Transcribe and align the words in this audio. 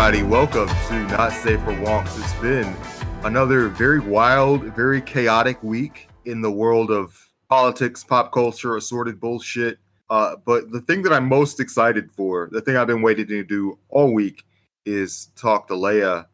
Everybody, 0.00 0.26
welcome 0.26 0.68
to 0.88 1.06
Not 1.08 1.30
Safe 1.30 1.60
for 1.60 1.72
Wonks. 1.72 2.18
It's 2.18 2.32
been 2.40 2.74
another 3.22 3.68
very 3.68 4.00
wild, 4.00 4.64
very 4.74 5.02
chaotic 5.02 5.62
week 5.62 6.08
in 6.24 6.40
the 6.40 6.50
world 6.50 6.90
of 6.90 7.28
politics, 7.50 8.02
pop 8.02 8.32
culture, 8.32 8.78
assorted 8.78 9.20
bullshit. 9.20 9.78
Uh, 10.08 10.36
but 10.46 10.72
the 10.72 10.80
thing 10.80 11.02
that 11.02 11.12
I'm 11.12 11.28
most 11.28 11.60
excited 11.60 12.10
for, 12.10 12.48
the 12.50 12.62
thing 12.62 12.78
I've 12.78 12.86
been 12.86 13.02
waiting 13.02 13.26
to 13.26 13.44
do 13.44 13.78
all 13.90 14.14
week, 14.14 14.42
is 14.86 15.26
talk 15.36 15.68
to 15.68 15.74
Leia. 15.74 16.24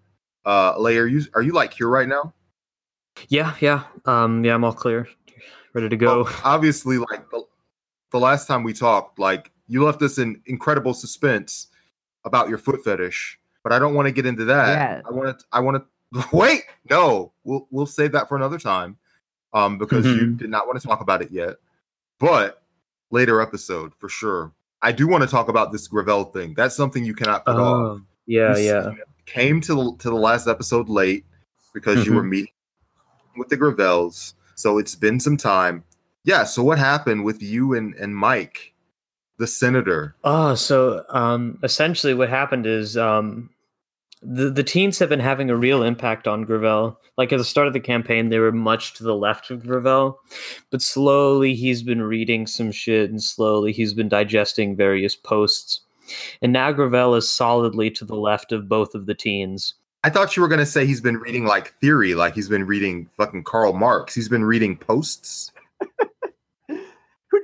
Uh, 0.44 0.74
Leia, 0.76 1.00
are 1.00 1.08
you 1.08 1.22
are 1.34 1.42
you 1.42 1.52
like 1.52 1.74
here 1.74 1.88
right 1.88 2.06
now? 2.06 2.32
Yeah, 3.26 3.56
yeah, 3.58 3.82
um, 4.04 4.44
yeah. 4.44 4.54
I'm 4.54 4.62
all 4.62 4.74
clear, 4.74 5.08
ready 5.72 5.88
to 5.88 5.96
go. 5.96 6.22
Well, 6.22 6.34
obviously, 6.44 6.98
like 6.98 7.28
the, 7.30 7.42
the 8.12 8.20
last 8.20 8.46
time 8.46 8.62
we 8.62 8.72
talked, 8.72 9.18
like 9.18 9.50
you 9.66 9.84
left 9.84 10.02
us 10.02 10.18
in 10.18 10.40
incredible 10.46 10.94
suspense 10.94 11.66
about 12.24 12.48
your 12.48 12.58
foot 12.58 12.84
fetish, 12.84 13.40
but 13.66 13.72
I 13.72 13.80
don't 13.80 13.94
want 13.94 14.06
to 14.06 14.12
get 14.12 14.26
into 14.26 14.44
that. 14.44 14.68
Yeah. 14.68 15.00
I 15.04 15.10
want 15.12 15.40
to. 15.40 15.44
I 15.50 15.58
want 15.58 15.84
to 16.14 16.24
wait. 16.32 16.62
No, 16.88 17.32
we'll 17.42 17.66
we'll 17.72 17.84
save 17.86 18.12
that 18.12 18.28
for 18.28 18.36
another 18.36 18.58
time, 18.60 18.96
um, 19.52 19.76
because 19.76 20.06
you 20.06 20.12
Mhm. 20.28 20.38
did 20.38 20.50
not 20.50 20.68
want 20.68 20.80
to 20.80 20.86
talk 20.86 21.00
about 21.00 21.20
it 21.20 21.32
yet. 21.32 21.56
But 22.20 22.62
later 23.10 23.40
episode 23.40 23.92
for 23.98 24.08
sure. 24.08 24.52
I 24.82 24.92
do 24.92 25.08
want 25.08 25.22
to 25.24 25.28
talk 25.28 25.48
about 25.48 25.72
this 25.72 25.88
Gravel 25.88 26.24
thing. 26.26 26.54
That's 26.54 26.76
something 26.76 27.04
you 27.04 27.14
cannot 27.14 27.44
put 27.44 27.56
off. 27.56 27.98
Oh, 27.98 28.00
yeah, 28.26 28.56
You 28.56 28.64
yeah. 28.64 28.90
Came 29.24 29.60
to 29.62 29.74
the 29.74 29.96
to 29.98 30.10
the 30.10 30.14
last 30.16 30.46
episode 30.46 30.88
late 30.88 31.24
because 31.74 32.06
you 32.06 32.12
were 32.14 32.20
Mm-hmm. 32.20 32.30
meeting 32.30 32.52
with 33.36 33.48
the 33.48 33.56
Gravels. 33.56 34.34
So 34.54 34.78
it's 34.78 34.94
been 34.94 35.18
some 35.18 35.36
time. 35.36 35.82
Yeah. 36.22 36.44
So 36.44 36.62
what 36.62 36.78
happened 36.78 37.24
with 37.24 37.42
you 37.42 37.74
and 37.74 37.94
and 37.96 38.14
Mike, 38.16 38.74
the 39.38 39.46
senator? 39.48 40.14
Oh, 40.24 40.54
so 40.54 41.04
um, 41.08 41.58
essentially, 41.64 42.14
what 42.14 42.28
happened 42.28 42.66
is 42.66 42.96
um, 42.96 43.50
the 44.28 44.50
the 44.50 44.64
teens 44.64 44.98
have 44.98 45.08
been 45.08 45.20
having 45.20 45.50
a 45.50 45.56
real 45.56 45.82
impact 45.82 46.26
on 46.26 46.42
Gravel. 46.42 46.98
Like 47.16 47.32
at 47.32 47.38
the 47.38 47.44
start 47.44 47.66
of 47.66 47.72
the 47.72 47.80
campaign, 47.80 48.28
they 48.28 48.38
were 48.38 48.52
much 48.52 48.94
to 48.94 49.04
the 49.04 49.14
left 49.14 49.50
of 49.50 49.66
Gravel, 49.66 50.18
but 50.70 50.82
slowly 50.82 51.54
he's 51.54 51.82
been 51.82 52.02
reading 52.02 52.46
some 52.46 52.72
shit, 52.72 53.08
and 53.10 53.22
slowly 53.22 53.72
he's 53.72 53.94
been 53.94 54.08
digesting 54.08 54.76
various 54.76 55.14
posts. 55.14 55.80
And 56.42 56.52
now 56.52 56.72
Gravel 56.72 57.14
is 57.14 57.32
solidly 57.32 57.90
to 57.92 58.04
the 58.04 58.16
left 58.16 58.52
of 58.52 58.68
both 58.68 58.94
of 58.94 59.06
the 59.06 59.14
teens. 59.14 59.74
I 60.04 60.10
thought 60.10 60.36
you 60.36 60.42
were 60.42 60.48
gonna 60.48 60.66
say 60.66 60.86
he's 60.86 61.00
been 61.00 61.18
reading 61.18 61.44
like 61.44 61.78
theory, 61.80 62.14
like 62.14 62.34
he's 62.34 62.48
been 62.48 62.66
reading 62.66 63.08
fucking 63.16 63.44
Karl 63.44 63.72
Marx. 63.72 64.14
He's 64.14 64.28
been 64.28 64.44
reading 64.44 64.76
posts. 64.76 65.52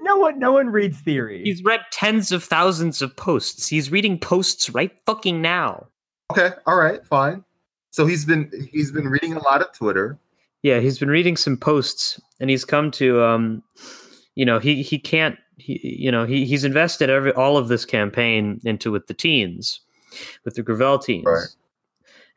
No 0.05 0.17
one, 0.17 0.41
no 0.41 0.53
one 0.53 0.69
reads 0.69 1.01
theory. 1.01 1.43
He's 1.45 1.63
read 1.63 1.81
tens 1.93 2.33
of 2.33 2.43
thousands 2.43 3.03
of 3.03 3.17
posts. 3.17 3.69
He's 3.69 3.91
reading 3.93 4.19
posts 4.19 4.69
right 4.69 4.91
fucking 5.07 5.41
now. 5.41 5.87
Okay, 6.33 6.51
all 6.67 6.77
right, 6.77 7.05
fine. 7.07 7.45
So 7.91 8.07
he's 8.07 8.25
been 8.25 8.51
he's 8.71 8.91
been 8.91 9.09
reading 9.09 9.35
a 9.35 9.43
lot 9.43 9.61
of 9.61 9.73
Twitter. 9.73 10.19
Yeah, 10.63 10.81
he's 10.81 10.99
been 10.99 11.11
reading 11.11 11.37
some 11.37 11.57
posts 11.57 12.21
and 12.41 12.49
he's 12.49 12.65
come 12.65 12.91
to 12.93 13.23
um 13.23 13.63
you 14.35 14.45
know, 14.45 14.59
he 14.59 14.83
he 14.83 14.99
can't 14.99 15.37
he 15.59 15.81
you 15.83 16.11
know, 16.11 16.25
he 16.25 16.45
he's 16.45 16.65
invested 16.65 17.11
every 17.11 17.33
all 17.33 17.57
of 17.57 17.69
this 17.69 17.85
campaign 17.85 18.61
into 18.65 18.91
with 18.91 19.07
the 19.09 19.15
teens, 19.15 19.81
with 20.45 20.55
the 20.55 20.63
Gravel 20.63 20.99
teens. 20.99 21.27
Right. 21.27 21.49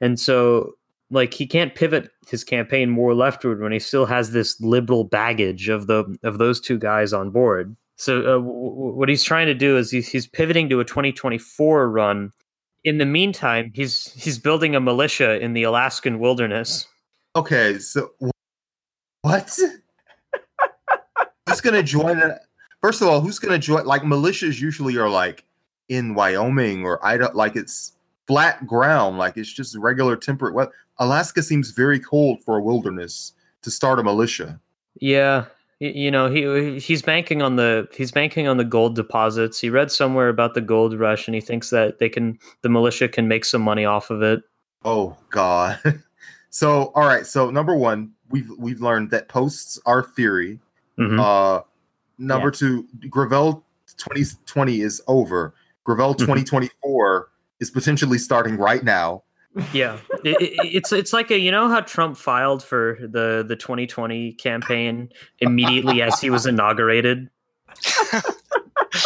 And 0.01 0.19
so 0.19 0.73
like 1.09 1.33
he 1.33 1.47
can't 1.47 1.75
pivot 1.75 2.09
his 2.27 2.43
campaign 2.43 2.89
more 2.89 3.13
leftward 3.13 3.61
when 3.61 3.71
he 3.71 3.79
still 3.79 4.05
has 4.05 4.31
this 4.31 4.59
liberal 4.59 5.03
baggage 5.03 5.69
of 5.69 5.87
the 5.87 6.17
of 6.23 6.37
those 6.37 6.59
two 6.59 6.77
guys 6.77 7.13
on 7.13 7.29
board. 7.29 7.75
So 7.97 8.19
uh, 8.19 8.23
w- 8.39 8.69
w- 8.69 8.93
what 8.95 9.07
he's 9.07 9.23
trying 9.23 9.47
to 9.47 9.53
do 9.53 9.77
is 9.77 9.89
he's, 9.89 10.09
he's 10.09 10.27
pivoting 10.27 10.67
to 10.69 10.81
a 10.81 10.85
2024 10.85 11.89
run. 11.89 12.31
In 12.85 12.99
the 12.99 13.05
meantime, 13.05 13.71
he's 13.75 14.13
he's 14.13 14.39
building 14.39 14.75
a 14.75 14.79
militia 14.79 15.41
in 15.41 15.53
the 15.53 15.63
Alaskan 15.63 16.19
wilderness. 16.19 16.87
Okay, 17.35 17.79
so 17.79 18.11
what? 19.21 19.59
who's 21.49 21.61
gonna 21.61 21.83
join? 21.83 22.19
A, 22.19 22.39
first 22.81 23.01
of 23.01 23.07
all, 23.07 23.19
who's 23.19 23.39
gonna 23.39 23.59
join? 23.59 23.85
Like 23.85 24.03
militias 24.03 24.61
usually 24.61 24.97
are 24.97 25.09
like 25.09 25.43
in 25.89 26.13
Wyoming 26.13 26.85
or 26.85 27.03
Idaho, 27.05 27.35
like 27.35 27.55
it's 27.55 27.93
flat 28.27 28.65
ground, 28.65 29.17
like 29.17 29.35
it's 29.35 29.51
just 29.51 29.75
regular 29.77 30.15
temperate 30.15 30.53
weather. 30.53 30.71
Alaska 30.99 31.43
seems 31.43 31.71
very 31.71 31.99
cold 31.99 32.43
for 32.43 32.57
a 32.57 32.61
wilderness 32.61 33.33
to 33.63 33.71
start 33.71 33.99
a 33.99 34.03
militia. 34.03 34.59
Yeah, 34.99 35.45
you 35.79 36.09
know 36.09 36.29
he 36.29 36.79
he's 36.79 37.01
banking 37.01 37.41
on 37.41 37.57
the 37.57 37.87
he's 37.93 38.11
banking 38.11 38.47
on 38.47 38.57
the 38.57 38.63
gold 38.63 38.95
deposits. 38.95 39.59
He 39.59 39.69
read 39.69 39.91
somewhere 39.91 40.29
about 40.29 40.53
the 40.53 40.61
gold 40.61 40.97
rush, 40.97 41.27
and 41.27 41.35
he 41.35 41.41
thinks 41.41 41.69
that 41.71 41.99
they 41.99 42.09
can 42.09 42.39
the 42.61 42.69
militia 42.69 43.07
can 43.07 43.27
make 43.27 43.45
some 43.45 43.61
money 43.61 43.85
off 43.85 44.09
of 44.09 44.21
it. 44.21 44.41
Oh 44.83 45.17
God. 45.29 45.79
so 46.49 46.91
all 46.95 47.05
right, 47.05 47.25
so 47.25 47.49
number 47.51 47.75
one, 47.75 48.11
we've 48.29 48.49
we've 48.57 48.81
learned 48.81 49.11
that 49.11 49.27
posts 49.27 49.79
are 49.85 50.01
theory. 50.03 50.59
Mhm. 50.97 51.19
Uh, 51.19 51.61
number 52.17 52.51
two, 52.51 52.87
Gravel 53.09 53.65
2020 53.97 54.81
is 54.81 55.01
over. 55.07 55.53
Gravel 55.83 56.15
Mhm. 56.15 56.19
2024 56.19 57.29
is 57.59 57.69
potentially 57.69 58.17
starting 58.17 58.57
right 58.57 58.83
now. 58.83 59.23
Yeah, 59.73 59.99
it, 60.23 60.41
it, 60.41 60.53
it's 60.63 60.91
it's 60.91 61.13
like 61.13 61.31
a 61.31 61.39
you 61.39 61.51
know 61.51 61.69
how 61.69 61.81
Trump 61.81 62.17
filed 62.17 62.63
for 62.63 62.97
the 63.01 63.45
the 63.47 63.55
2020 63.55 64.33
campaign 64.33 65.09
immediately 65.39 66.01
as 66.01 66.19
he 66.19 66.29
was 66.29 66.45
inaugurated. 66.45 67.29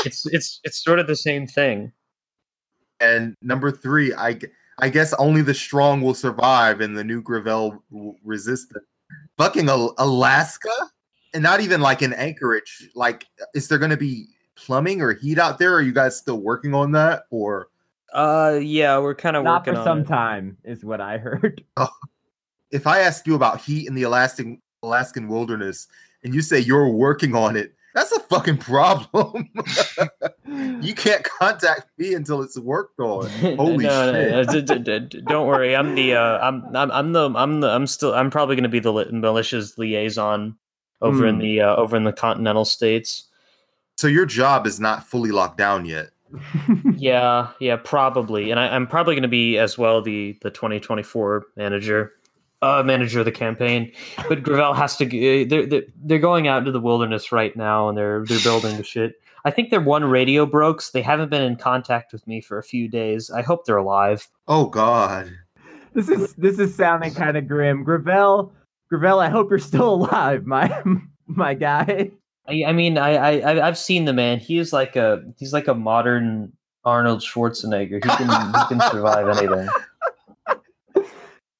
It's 0.05 0.25
it's 0.27 0.59
it's 0.63 0.83
sort 0.83 0.99
of 0.99 1.07
the 1.07 1.15
same 1.15 1.47
thing. 1.47 1.91
And 2.99 3.35
number 3.41 3.71
three, 3.71 4.13
I 4.13 4.39
I 4.79 4.89
guess 4.89 5.13
only 5.13 5.41
the 5.41 5.53
strong 5.53 6.01
will 6.01 6.13
survive 6.13 6.81
in 6.81 6.93
the 6.93 7.03
new 7.03 7.21
Gravel 7.21 7.83
resistance. 8.23 8.85
Fucking 9.37 9.67
Alaska, 9.67 10.69
and 11.33 11.41
not 11.41 11.61
even 11.61 11.81
like 11.81 12.01
in 12.01 12.13
Anchorage. 12.13 12.89
Like, 12.95 13.25
is 13.53 13.67
there 13.67 13.77
going 13.77 13.91
to 13.91 13.97
be 13.97 14.27
plumbing 14.55 15.01
or 15.01 15.13
heat 15.13 15.39
out 15.39 15.57
there? 15.57 15.73
Are 15.73 15.81
you 15.81 15.93
guys 15.93 16.17
still 16.17 16.39
working 16.39 16.73
on 16.73 16.91
that, 16.91 17.23
or 17.31 17.67
Uh, 18.13 18.59
yeah, 18.61 18.97
we're 18.99 19.15
kind 19.15 19.35
of 19.35 19.43
Not 19.43 19.61
working 19.61 19.73
for 19.75 19.79
on 19.81 19.85
some 19.85 19.99
it. 20.01 20.07
time, 20.07 20.57
is 20.63 20.83
what 20.83 21.01
I 21.01 21.17
heard. 21.19 21.63
if 22.71 22.87
I 22.87 22.99
ask 22.99 23.25
you 23.27 23.35
about 23.35 23.61
heat 23.61 23.87
in 23.87 23.95
the 23.95 24.03
Alaskan 24.03 24.61
Alaskan 24.83 25.27
wilderness 25.27 25.87
and 26.23 26.33
you 26.33 26.41
say 26.41 26.59
you're 26.59 26.89
working 26.89 27.35
on 27.35 27.55
it, 27.55 27.73
that's 27.93 28.11
a 28.11 28.19
fucking 28.21 28.57
problem. 28.57 29.49
you 30.81 30.93
can't 30.93 31.23
contact 31.23 31.87
me 31.97 32.13
until 32.13 32.41
it's 32.41 32.57
worked 32.57 32.99
on. 32.99 33.29
Holy 33.57 33.85
no, 33.85 34.11
shit. 34.13 34.53
no, 34.77 34.83
no, 34.83 34.99
don't 35.25 35.47
worry. 35.47 35.75
I'm 35.75 35.95
the 35.95 36.15
uh, 36.15 36.37
I'm, 36.39 36.63
I'm 36.75 36.91
I'm 36.91 37.13
the 37.13 37.29
I'm 37.35 37.59
the 37.61 37.67
I'm 37.69 37.87
still 37.87 38.13
I'm 38.13 38.29
probably 38.29 38.55
going 38.55 38.63
to 38.63 38.69
be 38.69 38.79
the 38.79 38.93
li- 38.93 39.11
militia's 39.11 39.77
liaison 39.77 40.55
over 41.01 41.25
in 41.27 41.35
Hmm. 41.35 41.41
the 41.41 41.61
uh, 41.61 41.75
over 41.75 41.95
in 41.97 42.03
the 42.03 42.13
continental 42.13 42.65
states. 42.65 43.27
So 43.97 44.07
your 44.07 44.25
job 44.25 44.65
is 44.65 44.79
not 44.79 45.03
fully 45.05 45.31
locked 45.31 45.57
down 45.57 45.85
yet. 45.85 46.11
Yeah, 46.97 47.49
yeah, 47.59 47.77
probably. 47.77 48.51
And 48.51 48.59
I, 48.59 48.67
I'm 48.75 48.87
probably 48.87 49.15
going 49.15 49.23
to 49.23 49.27
be 49.29 49.57
as 49.57 49.77
well 49.77 50.01
the 50.01 50.37
the 50.41 50.49
2024 50.51 51.45
manager, 51.55 52.11
uh, 52.61 52.83
manager 52.85 53.19
of 53.19 53.25
the 53.25 53.31
campaign. 53.31 53.91
But 54.27 54.43
Gravel 54.43 54.73
has 54.73 54.95
to. 54.97 55.05
g- 55.05 55.43
They're, 55.45 55.65
they're 55.65 55.83
they're 56.03 56.19
going 56.19 56.47
out 56.47 56.59
into 56.59 56.71
the 56.71 56.79
wilderness 56.79 57.31
right 57.31 57.55
now, 57.55 57.89
and 57.89 57.97
they're 57.97 58.23
they're 58.25 58.39
building 58.43 58.77
the 58.77 58.83
shit. 58.83 59.13
I 59.45 59.51
think 59.51 59.69
their 59.69 59.81
one 59.81 60.03
radio 60.03 60.45
broke. 60.45 60.81
So 60.81 60.91
they 60.93 61.01
haven't 61.01 61.29
been 61.29 61.41
in 61.41 61.55
contact 61.55 62.11
with 62.13 62.25
me 62.27 62.41
for 62.41 62.57
a 62.57 62.63
few 62.63 62.87
days. 62.89 63.31
I 63.31 63.41
hope 63.41 63.65
they're 63.65 63.77
alive. 63.77 64.27
Oh 64.47 64.65
God. 64.67 65.31
this 65.93 66.09
is 66.09 66.33
this 66.35 66.59
is 66.59 66.75
sounding 66.75 67.13
kind 67.13 67.37
of 67.37 67.47
grim. 67.47 67.83
Gravel, 67.83 68.53
Gravel, 68.89 69.19
I 69.19 69.29
hope 69.29 69.49
you're 69.49 69.59
still 69.59 69.93
alive, 69.95 70.45
my 70.45 70.83
my 71.27 71.53
guy. 71.53 72.11
I, 72.49 72.63
I 72.67 72.73
mean, 72.73 72.97
I, 72.97 73.11
I 73.15 73.31
I- 73.53 73.67
I've 73.67 73.77
seen 73.77 74.05
the 74.05 74.13
man. 74.13 74.39
He 74.39 74.57
is 74.57 74.73
like 74.73 74.95
a 74.95 75.23
he's 75.37 75.53
like 75.53 75.67
a 75.67 75.73
modern 75.75 76.51
Arnold 76.85 77.21
Schwarzenegger. 77.21 77.95
He 78.03 78.09
can 78.09 78.27
he 78.27 78.65
can 78.67 78.81
survive 78.91 79.27
anything. 79.37 79.67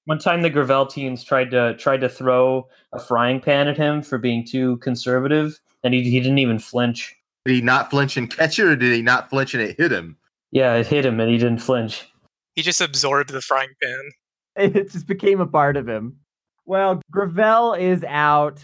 One 0.06 0.18
time, 0.18 0.42
the 0.42 0.50
Gravel 0.50 0.88
teens 0.88 1.24
tried 1.24 1.52
to 1.52 1.76
tried 1.78 2.02
to 2.02 2.10
throw 2.10 2.68
a 2.94 3.00
frying 3.00 3.40
pan 3.40 3.68
at 3.68 3.78
him 3.78 4.02
for 4.02 4.18
being 4.18 4.44
too 4.46 4.78
conservative, 4.78 5.60
and 5.84 5.94
he 5.94 6.02
he 6.10 6.20
didn't 6.20 6.40
even 6.40 6.58
flinch. 6.58 7.16
Did 7.46 7.56
he 7.56 7.62
not 7.62 7.90
flinch 7.92 8.18
and 8.18 8.30
catch 8.30 8.58
it, 8.60 8.66
or 8.66 8.76
did 8.76 8.92
he 8.94 9.02
not 9.02 9.30
flinch 9.30 9.54
and 9.54 9.62
it 9.62 9.78
hit 9.78 9.92
him? 9.92 10.18
Yeah, 10.52 10.74
it 10.76 10.88
hit 10.88 11.06
him, 11.06 11.20
and 11.20 11.30
he 11.30 11.38
didn't 11.38 11.60
flinch. 11.60 12.08
He 12.56 12.64
just 12.64 12.82
absorbed 12.82 13.30
the 13.30 13.42
frying 13.42 13.70
pan. 13.82 14.02
It 14.56 14.92
just 14.92 15.08
became 15.08 15.40
a 15.40 15.48
part 15.48 15.78
of 15.78 15.88
him. 15.88 16.18
Well, 16.66 17.02
Gravel 17.12 17.76
is 17.76 18.04
out 18.04 18.60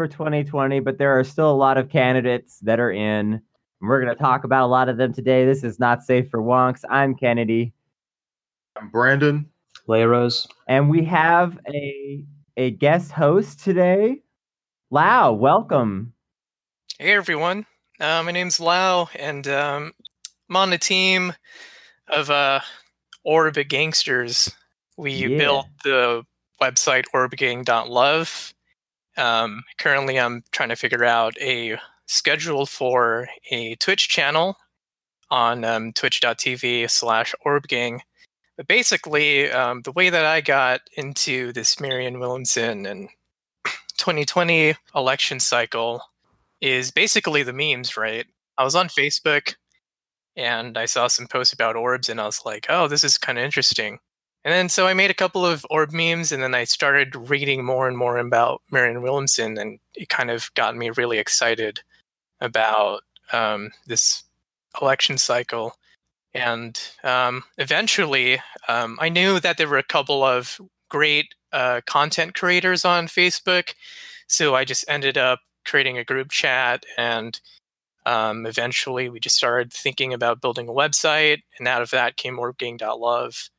for 0.00 0.08
2020, 0.08 0.80
but 0.80 0.96
there 0.96 1.18
are 1.18 1.22
still 1.22 1.50
a 1.50 1.52
lot 1.52 1.76
of 1.76 1.90
candidates 1.90 2.58
that 2.60 2.80
are 2.80 2.90
in. 2.90 3.32
And 3.34 3.40
we're 3.82 4.00
going 4.02 4.16
to 4.16 4.18
talk 4.18 4.44
about 4.44 4.64
a 4.64 4.66
lot 4.72 4.88
of 4.88 4.96
them 4.96 5.12
today. 5.12 5.44
This 5.44 5.62
is 5.62 5.78
not 5.78 6.02
safe 6.02 6.30
for 6.30 6.40
wonks. 6.40 6.84
I'm 6.88 7.14
Kennedy, 7.14 7.74
I'm 8.78 8.88
Brandon. 8.88 9.44
Leia 9.86 10.08
Rose. 10.08 10.46
and 10.68 10.88
we 10.88 11.04
have 11.04 11.58
a 11.68 12.24
a 12.56 12.70
guest 12.70 13.12
host 13.12 13.60
today. 13.62 14.22
Lao, 14.90 15.32
welcome. 15.34 16.14
Hey 16.98 17.12
everyone, 17.12 17.66
uh, 18.00 18.22
my 18.24 18.30
name's 18.32 18.58
Lao, 18.58 19.10
and 19.18 19.46
um, 19.48 19.92
I'm 20.48 20.56
on 20.56 20.70
the 20.70 20.78
team 20.78 21.34
of 22.08 22.30
uh, 22.30 22.60
Orb 23.24 23.56
Gangsters, 23.68 24.50
we 24.96 25.12
Yeah. 25.12 25.36
built 25.36 25.66
the 25.84 26.24
website 26.62 27.04
orbgang.love. 27.14 28.54
Um, 29.20 29.64
currently, 29.78 30.18
I'm 30.18 30.42
trying 30.50 30.70
to 30.70 30.76
figure 30.76 31.04
out 31.04 31.36
a 31.40 31.78
schedule 32.06 32.64
for 32.64 33.28
a 33.50 33.74
Twitch 33.76 34.08
channel 34.08 34.56
on 35.30 35.62
um, 35.62 35.92
twitch.tv 35.92 36.88
slash 36.90 37.34
orbgang. 37.46 38.00
But 38.56 38.66
basically, 38.66 39.50
um, 39.50 39.82
the 39.82 39.92
way 39.92 40.10
that 40.10 40.24
I 40.24 40.40
got 40.40 40.80
into 40.96 41.52
this 41.52 41.78
Marianne 41.78 42.18
Williamson 42.18 42.86
and 42.86 43.08
2020 43.98 44.74
election 44.94 45.38
cycle 45.38 46.02
is 46.60 46.90
basically 46.90 47.42
the 47.42 47.52
memes, 47.52 47.96
right? 47.96 48.26
I 48.58 48.64
was 48.64 48.74
on 48.74 48.88
Facebook 48.88 49.54
and 50.34 50.78
I 50.78 50.86
saw 50.86 51.06
some 51.08 51.26
posts 51.26 51.52
about 51.52 51.76
orbs 51.76 52.08
and 52.08 52.20
I 52.20 52.26
was 52.26 52.42
like, 52.44 52.66
oh, 52.68 52.88
this 52.88 53.04
is 53.04 53.18
kind 53.18 53.38
of 53.38 53.44
interesting. 53.44 53.98
And 54.44 54.52
then 54.52 54.68
so 54.68 54.86
I 54.86 54.94
made 54.94 55.10
a 55.10 55.14
couple 55.14 55.44
of 55.44 55.66
orb 55.68 55.92
memes 55.92 56.32
and 56.32 56.42
then 56.42 56.54
I 56.54 56.64
started 56.64 57.14
reading 57.28 57.64
more 57.64 57.86
and 57.86 57.96
more 57.96 58.16
about 58.16 58.62
Marianne 58.70 59.02
Williamson 59.02 59.58
and 59.58 59.78
it 59.94 60.08
kind 60.08 60.30
of 60.30 60.52
got 60.54 60.76
me 60.76 60.90
really 60.90 61.18
excited 61.18 61.80
about 62.40 63.02
um, 63.32 63.70
this 63.86 64.24
election 64.80 65.18
cycle. 65.18 65.74
And 66.32 66.80
um, 67.04 67.44
eventually, 67.58 68.40
um, 68.68 68.98
I 69.00 69.08
knew 69.10 69.40
that 69.40 69.58
there 69.58 69.68
were 69.68 69.78
a 69.78 69.82
couple 69.82 70.24
of 70.24 70.58
great 70.88 71.34
uh, 71.52 71.82
content 71.86 72.34
creators 72.34 72.84
on 72.84 73.08
Facebook. 73.08 73.74
So 74.26 74.54
I 74.54 74.64
just 74.64 74.84
ended 74.88 75.18
up 75.18 75.40
creating 75.66 75.98
a 75.98 76.04
group 76.04 76.30
chat 76.30 76.84
and 76.96 77.38
um, 78.06 78.46
eventually 78.46 79.10
we 79.10 79.20
just 79.20 79.36
started 79.36 79.72
thinking 79.72 80.14
about 80.14 80.40
building 80.40 80.68
a 80.68 80.72
website 80.72 81.42
and 81.58 81.68
out 81.68 81.82
of 81.82 81.90
that 81.90 82.16
came 82.16 82.38
orbgang.love 82.38 83.50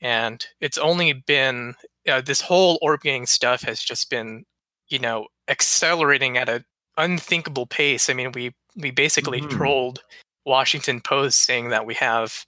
and 0.00 0.46
it's 0.60 0.78
only 0.78 1.12
been 1.12 1.74
uh, 2.08 2.20
this 2.20 2.40
whole 2.40 2.78
orbgang 2.80 3.26
stuff 3.28 3.62
has 3.62 3.82
just 3.82 4.08
been 4.10 4.44
you 4.88 4.98
know 4.98 5.26
accelerating 5.48 6.36
at 6.38 6.48
an 6.48 6.64
unthinkable 6.96 7.66
pace 7.66 8.08
i 8.08 8.12
mean 8.12 8.32
we 8.32 8.54
we 8.76 8.90
basically 8.90 9.40
Mhm. 9.40 9.50
trolled 9.50 10.02
washington 10.46 11.00
post 11.00 11.42
saying 11.44 11.68
that 11.70 11.86
we 11.86 11.94
have 11.94 12.44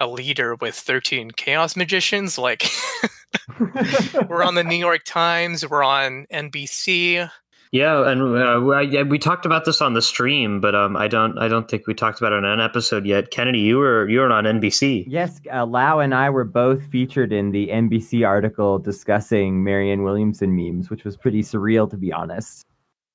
a 0.00 0.06
leader 0.06 0.54
with 0.56 0.74
13 0.74 1.30
chaos 1.32 1.76
magicians 1.76 2.36
like 2.38 2.68
we're 4.28 4.42
on 4.42 4.54
the 4.54 4.64
new 4.64 4.76
york 4.76 5.02
times 5.04 5.68
we're 5.68 5.82
on 5.84 6.26
nbc 6.32 7.30
Yeah, 7.72 8.08
and 8.08 8.20
uh, 8.22 8.60
we- 8.62 8.98
I- 8.98 9.02
we 9.02 9.18
talked 9.18 9.44
about 9.46 9.64
this 9.64 9.80
on 9.82 9.94
the 9.94 10.02
stream, 10.02 10.60
but 10.60 10.74
um, 10.74 10.96
I 10.96 11.08
don't, 11.08 11.36
I 11.38 11.48
don't 11.48 11.68
think 11.68 11.86
we 11.86 11.94
talked 11.94 12.18
about 12.20 12.32
it 12.32 12.36
on 12.36 12.44
an 12.44 12.60
episode 12.60 13.04
yet. 13.06 13.30
Kennedy, 13.30 13.58
you 13.58 13.78
were, 13.78 14.08
you 14.08 14.20
were 14.20 14.30
on 14.30 14.44
NBC. 14.44 15.04
yes, 15.08 15.40
uh, 15.52 15.66
Lao 15.66 15.98
and 15.98 16.14
I 16.14 16.30
were 16.30 16.44
both 16.44 16.82
featured 16.86 17.32
in 17.32 17.50
the 17.50 17.68
NBC 17.68 18.26
article 18.26 18.78
discussing 18.78 19.64
Marianne 19.64 20.02
Williamson 20.02 20.54
memes, 20.54 20.90
which 20.90 21.04
was 21.04 21.16
pretty 21.16 21.42
surreal, 21.42 21.90
to 21.90 21.96
be 21.96 22.12
honest. 22.12 22.62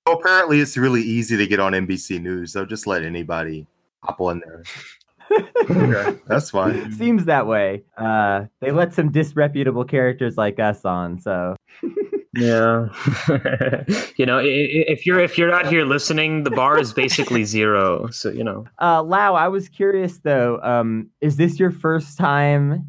Well, 0.06 0.18
apparently, 0.19 0.59
it's 0.59 0.77
really 0.77 1.01
easy 1.01 1.38
to 1.38 1.47
get 1.47 1.59
on 1.59 1.74
NBC 1.74 2.21
News. 2.21 2.54
They'll 2.54 2.65
just 2.65 2.88
let 2.88 3.04
anybody 3.04 3.68
hop 4.04 4.19
on 4.21 4.42
there. 4.45 4.63
Okay, 5.69 6.18
that's 6.27 6.50
fine. 6.50 6.92
Seems 6.92 7.24
that 7.24 7.47
way. 7.47 7.83
Uh, 7.97 8.45
they 8.59 8.71
let 8.71 8.94
some 8.94 9.12
disreputable 9.13 9.86
characters 9.86 10.36
like 10.36 10.59
us 10.59 10.83
on, 10.83 11.19
so 11.21 11.56
Yeah, 12.33 12.88
you 14.16 14.25
know, 14.25 14.39
i- 14.39 14.44
i- 14.44 14.88
if 14.88 15.06
you're 15.06 15.19
if 15.19 15.38
you're 15.38 15.51
out 15.51 15.68
here 15.68 15.83
listening, 15.86 16.44
the 16.44 16.50
bar 16.51 16.80
is 16.80 16.94
basically 16.94 17.44
zero. 17.44 18.07
So 18.10 18.30
you 18.30 18.44
know, 18.44 18.66
Uh, 18.81 19.04
Lao, 19.04 19.36
I 19.36 19.48
was 19.50 19.68
curious 19.68 20.19
though. 20.19 20.60
Um, 20.63 21.10
is 21.19 21.36
this 21.38 21.60
your 21.60 21.72
first 21.72 22.18
time 22.18 22.88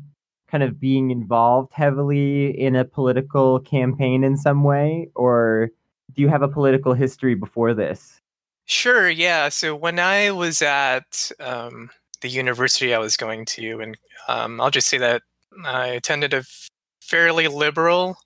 kind 0.48 0.62
of 0.62 0.78
being 0.78 1.10
involved 1.10 1.72
heavily 1.72 2.50
in 2.60 2.76
a 2.76 2.84
political 2.84 3.58
campaign 3.60 4.22
in 4.22 4.36
some 4.36 4.62
way, 4.62 5.08
or 5.16 5.70
do 6.14 6.22
you 6.22 6.28
have 6.28 6.42
a 6.42 6.48
political 6.48 6.94
history 6.94 7.34
before 7.34 7.74
this? 7.74 8.20
Sure, 8.66 9.10
yeah. 9.10 9.48
So 9.48 9.74
when 9.74 9.98
I 9.98 10.30
was 10.30 10.62
at 10.62 11.32
um, 11.40 11.90
the 12.20 12.28
university 12.28 12.94
I 12.94 12.98
was 12.98 13.16
going 13.16 13.44
to, 13.46 13.80
and 13.80 13.96
um, 14.28 14.60
I'll 14.60 14.70
just 14.70 14.86
say 14.86 14.98
that 14.98 15.22
I 15.64 15.88
attended 15.88 16.32
a 16.32 16.38
f- 16.38 16.68
fairly 17.00 17.48
liberal 17.48 18.16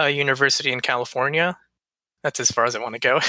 uh, 0.00 0.04
university 0.06 0.72
in 0.72 0.80
California. 0.80 1.56
That's 2.24 2.40
as 2.40 2.50
far 2.50 2.64
as 2.64 2.74
I 2.74 2.80
want 2.80 2.94
to 2.94 3.00
go. 3.00 3.20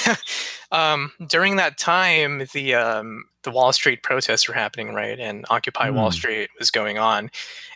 um, 0.75 1.11
during 1.27 1.57
that 1.57 1.77
time, 1.77 2.47
the 2.53 2.73
um, 2.73 3.25
the 3.43 3.51
Wall 3.51 3.71
Street 3.71 4.01
protests 4.01 4.47
were 4.47 4.53
happening, 4.55 4.93
right, 4.93 5.19
and 5.19 5.45
Occupy 5.49 5.91
Wall 5.91 6.09
Hmm. 6.09 6.15
Street 6.15 6.49
was 6.57 6.71
going 6.71 6.97
on, 6.97 7.29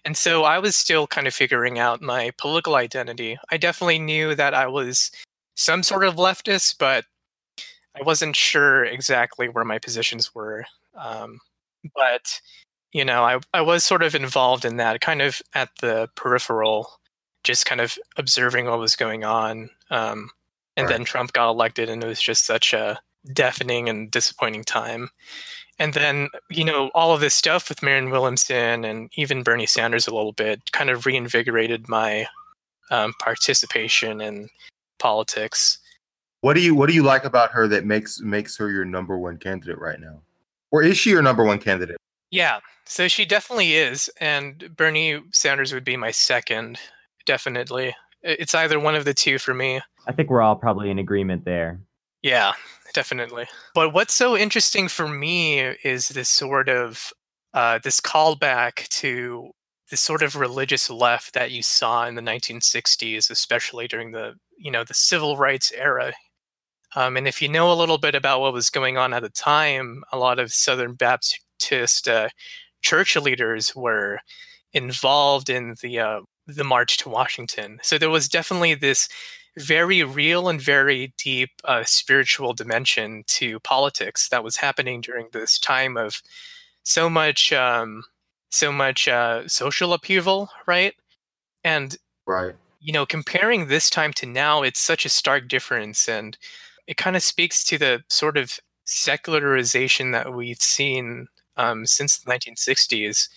and 0.05 0.17
so 0.17 0.43
I 0.43 0.57
was 0.59 0.75
still 0.75 1.05
kind 1.07 1.27
of 1.27 1.33
figuring 1.35 1.77
out 1.77 2.01
my 2.01 2.31
political 2.37 2.75
identity. 2.75 3.37
I 3.51 3.57
definitely 3.57 3.99
knew 3.99 4.33
that 4.35 4.53
I 4.55 4.67
was 4.67 5.11
some 5.55 5.83
sort 5.83 6.03
of 6.03 6.15
leftist, 6.15 6.77
but 6.79 7.05
I 7.95 8.01
wasn't 8.03 8.35
sure 8.35 8.83
exactly 8.83 9.47
where 9.49 9.63
my 9.65 9.77
positions 9.77 10.33
were. 10.33 10.65
Um, 10.97 11.39
but 11.95 12.41
you 12.91 13.05
know, 13.05 13.23
I 13.23 13.39
I 13.53 13.61
was 13.61 13.83
sort 13.83 14.01
of 14.03 14.15
involved 14.15 14.65
in 14.65 14.77
that, 14.77 14.99
kind 15.01 15.21
of 15.21 15.41
at 15.53 15.69
the 15.79 16.09
peripheral, 16.15 16.89
just 17.43 17.65
kind 17.65 17.81
of 17.81 17.97
observing 18.17 18.65
what 18.65 18.79
was 18.79 18.95
going 18.95 19.23
on. 19.23 19.69
Um, 19.89 20.29
and 20.75 20.87
Right. 20.87 20.97
then 20.97 21.05
Trump 21.05 21.33
got 21.33 21.49
elected, 21.49 21.89
and 21.89 22.03
it 22.03 22.07
was 22.07 22.21
just 22.21 22.45
such 22.45 22.73
a 22.73 22.99
deafening 23.31 23.89
and 23.89 24.09
disappointing 24.11 24.63
time. 24.63 25.09
And 25.79 25.93
then, 25.93 26.29
you 26.49 26.63
know, 26.63 26.89
all 26.93 27.13
of 27.13 27.21
this 27.21 27.33
stuff 27.33 27.69
with 27.69 27.81
Marianne 27.81 28.09
Williamson 28.09 28.85
and 28.85 29.09
even 29.15 29.43
Bernie 29.43 29.65
Sanders 29.65 30.07
a 30.07 30.13
little 30.13 30.31
bit 30.31 30.71
kind 30.71 30.89
of 30.89 31.05
reinvigorated 31.05 31.89
my 31.89 32.27
um, 32.91 33.13
participation 33.19 34.21
in 34.21 34.49
politics. 34.99 35.79
What 36.41 36.53
do 36.53 36.61
you 36.61 36.75
What 36.75 36.89
do 36.89 36.95
you 36.95 37.03
like 37.03 37.23
about 37.23 37.51
her 37.51 37.67
that 37.69 37.85
makes 37.85 38.19
makes 38.19 38.57
her 38.57 38.69
your 38.69 38.85
number 38.85 39.17
one 39.17 39.37
candidate 39.37 39.79
right 39.79 39.99
now? 39.99 40.21
Or 40.71 40.83
is 40.83 40.97
she 40.97 41.09
your 41.09 41.21
number 41.21 41.43
one 41.43 41.59
candidate? 41.59 41.97
Yeah, 42.29 42.59
so 42.85 43.07
she 43.07 43.25
definitely 43.25 43.75
is, 43.75 44.09
and 44.19 44.75
Bernie 44.75 45.21
Sanders 45.31 45.71
would 45.73 45.83
be 45.83 45.95
my 45.97 46.11
second, 46.11 46.79
definitely. 47.25 47.95
It's 48.21 48.55
either 48.55 48.79
one 48.79 48.95
of 48.95 49.05
the 49.05 49.13
two 49.13 49.37
for 49.37 49.53
me. 49.53 49.81
I 50.07 50.11
think 50.11 50.29
we're 50.29 50.41
all 50.41 50.55
probably 50.55 50.89
in 50.89 50.99
agreement 50.99 51.45
there. 51.45 51.79
Yeah, 52.21 52.53
definitely. 52.93 53.47
But 53.75 53.93
what's 53.93 54.13
so 54.13 54.37
interesting 54.37 54.87
for 54.87 55.07
me 55.07 55.59
is 55.59 56.09
this 56.09 56.29
sort 56.29 56.69
of 56.69 57.11
uh, 57.53 57.79
this 57.83 57.99
callback 57.99 58.87
to 58.89 59.51
the 59.89 59.97
sort 59.97 60.23
of 60.23 60.35
religious 60.35 60.89
left 60.89 61.33
that 61.33 61.51
you 61.51 61.61
saw 61.61 62.07
in 62.07 62.15
the 62.15 62.21
1960s, 62.21 63.29
especially 63.29 63.87
during 63.87 64.11
the 64.11 64.33
you 64.57 64.71
know 64.71 64.83
the 64.83 64.93
civil 64.93 65.37
rights 65.37 65.71
era. 65.75 66.13
Um, 66.95 67.17
and 67.17 67.27
if 67.27 67.41
you 67.41 67.49
know 67.49 67.71
a 67.71 67.75
little 67.75 67.97
bit 67.97 68.15
about 68.15 68.39
what 68.39 68.53
was 68.53 68.69
going 68.69 68.97
on 68.97 69.13
at 69.13 69.23
the 69.23 69.29
time, 69.29 70.03
a 70.11 70.17
lot 70.17 70.39
of 70.39 70.53
Southern 70.53 70.93
Baptist 70.93 72.07
uh, 72.07 72.29
church 72.81 73.15
leaders 73.15 73.75
were 73.75 74.19
involved 74.73 75.49
in 75.49 75.75
the 75.81 75.99
uh, 75.99 76.21
the 76.47 76.63
march 76.63 76.97
to 76.97 77.09
Washington. 77.09 77.79
So 77.83 77.97
there 77.97 78.09
was 78.09 78.29
definitely 78.29 78.75
this 78.75 79.07
very 79.57 80.03
real 80.03 80.49
and 80.49 80.59
very 80.59 81.13
deep 81.17 81.51
uh, 81.65 81.83
spiritual 81.85 82.53
dimension 82.53 83.23
to 83.27 83.59
politics 83.59 84.29
that 84.29 84.43
was 84.43 84.57
happening 84.57 85.01
during 85.01 85.27
this 85.31 85.59
time 85.59 85.95
of 85.95 86.21
so 86.83 87.09
much 87.09 87.53
um, 87.53 88.03
so 88.49 88.71
much 88.71 89.07
uh, 89.07 89.47
social 89.47 89.93
upheaval, 89.93 90.49
right? 90.67 90.93
And 91.63 91.95
Right. 92.25 92.55
you 92.79 92.93
know, 92.93 93.05
comparing 93.05 93.67
this 93.67 93.89
time 93.89 94.13
to 94.13 94.25
now, 94.25 94.63
it's 94.63 94.79
such 94.79 95.05
a 95.05 95.09
stark 95.09 95.47
difference, 95.47 96.07
and 96.09 96.37
it 96.87 96.97
kind 96.97 97.15
of 97.15 97.23
speaks 97.23 97.63
to 97.65 97.77
the 97.77 98.03
sort 98.09 98.37
of 98.37 98.59
secularization 98.85 100.11
that 100.11 100.33
we've 100.33 100.61
seen 100.61 101.27
um, 101.57 101.85
since 101.85 102.17
the 102.19 102.31
1960s. 102.31 103.29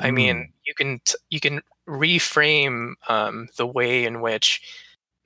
I 0.00 0.10
mean, 0.10 0.52
you 0.64 0.74
can 0.74 1.00
t- 1.04 1.16
you 1.30 1.40
can 1.40 1.60
reframe 1.88 2.92
um, 3.08 3.48
the 3.56 3.66
way 3.66 4.04
in 4.04 4.20
which 4.20 4.60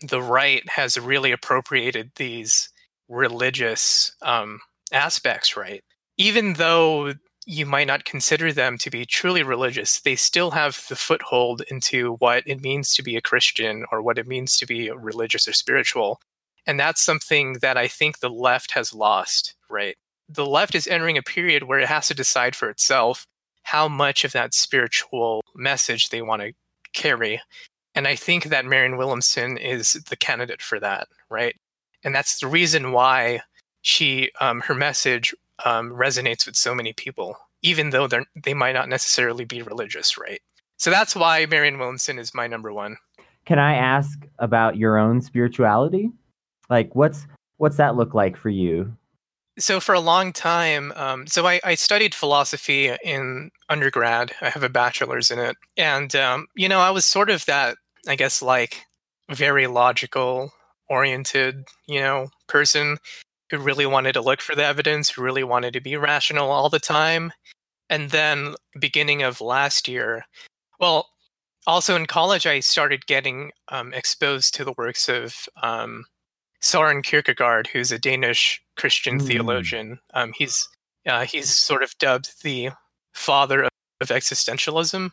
the 0.00 0.22
right 0.22 0.66
has 0.68 0.98
really 0.98 1.32
appropriated 1.32 2.12
these 2.16 2.70
religious 3.08 4.14
um, 4.22 4.60
aspects, 4.92 5.56
right? 5.56 5.82
Even 6.16 6.54
though 6.54 7.12
you 7.46 7.66
might 7.66 7.86
not 7.86 8.04
consider 8.04 8.52
them 8.52 8.78
to 8.78 8.90
be 8.90 9.04
truly 9.04 9.42
religious, 9.42 10.00
they 10.00 10.14
still 10.14 10.52
have 10.52 10.84
the 10.88 10.96
foothold 10.96 11.62
into 11.68 12.14
what 12.14 12.44
it 12.46 12.62
means 12.62 12.94
to 12.94 13.02
be 13.02 13.16
a 13.16 13.20
Christian 13.20 13.84
or 13.90 14.00
what 14.00 14.18
it 14.18 14.28
means 14.28 14.56
to 14.58 14.66
be 14.66 14.90
religious 14.90 15.48
or 15.48 15.52
spiritual. 15.52 16.20
And 16.66 16.78
that's 16.78 17.02
something 17.02 17.54
that 17.54 17.76
I 17.76 17.88
think 17.88 18.20
the 18.20 18.30
left 18.30 18.72
has 18.72 18.94
lost, 18.94 19.54
right? 19.68 19.96
The 20.28 20.46
left 20.46 20.76
is 20.76 20.86
entering 20.86 21.18
a 21.18 21.22
period 21.22 21.64
where 21.64 21.80
it 21.80 21.88
has 21.88 22.06
to 22.08 22.14
decide 22.14 22.54
for 22.54 22.70
itself 22.70 23.26
how 23.62 23.88
much 23.88 24.24
of 24.24 24.32
that 24.32 24.54
spiritual 24.54 25.42
message 25.54 26.08
they 26.08 26.22
want 26.22 26.42
to 26.42 26.52
carry. 26.92 27.40
And 27.94 28.08
I 28.08 28.16
think 28.16 28.44
that 28.44 28.64
Marianne 28.64 28.96
Williamson 28.96 29.58
is 29.58 29.92
the 30.08 30.16
candidate 30.16 30.62
for 30.62 30.80
that, 30.80 31.08
right? 31.30 31.54
And 32.04 32.14
that's 32.14 32.40
the 32.40 32.46
reason 32.46 32.92
why 32.92 33.42
she, 33.82 34.30
um, 34.40 34.60
her 34.62 34.74
message 34.74 35.34
um, 35.64 35.90
resonates 35.90 36.46
with 36.46 36.56
so 36.56 36.74
many 36.74 36.92
people, 36.92 37.36
even 37.62 37.90
though 37.90 38.06
they're 38.06 38.24
they 38.42 38.54
might 38.54 38.72
not 38.72 38.88
necessarily 38.88 39.44
be 39.44 39.62
religious, 39.62 40.18
right? 40.18 40.40
so 40.82 40.90
that's 40.90 41.14
why 41.14 41.46
Marianne 41.46 41.78
Williamson 41.78 42.18
is 42.18 42.34
my 42.34 42.48
number 42.48 42.72
one. 42.72 42.96
Can 43.44 43.60
I 43.60 43.74
ask 43.74 44.26
about 44.40 44.76
your 44.76 44.98
own 44.98 45.20
spirituality? 45.20 46.10
Like, 46.68 46.94
what's 46.96 47.26
what's 47.58 47.76
that 47.76 47.94
look 47.94 48.14
like 48.14 48.36
for 48.36 48.48
you? 48.48 48.92
So 49.58 49.80
for 49.80 49.94
a 49.94 50.00
long 50.00 50.32
time, 50.32 50.92
um, 50.96 51.26
so 51.26 51.46
I, 51.46 51.60
I, 51.62 51.74
studied 51.74 52.14
philosophy 52.14 52.90
in 53.04 53.50
undergrad. 53.68 54.32
I 54.40 54.48
have 54.48 54.62
a 54.62 54.70
bachelor's 54.70 55.30
in 55.30 55.38
it, 55.38 55.56
and 55.76 56.14
um, 56.16 56.46
you 56.56 56.70
know, 56.70 56.80
I 56.80 56.90
was 56.90 57.04
sort 57.04 57.28
of 57.28 57.44
that, 57.44 57.76
I 58.08 58.16
guess, 58.16 58.40
like 58.40 58.86
very 59.30 59.66
logical 59.66 60.52
oriented, 60.88 61.64
you 61.86 62.00
know, 62.00 62.28
person 62.48 62.98
who 63.50 63.58
really 63.58 63.86
wanted 63.86 64.14
to 64.14 64.22
look 64.22 64.40
for 64.40 64.54
the 64.54 64.64
evidence, 64.64 65.10
who 65.10 65.22
really 65.22 65.44
wanted 65.44 65.74
to 65.74 65.80
be 65.80 65.96
rational 65.96 66.50
all 66.50 66.70
the 66.70 66.80
time. 66.80 67.32
And 67.90 68.10
then 68.10 68.54
beginning 68.80 69.22
of 69.22 69.42
last 69.42 69.86
year, 69.86 70.24
well, 70.80 71.08
also 71.66 71.94
in 71.94 72.06
college, 72.06 72.46
I 72.46 72.60
started 72.60 73.06
getting 73.06 73.52
um, 73.68 73.92
exposed 73.92 74.54
to 74.54 74.64
the 74.64 74.74
works 74.78 75.08
of 75.08 75.34
um, 75.62 76.04
Soren 76.62 77.02
Kierkegaard, 77.02 77.66
who's 77.66 77.92
a 77.92 77.98
Danish 77.98 78.62
Christian 78.76 79.18
mm. 79.18 79.26
theologian. 79.26 79.98
Um, 80.14 80.32
he's 80.34 80.68
uh, 81.06 81.24
he's 81.24 81.54
sort 81.54 81.82
of 81.82 81.98
dubbed 81.98 82.42
the 82.42 82.70
father 83.12 83.64
of, 83.64 83.70
of 84.00 84.08
existentialism, 84.08 85.10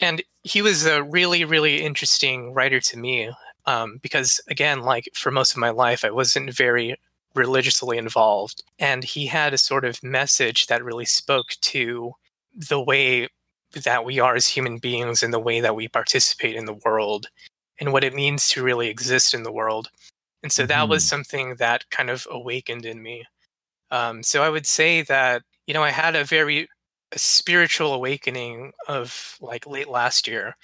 and 0.00 0.22
he 0.42 0.60
was 0.60 0.84
a 0.84 1.02
really 1.02 1.44
really 1.44 1.82
interesting 1.82 2.52
writer 2.52 2.80
to 2.80 2.98
me 2.98 3.30
um, 3.66 3.98
because 4.02 4.40
again, 4.48 4.82
like 4.82 5.08
for 5.14 5.30
most 5.30 5.52
of 5.52 5.58
my 5.58 5.70
life, 5.70 6.04
I 6.04 6.10
wasn't 6.10 6.54
very 6.54 6.96
religiously 7.34 7.96
involved, 7.96 8.64
and 8.78 9.04
he 9.04 9.26
had 9.26 9.54
a 9.54 9.58
sort 9.58 9.84
of 9.84 10.02
message 10.02 10.66
that 10.66 10.84
really 10.84 11.06
spoke 11.06 11.50
to 11.60 12.12
the 12.54 12.80
way 12.80 13.28
that 13.84 14.04
we 14.04 14.18
are 14.18 14.34
as 14.34 14.48
human 14.48 14.78
beings 14.78 15.22
and 15.22 15.32
the 15.32 15.38
way 15.38 15.60
that 15.60 15.76
we 15.76 15.86
participate 15.86 16.56
in 16.56 16.64
the 16.64 16.80
world 16.84 17.28
and 17.78 17.92
what 17.92 18.02
it 18.02 18.14
means 18.14 18.48
to 18.48 18.64
really 18.64 18.88
exist 18.88 19.34
in 19.34 19.44
the 19.44 19.52
world. 19.52 19.90
And 20.48 20.52
so 20.54 20.64
that 20.64 20.78
mm-hmm. 20.78 20.90
was 20.92 21.06
something 21.06 21.56
that 21.56 21.90
kind 21.90 22.08
of 22.08 22.26
awakened 22.30 22.86
in 22.86 23.02
me. 23.02 23.26
Um, 23.90 24.22
so 24.22 24.42
I 24.42 24.48
would 24.48 24.64
say 24.64 25.02
that, 25.02 25.42
you 25.66 25.74
know, 25.74 25.82
I 25.82 25.90
had 25.90 26.16
a 26.16 26.24
very 26.24 26.70
a 27.12 27.18
spiritual 27.18 27.92
awakening 27.92 28.72
of 28.88 29.36
like 29.42 29.66
late 29.66 29.88
last 29.88 30.26
year. 30.26 30.56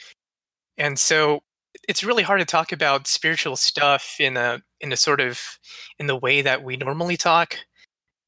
And 0.78 0.98
so 0.98 1.42
it's 1.86 2.02
really 2.02 2.22
hard 2.22 2.40
to 2.40 2.46
talk 2.46 2.72
about 2.72 3.06
spiritual 3.06 3.56
stuff 3.56 4.16
in 4.18 4.38
a 4.38 4.62
in 4.80 4.90
a 4.90 4.96
sort 4.96 5.20
of 5.20 5.38
in 5.98 6.06
the 6.06 6.16
way 6.16 6.40
that 6.40 6.64
we 6.64 6.78
normally 6.78 7.18
talk 7.18 7.58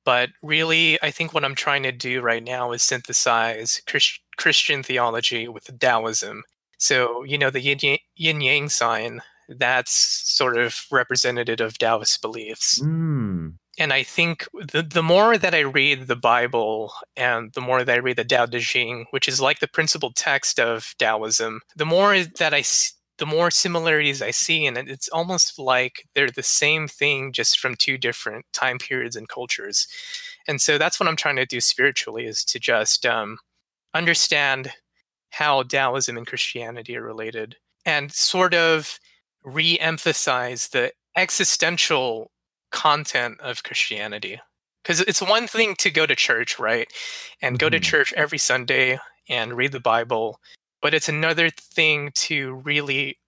but 0.05 0.29
really 0.43 0.99
i 1.03 1.11
think 1.11 1.33
what 1.33 1.45
i'm 1.45 1.55
trying 1.55 1.83
to 1.83 1.93
do 1.93 2.21
right 2.21 2.43
now 2.43 2.73
is 2.73 2.83
synthesize 2.83 3.81
Christ, 3.87 4.21
christian 4.37 4.83
theology 4.83 5.49
with 5.49 5.71
taoism 5.79 6.43
so 6.79 7.23
you 7.25 7.39
know 7.39 7.51
the 7.51 7.61
yin, 7.61 7.99
yin 8.17 8.41
yang 8.41 8.69
sign 8.69 9.23
that's 9.49 9.93
sort 9.93 10.57
of 10.57 10.85
representative 10.91 11.61
of 11.61 11.79
taoist 11.79 12.21
beliefs 12.21 12.81
mm. 12.81 13.53
and 13.79 13.93
i 13.93 14.03
think 14.03 14.47
the, 14.73 14.83
the 14.83 15.03
more 15.03 15.39
that 15.39 15.55
i 15.55 15.61
read 15.61 16.07
the 16.07 16.17
bible 16.17 16.93
and 17.17 17.53
the 17.55 17.61
more 17.61 17.85
that 17.85 17.95
i 17.95 17.99
read 17.99 18.17
the 18.17 18.25
tao 18.25 18.47
te 18.47 18.61
ching 18.61 19.07
which 19.11 19.29
is 19.29 19.41
like 19.41 19.61
the 19.61 19.69
principal 19.69 20.13
text 20.13 20.59
of 20.59 20.95
taoism 20.99 21.61
the 21.77 21.87
more 21.87 22.19
that 22.39 22.53
i 22.53 22.63
the 23.19 23.27
more 23.27 23.51
similarities 23.51 24.21
I 24.21 24.31
see, 24.31 24.67
and 24.67 24.77
it's 24.77 25.09
almost 25.09 25.59
like 25.59 26.07
they're 26.15 26.31
the 26.31 26.43
same 26.43 26.87
thing, 26.87 27.33
just 27.33 27.59
from 27.59 27.75
two 27.75 27.97
different 27.97 28.45
time 28.53 28.79
periods 28.79 29.17
and 29.17 29.29
cultures. 29.29 29.87
And 30.47 30.61
so 30.61 30.79
that's 30.79 31.01
what 31.01 31.09
I'm 31.09 31.17
trying 31.17 31.37
to 31.37 31.47
do 31.47 31.61
spiritually 31.61 32.27
is 32.27 32.45
to 32.45 32.59
just 32.59 33.07
um, 33.07 33.39
understand 33.95 34.71
how 35.31 35.63
Taoism 35.63 36.17
and 36.17 36.27
Christianity 36.27 36.97
are 36.97 37.03
related, 37.03 37.57
and 37.85 38.13
sort 38.13 38.55
of 38.55 38.99
re-emphasize 39.47 40.69
the 40.69 40.93
existential 41.17 42.31
content 42.73 43.41
of 43.41 43.63
Christianity. 43.63 44.39
Because 44.83 45.01
it's 45.01 45.23
one 45.23 45.47
thing 45.47 45.75
to 45.77 45.91
go 45.91 46.05
to 46.05 46.15
church, 46.15 46.59
right, 46.59 46.93
and 47.41 47.55
mm-hmm. 47.55 47.65
go 47.65 47.71
to 47.71 47.79
mm-hmm. 47.79 47.83
church 47.83 48.13
every 48.13 48.39
Sunday 48.39 48.99
and 49.29 49.57
read 49.57 49.73
the 49.73 49.81
Bible 49.81 50.39
but 50.87 50.95
it's 50.95 51.09
another 51.09 51.51
thing 51.51 52.13
to 52.15 52.55
really 52.65 53.19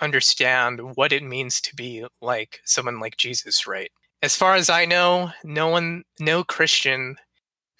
understand 0.00 0.94
what 0.96 1.10
it 1.10 1.22
means 1.22 1.60
to 1.60 1.74
be 1.74 2.04
like 2.20 2.60
someone 2.64 3.00
like 3.00 3.16
Jesus, 3.16 3.66
right? 3.66 3.90
As 4.20 4.36
far 4.36 4.54
as 4.56 4.68
I 4.68 4.84
know, 4.84 5.30
no 5.44 5.68
one, 5.68 6.04
no 6.18 6.44
Christian 6.44 7.16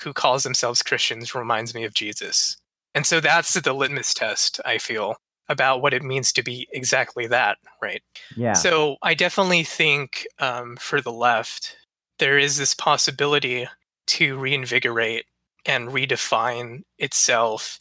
who 0.00 0.12
calls 0.12 0.42
themselves 0.42 0.82
Christians 0.82 1.34
reminds 1.34 1.74
me 1.74 1.84
of 1.84 1.94
Jesus. 1.94 2.56
And 2.94 3.06
so 3.06 3.20
that's 3.20 3.54
the 3.54 3.72
litmus 3.72 4.14
test, 4.14 4.60
I 4.64 4.78
feel, 4.78 5.16
about 5.48 5.82
what 5.82 5.94
it 5.94 6.02
means 6.02 6.32
to 6.32 6.42
be 6.42 6.68
exactly 6.72 7.26
that, 7.26 7.58
right? 7.82 8.02
Yeah. 8.36 8.54
So 8.54 8.96
I 9.02 9.14
definitely 9.14 9.64
think 9.64 10.26
um, 10.38 10.76
for 10.76 11.00
the 11.00 11.12
left, 11.12 11.76
there 12.18 12.38
is 12.38 12.56
this 12.56 12.74
possibility 12.74 13.66
to 14.06 14.38
reinvigorate 14.38 15.24
and 15.66 15.88
redefine 15.88 16.82
itself 16.98 17.80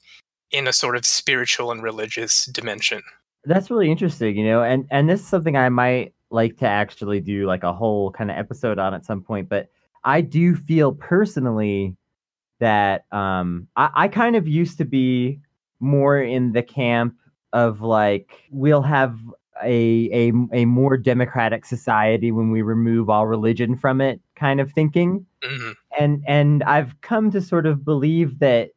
in 0.51 0.67
a 0.67 0.73
sort 0.73 0.95
of 0.95 1.05
spiritual 1.05 1.71
and 1.71 1.81
religious 1.81 2.45
dimension. 2.45 3.01
That's 3.45 3.71
really 3.71 3.89
interesting, 3.89 4.37
you 4.37 4.45
know, 4.45 4.61
and 4.61 4.85
and 4.91 5.09
this 5.09 5.21
is 5.21 5.27
something 5.27 5.55
I 5.55 5.69
might 5.69 6.13
like 6.29 6.57
to 6.57 6.67
actually 6.67 7.19
do 7.19 7.45
like 7.45 7.63
a 7.63 7.73
whole 7.73 8.11
kind 8.11 8.29
of 8.29 8.37
episode 8.37 8.79
on 8.79 8.93
at 8.93 9.05
some 9.05 9.21
point. 9.21 9.49
But 9.49 9.69
I 10.03 10.21
do 10.21 10.55
feel 10.55 10.93
personally 10.93 11.95
that 12.59 13.05
um, 13.11 13.67
I, 13.75 13.89
I 13.95 14.07
kind 14.07 14.35
of 14.35 14.47
used 14.47 14.77
to 14.77 14.85
be 14.85 15.39
more 15.79 16.21
in 16.21 16.51
the 16.51 16.61
camp 16.61 17.15
of 17.53 17.81
like 17.81 18.31
we'll 18.51 18.81
have 18.81 19.17
a 19.63 20.09
a 20.11 20.31
a 20.53 20.65
more 20.65 20.97
democratic 20.97 21.65
society 21.65 22.31
when 22.31 22.51
we 22.51 22.61
remove 22.61 23.09
all 23.09 23.27
religion 23.27 23.77
from 23.77 24.01
it 24.01 24.19
kind 24.35 24.59
of 24.59 24.71
thinking. 24.71 25.25
Mm-hmm. 25.43 25.71
And 25.99 26.23
and 26.27 26.63
I've 26.63 26.99
come 27.01 27.31
to 27.31 27.41
sort 27.41 27.65
of 27.65 27.85
believe 27.85 28.39
that 28.39 28.71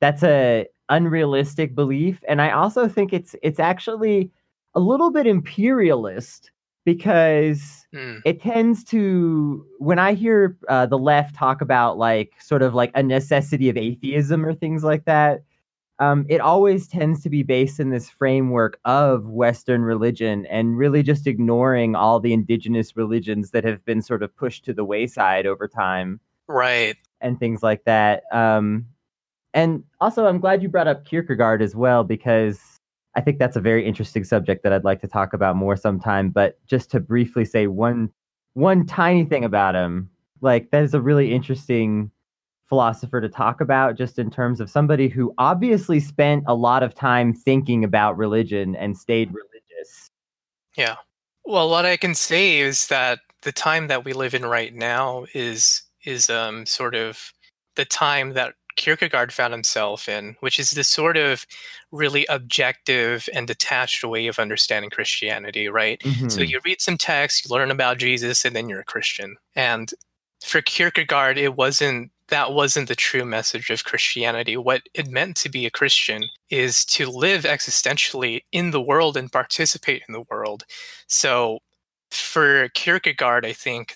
that's 0.00 0.22
a 0.22 0.66
unrealistic 0.90 1.74
belief 1.74 2.20
and 2.28 2.42
i 2.42 2.50
also 2.50 2.88
think 2.88 3.12
it's 3.12 3.36
it's 3.42 3.60
actually 3.60 4.30
a 4.74 4.80
little 4.80 5.12
bit 5.12 5.26
imperialist 5.26 6.50
because 6.84 7.86
mm. 7.94 8.20
it 8.24 8.42
tends 8.42 8.82
to 8.82 9.64
when 9.78 10.00
i 10.00 10.12
hear 10.12 10.56
uh, 10.68 10.86
the 10.86 10.98
left 10.98 11.34
talk 11.34 11.60
about 11.60 11.96
like 11.96 12.32
sort 12.40 12.60
of 12.60 12.74
like 12.74 12.90
a 12.96 13.02
necessity 13.02 13.68
of 13.68 13.76
atheism 13.76 14.44
or 14.44 14.52
things 14.52 14.82
like 14.82 15.04
that 15.04 15.42
um, 16.00 16.26
it 16.28 16.40
always 16.40 16.88
tends 16.88 17.22
to 17.22 17.30
be 17.30 17.42
based 17.42 17.78
in 17.78 17.90
this 17.90 18.10
framework 18.10 18.80
of 18.84 19.28
western 19.28 19.82
religion 19.82 20.46
and 20.46 20.76
really 20.76 21.02
just 21.02 21.26
ignoring 21.26 21.94
all 21.94 22.18
the 22.18 22.32
indigenous 22.32 22.96
religions 22.96 23.50
that 23.52 23.64
have 23.64 23.84
been 23.84 24.02
sort 24.02 24.22
of 24.22 24.34
pushed 24.36 24.64
to 24.64 24.72
the 24.72 24.84
wayside 24.84 25.46
over 25.46 25.68
time 25.68 26.18
right 26.48 26.96
and 27.20 27.38
things 27.38 27.62
like 27.62 27.84
that 27.84 28.22
um, 28.32 28.86
and 29.54 29.82
also, 30.00 30.26
I'm 30.26 30.38
glad 30.38 30.62
you 30.62 30.68
brought 30.68 30.88
up 30.88 31.04
Kierkegaard 31.04 31.62
as 31.62 31.74
well, 31.74 32.04
because 32.04 32.60
I 33.16 33.20
think 33.20 33.38
that's 33.38 33.56
a 33.56 33.60
very 33.60 33.84
interesting 33.84 34.24
subject 34.24 34.62
that 34.62 34.72
I'd 34.72 34.84
like 34.84 35.00
to 35.00 35.08
talk 35.08 35.32
about 35.32 35.56
more 35.56 35.76
sometime. 35.76 36.30
But 36.30 36.64
just 36.66 36.90
to 36.92 37.00
briefly 37.00 37.44
say 37.44 37.66
one 37.66 38.10
one 38.54 38.86
tiny 38.86 39.24
thing 39.24 39.44
about 39.44 39.74
him, 39.74 40.10
like 40.40 40.70
that 40.70 40.82
is 40.82 40.94
a 40.94 41.00
really 41.00 41.32
interesting 41.32 42.10
philosopher 42.70 43.20
to 43.20 43.28
talk 43.28 43.60
about, 43.60 43.98
just 43.98 44.18
in 44.18 44.30
terms 44.30 44.60
of 44.60 44.70
somebody 44.70 45.08
who 45.08 45.34
obviously 45.36 46.00
spent 46.00 46.44
a 46.46 46.54
lot 46.54 46.82
of 46.82 46.94
time 46.94 47.34
thinking 47.34 47.84
about 47.84 48.16
religion 48.16 48.74
and 48.76 48.96
stayed 48.96 49.28
religious. 49.28 50.08
Yeah. 50.76 50.96
Well, 51.44 51.68
what 51.68 51.84
I 51.84 51.98
can 51.98 52.14
say 52.14 52.60
is 52.60 52.86
that 52.86 53.18
the 53.42 53.52
time 53.52 53.88
that 53.88 54.04
we 54.04 54.12
live 54.14 54.34
in 54.34 54.46
right 54.46 54.74
now 54.74 55.26
is 55.34 55.82
is 56.04 56.30
um, 56.30 56.64
sort 56.64 56.94
of 56.94 57.32
the 57.74 57.84
time 57.84 58.32
that 58.32 58.54
Kierkegaard 58.76 59.32
found 59.32 59.52
himself 59.52 60.08
in, 60.08 60.36
which 60.40 60.58
is 60.58 60.70
this 60.70 60.88
sort 60.88 61.16
of 61.16 61.44
really 61.92 62.24
objective 62.26 63.28
and 63.34 63.46
detached 63.46 64.04
way 64.04 64.28
of 64.28 64.38
understanding 64.38 64.90
Christianity, 64.90 65.68
right? 65.68 66.00
Mm-hmm. 66.00 66.28
So 66.28 66.40
you 66.40 66.60
read 66.64 66.80
some 66.80 66.96
text, 66.96 67.44
you 67.44 67.54
learn 67.54 67.70
about 67.70 67.98
Jesus, 67.98 68.44
and 68.44 68.54
then 68.54 68.68
you're 68.68 68.80
a 68.80 68.84
Christian. 68.84 69.36
And 69.56 69.92
for 70.42 70.62
Kierkegaard, 70.62 71.36
it 71.36 71.56
wasn't 71.56 72.10
that 72.30 72.52
wasn't 72.52 72.88
the 72.88 72.96
true 72.96 73.24
message 73.24 73.70
of 73.70 73.84
Christianity. 73.84 74.56
What 74.56 74.82
it 74.94 75.08
meant 75.08 75.36
to 75.38 75.48
be 75.48 75.66
a 75.66 75.70
Christian 75.70 76.24
is 76.48 76.84
to 76.86 77.08
live 77.08 77.42
existentially 77.42 78.40
in 78.52 78.70
the 78.70 78.80
world 78.80 79.16
and 79.16 79.30
participate 79.30 80.02
in 80.08 80.12
the 80.12 80.24
world. 80.30 80.64
So 81.06 81.58
for 82.10 82.68
Kierkegaard, 82.70 83.46
I 83.46 83.52
think 83.52 83.94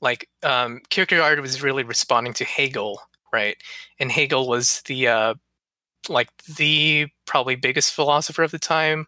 like 0.00 0.28
um, 0.42 0.80
Kierkegaard 0.90 1.40
was 1.40 1.62
really 1.62 1.82
responding 1.82 2.34
to 2.34 2.44
Hegel 2.44 3.00
right? 3.32 3.56
And 3.98 4.10
Hegel 4.10 4.48
was 4.48 4.82
the 4.82 5.08
uh, 5.08 5.34
like 6.08 6.28
the 6.56 7.06
probably 7.26 7.56
biggest 7.56 7.92
philosopher 7.92 8.42
of 8.42 8.50
the 8.50 8.58
time 8.58 9.06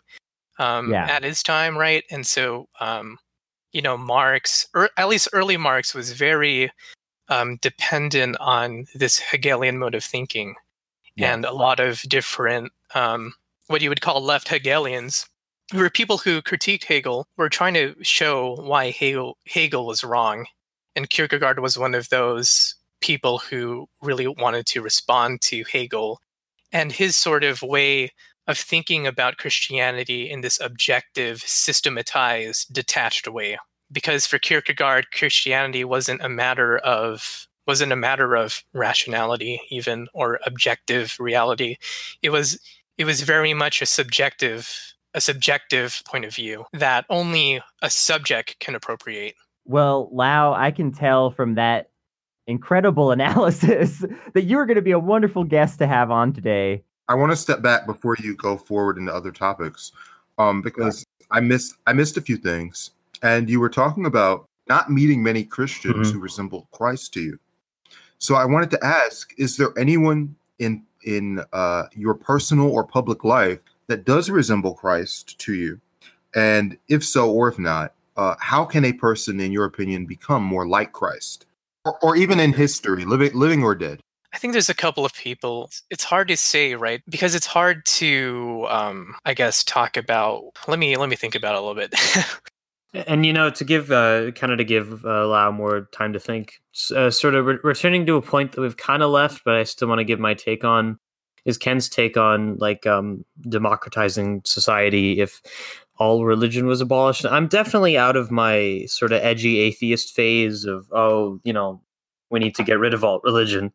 um, 0.58 0.90
yeah. 0.90 1.06
at 1.06 1.24
his 1.24 1.42
time, 1.42 1.76
right? 1.76 2.04
And 2.10 2.26
so, 2.26 2.68
um, 2.80 3.18
you 3.72 3.82
know, 3.82 3.96
Marx, 3.96 4.66
or 4.74 4.90
at 4.96 5.08
least 5.08 5.28
early 5.32 5.56
Marx, 5.56 5.94
was 5.94 6.12
very 6.12 6.70
um, 7.30 7.56
dependent 7.62 8.36
on 8.40 8.86
this 8.94 9.18
Hegelian 9.18 9.78
mode 9.78 9.94
of 9.94 10.04
thinking, 10.04 10.56
yes. 11.16 11.32
and 11.32 11.44
a 11.44 11.52
lot 11.52 11.80
of 11.80 12.02
different 12.02 12.72
um, 12.94 13.32
what 13.68 13.80
you 13.80 13.88
would 13.88 14.00
call 14.00 14.20
left 14.20 14.48
Hegelians, 14.48 15.26
who 15.72 15.78
were 15.78 15.90
people 15.90 16.18
who 16.18 16.42
critiqued 16.42 16.84
Hegel, 16.84 17.28
were 17.36 17.48
trying 17.48 17.74
to 17.74 17.94
show 18.02 18.56
why 18.60 18.90
Hegel, 18.90 19.38
Hegel 19.46 19.86
was 19.86 20.02
wrong. 20.02 20.46
And 20.96 21.08
Kierkegaard 21.08 21.60
was 21.60 21.78
one 21.78 21.94
of 21.94 22.08
those 22.08 22.74
people 23.00 23.38
who 23.38 23.88
really 24.02 24.26
wanted 24.26 24.66
to 24.66 24.82
respond 24.82 25.40
to 25.42 25.64
Hegel 25.70 26.20
and 26.72 26.90
his 26.90 27.16
sort 27.16 27.44
of 27.44 27.62
way 27.62 28.10
of 28.48 28.58
thinking 28.58 29.06
about 29.06 29.36
Christianity 29.36 30.28
in 30.28 30.40
this 30.40 30.60
objective, 30.60 31.40
systematized, 31.40 32.74
detached 32.74 33.28
way. 33.28 33.56
Because 33.92 34.26
for 34.26 34.38
Kierkegaard, 34.38 35.10
Christianity 35.12 35.84
wasn't 35.84 36.22
a 36.22 36.28
matter 36.28 36.78
of 36.78 37.48
wasn't 37.66 37.92
a 37.92 37.96
matter 37.96 38.34
of 38.34 38.64
rationality 38.72 39.60
even 39.70 40.08
or 40.12 40.40
objective 40.44 41.16
reality. 41.18 41.76
It 42.22 42.30
was 42.30 42.58
it 42.98 43.04
was 43.04 43.22
very 43.22 43.54
much 43.54 43.80
a 43.82 43.86
subjective 43.86 44.94
a 45.14 45.20
subjective 45.20 46.02
point 46.06 46.24
of 46.24 46.34
view 46.34 46.66
that 46.72 47.04
only 47.08 47.60
a 47.82 47.90
subject 47.90 48.58
can 48.60 48.74
appropriate. 48.74 49.34
Well, 49.64 50.08
Lao, 50.12 50.52
I 50.52 50.70
can 50.70 50.92
tell 50.92 51.30
from 51.30 51.54
that 51.54 51.90
incredible 52.46 53.10
analysis 53.18 54.04
that 54.34 54.42
you're 54.42 54.66
going 54.66 54.76
to 54.76 54.82
be 54.82 54.92
a 54.92 54.98
wonderful 54.98 55.44
guest 55.44 55.78
to 55.78 55.86
have 55.86 56.10
on 56.10 56.32
today. 56.32 56.82
I 57.08 57.14
want 57.14 57.32
to 57.32 57.36
step 57.36 57.60
back 57.60 57.86
before 57.86 58.16
you 58.20 58.36
go 58.36 58.56
forward 58.56 58.96
into 58.96 59.12
other 59.12 59.32
topics, 59.32 59.90
um, 60.38 60.62
because 60.62 61.04
I 61.30 61.40
missed 61.40 61.74
I 61.86 61.92
missed 61.92 62.16
a 62.16 62.20
few 62.20 62.36
things, 62.36 62.92
and 63.22 63.48
you 63.48 63.60
were 63.60 63.68
talking 63.68 64.06
about 64.06 64.46
not 64.68 64.90
meeting 64.90 65.22
many 65.22 65.44
Christians 65.44 66.08
Mhm. 66.08 66.12
who 66.12 66.20
resemble 66.20 66.68
Christ 66.72 67.12
to 67.14 67.20
you. 67.20 67.38
So 68.18 68.34
I 68.34 68.44
wanted 68.44 68.70
to 68.70 68.84
ask: 68.84 69.32
Is 69.38 69.56
there 69.56 69.72
anyone 69.78 70.36
in 70.58 70.82
in 71.02 71.42
uh, 71.52 71.84
your 71.94 72.14
personal 72.14 72.70
or 72.70 72.84
public 72.84 73.24
life 73.24 73.58
that 73.86 74.04
does 74.04 74.28
resemble 74.30 74.74
Christ 74.74 75.38
to 75.40 75.54
you? 75.54 75.80
And 76.34 76.76
if 76.88 77.04
so, 77.04 77.30
or 77.30 77.48
if 77.48 77.58
not, 77.58 77.94
uh, 78.16 78.36
how 78.38 78.64
can 78.64 78.84
a 78.84 78.92
person, 78.92 79.40
in 79.40 79.50
your 79.50 79.64
opinion, 79.64 80.06
become 80.06 80.44
more 80.44 80.66
like 80.66 80.92
Christ, 80.92 81.46
or, 81.84 81.98
or 82.02 82.16
even 82.16 82.38
in 82.38 82.52
history, 82.52 83.04
living 83.04 83.32
living 83.34 83.62
or 83.62 83.74
dead? 83.74 84.00
I 84.32 84.38
think 84.38 84.52
there's 84.52 84.68
a 84.68 84.74
couple 84.74 85.04
of 85.04 85.12
people. 85.14 85.70
It's 85.90 86.04
hard 86.04 86.28
to 86.28 86.36
say, 86.36 86.76
right? 86.76 87.02
Because 87.08 87.34
it's 87.34 87.46
hard 87.46 87.84
to, 87.86 88.64
um, 88.68 89.16
I 89.24 89.34
guess, 89.34 89.64
talk 89.64 89.96
about. 89.96 90.52
Let 90.68 90.78
me 90.78 90.96
let 90.96 91.08
me 91.08 91.16
think 91.16 91.34
about 91.34 91.54
it 91.54 91.58
a 91.58 91.60
little 91.60 91.74
bit. 91.74 91.94
And 92.92 93.24
you 93.24 93.32
know, 93.32 93.50
to 93.50 93.64
give 93.64 93.92
uh, 93.92 94.32
kind 94.32 94.52
of 94.52 94.58
to 94.58 94.64
give 94.64 95.04
uh, 95.04 95.26
Lao 95.26 95.52
more 95.52 95.88
time 95.92 96.12
to 96.12 96.20
think, 96.20 96.60
uh, 96.94 97.10
sort 97.10 97.34
of 97.34 97.46
re- 97.46 97.58
returning 97.62 98.04
to 98.06 98.16
a 98.16 98.22
point 98.22 98.52
that 98.52 98.60
we've 98.60 98.76
kind 98.76 99.02
of 99.02 99.10
left, 99.10 99.42
but 99.44 99.54
I 99.54 99.62
still 99.62 99.86
want 99.88 100.00
to 100.00 100.04
give 100.04 100.18
my 100.18 100.34
take 100.34 100.64
on 100.64 100.98
is 101.44 101.58
Ken's 101.58 101.88
take 101.88 102.16
on 102.16 102.56
like 102.56 102.86
um, 102.86 103.24
democratizing 103.48 104.42
society 104.44 105.20
if 105.20 105.40
all 105.98 106.24
religion 106.24 106.66
was 106.66 106.80
abolished. 106.80 107.24
I'm 107.26 107.46
definitely 107.46 107.96
out 107.96 108.16
of 108.16 108.30
my 108.30 108.84
sort 108.86 109.12
of 109.12 109.22
edgy 109.22 109.58
atheist 109.60 110.14
phase 110.14 110.64
of 110.64 110.86
oh, 110.92 111.40
you 111.44 111.52
know, 111.52 111.82
we 112.30 112.40
need 112.40 112.54
to 112.56 112.64
get 112.64 112.78
rid 112.78 112.94
of 112.94 113.04
all 113.04 113.20
religion. 113.24 113.72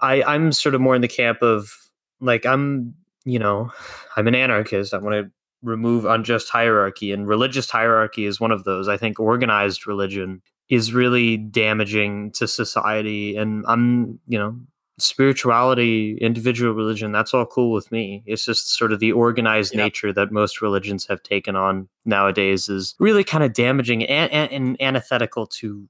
I 0.00 0.22
I'm 0.22 0.52
sort 0.52 0.74
of 0.74 0.80
more 0.80 0.94
in 0.94 1.02
the 1.02 1.08
camp 1.08 1.42
of 1.42 1.72
like 2.20 2.46
I'm 2.46 2.94
you 3.24 3.38
know 3.38 3.72
I'm 4.16 4.28
an 4.28 4.34
anarchist. 4.34 4.94
I 4.94 4.98
want 4.98 5.14
to 5.14 5.30
remove 5.62 6.04
unjust 6.04 6.48
hierarchy 6.48 7.12
and 7.12 7.26
religious 7.28 7.70
hierarchy 7.70 8.24
is 8.26 8.40
one 8.40 8.50
of 8.50 8.64
those 8.64 8.88
i 8.88 8.96
think 8.96 9.20
organized 9.20 9.86
religion 9.86 10.42
is 10.68 10.92
really 10.92 11.36
damaging 11.36 12.30
to 12.32 12.48
society 12.48 13.36
and 13.36 13.64
i'm 13.68 14.18
you 14.26 14.38
know 14.38 14.56
spirituality 14.98 16.18
individual 16.20 16.72
religion 16.74 17.12
that's 17.12 17.32
all 17.32 17.46
cool 17.46 17.72
with 17.72 17.90
me 17.92 18.22
it's 18.26 18.44
just 18.44 18.76
sort 18.76 18.92
of 18.92 19.00
the 19.00 19.12
organized 19.12 19.74
Yeah. 19.74 19.84
nature 19.84 20.12
that 20.12 20.32
most 20.32 20.60
religions 20.60 21.06
have 21.06 21.22
taken 21.22 21.56
on 21.56 21.88
nowadays 22.04 22.68
is 22.68 22.94
really 22.98 23.24
kind 23.24 23.44
of 23.44 23.52
damaging 23.52 24.04
and, 24.04 24.30
and, 24.32 24.50
and 24.52 24.82
antithetical 24.82 25.46
to 25.46 25.88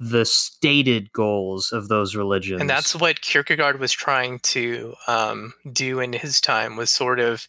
the 0.00 0.24
stated 0.24 1.12
goals 1.12 1.70
of 1.70 1.88
those 1.88 2.16
religions 2.16 2.60
and 2.60 2.68
that's 2.68 2.94
what 2.96 3.20
Kierkegaard 3.20 3.78
was 3.78 3.92
trying 3.92 4.40
to 4.40 4.94
um, 5.06 5.52
do 5.72 6.00
in 6.00 6.12
his 6.12 6.40
time 6.40 6.76
was 6.76 6.90
sort 6.90 7.20
of 7.20 7.46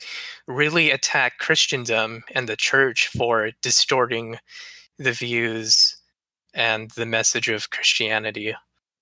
really 0.47 0.91
attack 0.91 1.39
Christendom 1.39 2.23
and 2.36 2.47
the 2.47 2.56
church 2.56 3.08
for 3.08 3.51
distorting 3.62 4.38
the 4.99 5.12
views 5.13 5.97
and 6.53 6.91
the 6.91 7.06
message 7.08 7.49
of 7.49 7.71
Christianity. 7.71 8.56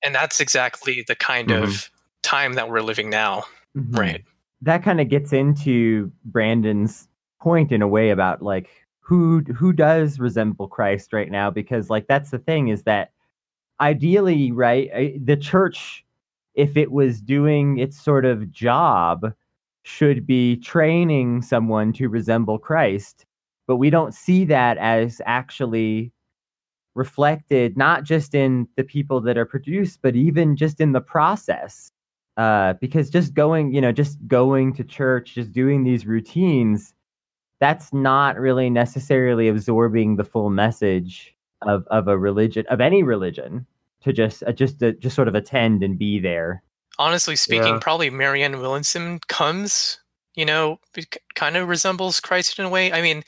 And 0.04 0.16
that's 0.16 0.40
exactly 0.40 1.04
the 1.06 1.16
kind 1.16 1.50
Mhm. 1.50 1.64
of 1.64 1.90
time 2.24 2.54
that 2.54 2.70
we're 2.70 2.80
living 2.82 3.10
now, 3.10 3.44
Mhm. 3.78 3.98
right? 3.98 4.24
That 4.62 4.84
kind 4.84 5.02
of 5.02 5.10
gets 5.10 5.34
into 5.34 6.12
Brandon's 6.24 7.10
point 7.42 7.72
in 7.74 7.82
a 7.82 7.88
way 7.88 8.12
about 8.12 8.42
like 8.42 8.70
who 9.00 9.42
who 9.56 9.74
does 9.74 10.20
resemble 10.20 10.68
Christ 10.70 11.12
right 11.12 11.30
now 11.30 11.50
because 11.52 11.90
like 11.90 12.08
that's 12.08 12.30
the 12.30 12.40
thing 12.40 12.70
is 12.70 12.84
that 12.84 13.12
ideally 13.82 14.52
right 14.52 14.90
the 15.26 15.38
church 15.38 16.06
if 16.56 16.78
it 16.78 16.92
was 16.92 17.22
doing 17.22 17.78
its 17.80 18.02
sort 18.02 18.26
of 18.26 18.52
job 18.52 19.34
should 19.84 20.28
be 20.28 20.58
training 20.58 21.42
someone 21.42 21.92
to 21.94 22.08
resemble 22.08 22.60
Christ 22.60 23.26
but 23.68 23.78
we 23.78 23.90
don't 23.90 24.14
see 24.14 24.46
that 24.46 24.78
as 24.78 25.22
actually 25.26 26.12
reflected 26.96 27.78
not 27.78 28.04
just 28.04 28.36
in 28.36 28.68
the 28.76 28.84
people 28.84 29.22
that 29.22 29.38
are 29.38 29.46
produced 29.46 30.00
but 30.02 30.16
even 30.16 30.56
just 30.56 30.82
in 30.82 30.92
the 30.92 31.02
process. 31.02 31.92
Uh, 32.38 32.74
because 32.82 33.10
just 33.10 33.34
going, 33.34 33.74
you 33.74 33.82
know, 33.82 33.92
just 33.92 34.18
going 34.28 34.74
to 34.74 34.84
church, 34.84 35.36
just 35.36 35.52
doing 35.52 35.84
these 35.84 36.06
routines, 36.06 36.94
that's 37.60 37.94
not 37.94 38.40
really 38.40 38.70
necessarily 38.70 39.48
absorbing 39.48 40.16
the 40.16 40.24
full 40.24 40.50
message 40.50 41.36
of, 41.62 41.86
of 41.92 42.08
a 42.08 42.18
religion, 42.18 42.66
of 42.70 42.82
any 42.82 43.04
religion, 43.04 43.68
to 44.04 44.14
just 44.14 44.44
uh, 44.44 44.52
just 44.52 44.80
to, 44.80 44.94
just 44.94 45.16
sort 45.16 45.28
of 45.28 45.36
attend 45.36 45.84
and 45.84 45.98
be 45.98 46.20
there. 46.20 46.64
Honestly 47.00 47.36
speaking, 47.36 47.74
Yeah. 47.76 47.80
probably 47.82 48.10
Marianne 48.10 48.60
Williamson 48.60 49.20
comes, 49.28 50.00
you 50.36 50.46
know, 50.46 50.80
kind 51.36 51.58
of 51.58 51.68
resembles 51.68 52.20
Christ 52.20 52.60
in 52.60 52.66
a 52.66 52.70
way. 52.70 52.92
I 52.92 53.02
mean, 53.02 53.24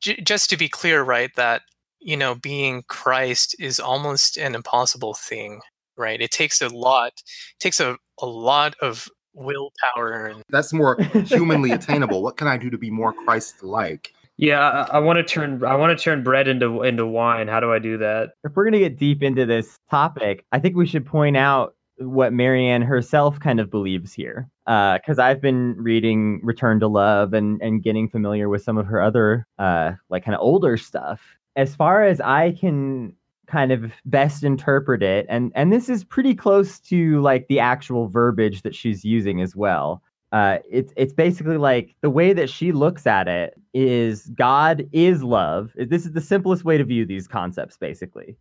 j- 0.00 0.20
just 0.20 0.50
to 0.50 0.56
be 0.56 0.68
clear, 0.68 1.02
right, 1.02 1.30
that, 1.36 1.62
you 2.00 2.16
know, 2.16 2.34
being 2.34 2.82
Christ 2.88 3.54
is 3.58 3.80
almost 3.80 4.36
an 4.36 4.54
impossible 4.54 5.14
thing, 5.14 5.60
right? 5.96 6.20
It 6.20 6.30
takes 6.30 6.60
a 6.60 6.68
lot, 6.68 7.12
it 7.16 7.60
takes 7.60 7.80
a, 7.80 7.96
a 8.20 8.26
lot 8.26 8.74
of 8.82 9.08
willpower 9.34 10.26
and 10.26 10.42
That's 10.48 10.72
more 10.72 10.96
humanly 11.26 11.70
attainable. 11.72 12.22
What 12.22 12.36
can 12.36 12.48
I 12.48 12.56
do 12.56 12.70
to 12.70 12.78
be 12.78 12.90
more 12.90 13.12
Christ-like? 13.12 14.12
Yeah 14.36 14.86
i, 14.90 14.96
I 14.96 14.98
want 14.98 15.16
to 15.18 15.22
turn 15.22 15.64
i 15.64 15.74
want 15.74 15.96
to 15.96 16.02
turn 16.02 16.22
bread 16.22 16.48
into 16.48 16.82
into 16.82 17.06
wine 17.06 17.48
how 17.48 17.60
do 17.60 17.72
i 17.72 17.78
do 17.78 17.98
that 17.98 18.30
If 18.44 18.52
we're 18.54 18.64
gonna 18.64 18.78
get 18.78 18.98
deep 18.98 19.22
into 19.22 19.46
this 19.46 19.76
topic, 19.90 20.44
I 20.52 20.58
think 20.58 20.76
we 20.76 20.86
should 20.86 21.06
point 21.06 21.36
out 21.36 21.74
what 21.98 22.32
Marianne 22.32 22.82
herself 22.82 23.40
kind 23.40 23.60
of 23.60 23.70
believes 23.70 24.12
here. 24.12 24.48
Because 24.66 25.18
I've 25.18 25.40
been 25.40 25.76
reading 25.78 26.40
Return 26.42 26.80
to 26.80 26.88
Love 26.88 27.32
and 27.32 27.60
and 27.62 27.82
getting 27.82 28.08
familiar 28.08 28.48
with 28.48 28.62
some 28.62 28.76
of 28.78 28.86
her 28.86 29.00
other 29.00 29.46
uh, 29.58 29.92
like 30.10 30.24
kind 30.24 30.34
of 30.34 30.40
older 30.40 30.76
stuff. 30.76 31.20
As 31.54 31.74
far 31.74 32.04
as 32.04 32.20
I 32.20 32.52
can 32.52 33.14
kind 33.46 33.70
of 33.70 33.92
best 34.04 34.42
interpret 34.42 35.02
it, 35.02 35.26
and 35.28 35.52
and 35.54 35.72
this 35.72 35.88
is 35.88 36.04
pretty 36.04 36.34
close 36.34 36.80
to 36.80 37.20
like 37.20 37.46
the 37.48 37.60
actual 37.60 38.08
verbiage 38.08 38.62
that 38.62 38.74
she's 38.74 39.04
using 39.04 39.40
as 39.40 39.54
well. 39.54 40.02
Uh, 40.32 40.58
it's 40.70 40.92
it's 40.96 41.12
basically 41.12 41.56
like 41.56 41.94
the 42.02 42.10
way 42.10 42.32
that 42.32 42.50
she 42.50 42.72
looks 42.72 43.06
at 43.06 43.28
it 43.28 43.54
is 43.74 44.26
God 44.36 44.88
is 44.92 45.22
love. 45.22 45.72
This 45.76 46.04
is 46.04 46.12
the 46.12 46.20
simplest 46.20 46.64
way 46.64 46.76
to 46.78 46.84
view 46.84 47.06
these 47.06 47.28
concepts. 47.28 47.76
Basically, 47.76 48.36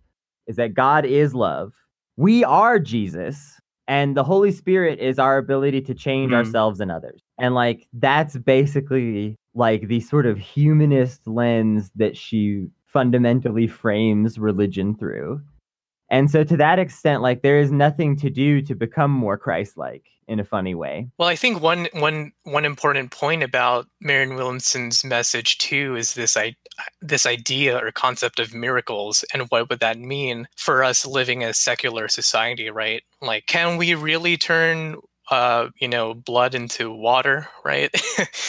is 0.48 0.56
that 0.56 0.74
God 0.74 1.06
is 1.06 1.36
love. 1.36 1.74
We 2.18 2.44
are 2.44 2.80
Jesus, 2.80 3.60
and 3.88 4.18
the 4.18 4.24
Holy 4.24 4.52
Spirit 4.52 5.00
is 5.00 5.20
our 5.20 5.38
ability 5.38 5.82
to 5.82 5.94
change 5.94 6.30
Hmm. 6.32 6.36
ourselves 6.36 6.80
and 6.80 6.92
others. 6.92 7.22
And 7.40 7.54
like 7.54 7.88
that's 7.94 8.36
basically 8.38 9.36
like 9.54 9.88
the 9.88 10.00
sort 10.00 10.26
of 10.26 10.38
humanist 10.38 11.28
lens 11.28 11.92
that 11.96 12.18
she 12.18 12.68
fundamentally 12.88 13.68
frames 13.68 14.40
religion 14.40 14.96
through. 14.96 15.42
And 16.10 16.30
so 16.30 16.44
to 16.44 16.58
that 16.58 16.80
extent, 16.80 17.22
like 17.22 17.42
there 17.42 17.60
is 17.60 17.72
nothing 17.72 18.16
to 18.18 18.30
do 18.30 18.62
to 18.62 18.76
become 18.76 19.12
more 19.12 19.38
Christ-like 19.38 20.06
in 20.28 20.40
a 20.40 20.46
funny 20.46 20.76
way. 20.76 21.08
Well, 21.18 21.28
I 21.28 21.36
think 21.36 21.62
one 21.62 21.88
one 21.94 22.32
one 22.44 22.66
important 22.66 23.12
point 23.12 23.44
about 23.44 23.88
Marianne 24.02 24.36
Williamson's 24.36 25.04
message 25.04 25.58
too 25.60 25.96
is 25.96 26.14
this 26.14 26.36
I, 26.36 26.56
this 27.02 27.26
idea 27.26 27.78
or 27.78 27.92
concept 27.92 28.40
of 28.40 28.54
miracles 28.54 29.24
and 29.34 29.44
what 29.50 29.70
would 29.70 29.80
that 29.80 30.00
mean 30.00 30.48
for 30.56 30.84
us 30.84 31.06
living 31.06 31.44
a 31.44 31.54
secular 31.54 32.08
society, 32.08 32.70
right? 32.70 33.04
Like, 33.22 33.46
can 33.46 33.78
we 33.78 33.94
really 33.94 34.38
turn 34.38 34.98
uh, 35.32 35.70
you 35.80 35.88
know 35.88 36.14
blood 36.14 36.56
into 36.56 36.92
water, 36.92 37.48
right? 37.64 37.94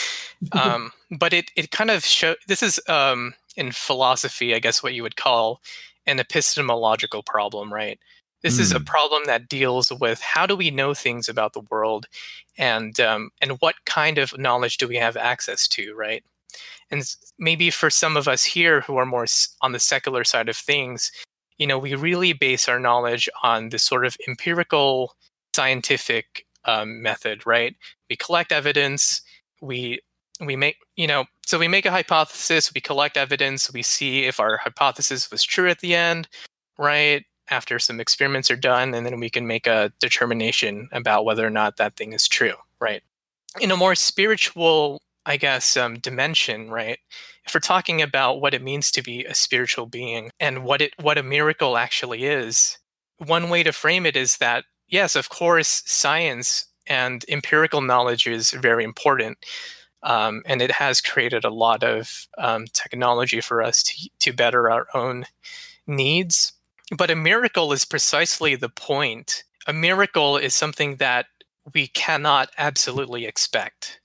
um, 0.51 0.91
but 1.11 1.33
it 1.33 1.51
it 1.55 1.71
kind 1.71 1.91
of 1.91 2.03
show 2.05 2.35
this 2.47 2.63
is 2.63 2.79
um, 2.87 3.33
in 3.55 3.71
philosophy, 3.71 4.55
I 4.55 4.59
guess 4.59 4.81
what 4.81 4.93
you 4.93 5.03
would 5.03 5.15
call 5.15 5.61
an 6.07 6.19
epistemological 6.19 7.23
problem, 7.23 7.73
right? 7.73 7.99
This 8.43 8.59
is 8.59 8.71
a 8.71 8.79
Hmm. 8.79 8.85
problem 8.85 9.23
that 9.25 9.49
deals 9.49 9.91
with 9.91 10.21
how 10.21 10.45
do 10.47 10.55
we 10.55 10.71
know 10.71 10.93
things 10.95 11.29
about 11.29 11.53
the 11.53 11.61
world, 11.71 12.07
and 12.57 12.99
um, 12.99 13.31
and 13.41 13.53
what 13.61 13.75
kind 13.85 14.17
of 14.19 14.37
knowledge 14.37 14.77
do 14.77 14.87
we 14.87 14.97
have 14.97 15.17
access 15.17 15.67
to, 15.69 15.95
right? 15.95 16.23
And 16.91 17.03
maybe 17.39 17.69
for 17.71 17.89
some 17.89 18.17
of 18.17 18.27
us 18.27 18.43
here 18.45 18.81
who 18.81 18.97
are 18.97 19.05
more 19.05 19.25
on 19.61 19.71
the 19.73 19.79
secular 19.79 20.23
side 20.23 20.49
of 20.49 20.57
things, 20.57 21.11
you 21.57 21.67
know, 21.67 21.79
we 21.79 21.95
really 21.95 22.33
base 22.33 22.67
our 22.69 22.79
knowledge 22.79 23.29
on 23.43 23.69
this 23.69 23.83
sort 23.83 24.05
of 24.05 24.17
empirical, 24.27 25.15
scientific 25.55 26.45
um, 26.65 27.01
method, 27.01 27.45
right? 27.45 27.75
We 28.09 28.15
collect 28.17 28.51
evidence, 28.51 29.21
we 29.61 29.99
we 30.41 30.55
make 30.55 30.77
you 30.95 31.07
know 31.07 31.25
so 31.45 31.57
we 31.57 31.67
make 31.67 31.85
a 31.85 31.91
hypothesis 31.91 32.73
we 32.73 32.81
collect 32.81 33.17
evidence 33.17 33.71
we 33.73 33.81
see 33.81 34.25
if 34.25 34.39
our 34.39 34.57
hypothesis 34.57 35.31
was 35.31 35.43
true 35.43 35.69
at 35.69 35.79
the 35.79 35.95
end 35.95 36.27
right 36.77 37.25
after 37.49 37.79
some 37.79 37.99
experiments 37.99 38.51
are 38.51 38.57
done 38.57 38.93
and 38.93 39.05
then 39.05 39.19
we 39.19 39.29
can 39.29 39.47
make 39.47 39.67
a 39.67 39.91
determination 39.99 40.89
about 40.91 41.25
whether 41.25 41.45
or 41.45 41.49
not 41.49 41.77
that 41.77 41.95
thing 41.95 42.13
is 42.13 42.27
true 42.27 42.53
right? 42.79 43.01
In 43.59 43.71
a 43.71 43.77
more 43.77 43.95
spiritual 43.95 45.01
i 45.25 45.37
guess 45.37 45.75
um, 45.75 45.99
dimension 45.99 46.69
right 46.69 46.99
if 47.45 47.53
we're 47.53 47.59
talking 47.59 48.01
about 48.01 48.41
what 48.41 48.53
it 48.53 48.61
means 48.61 48.91
to 48.91 49.01
be 49.01 49.23
a 49.25 49.35
spiritual 49.35 49.85
being 49.85 50.29
and 50.39 50.63
what 50.63 50.81
it 50.81 50.93
what 51.01 51.17
a 51.17 51.23
miracle 51.23 51.77
actually 51.77 52.25
is 52.25 52.77
one 53.17 53.49
way 53.49 53.63
to 53.63 53.71
frame 53.71 54.05
it 54.05 54.15
is 54.15 54.37
that 54.37 54.65
yes 54.87 55.15
of 55.15 55.29
course 55.29 55.83
science 55.85 56.67
and 56.87 57.25
empirical 57.27 57.81
knowledge 57.81 58.27
is 58.27 58.51
very 58.51 58.83
important 58.83 59.37
um, 60.03 60.43
and 60.45 60.61
it 60.61 60.71
has 60.71 61.01
created 61.01 61.43
a 61.43 61.49
lot 61.49 61.83
of 61.83 62.27
um, 62.37 62.65
technology 62.73 63.41
for 63.41 63.61
us 63.61 63.83
to, 63.83 64.09
to 64.19 64.33
better 64.33 64.69
our 64.69 64.87
own 64.93 65.25
needs. 65.85 66.53
But 66.95 67.11
a 67.11 67.15
miracle 67.15 67.73
is 67.73 67.85
precisely 67.85 68.55
the 68.55 68.69
point. 68.69 69.43
A 69.67 69.73
miracle 69.73 70.37
is 70.37 70.55
something 70.55 70.97
that 70.97 71.25
we 71.73 71.87
cannot 71.87 72.49
absolutely 72.57 73.25
expect 73.25 73.99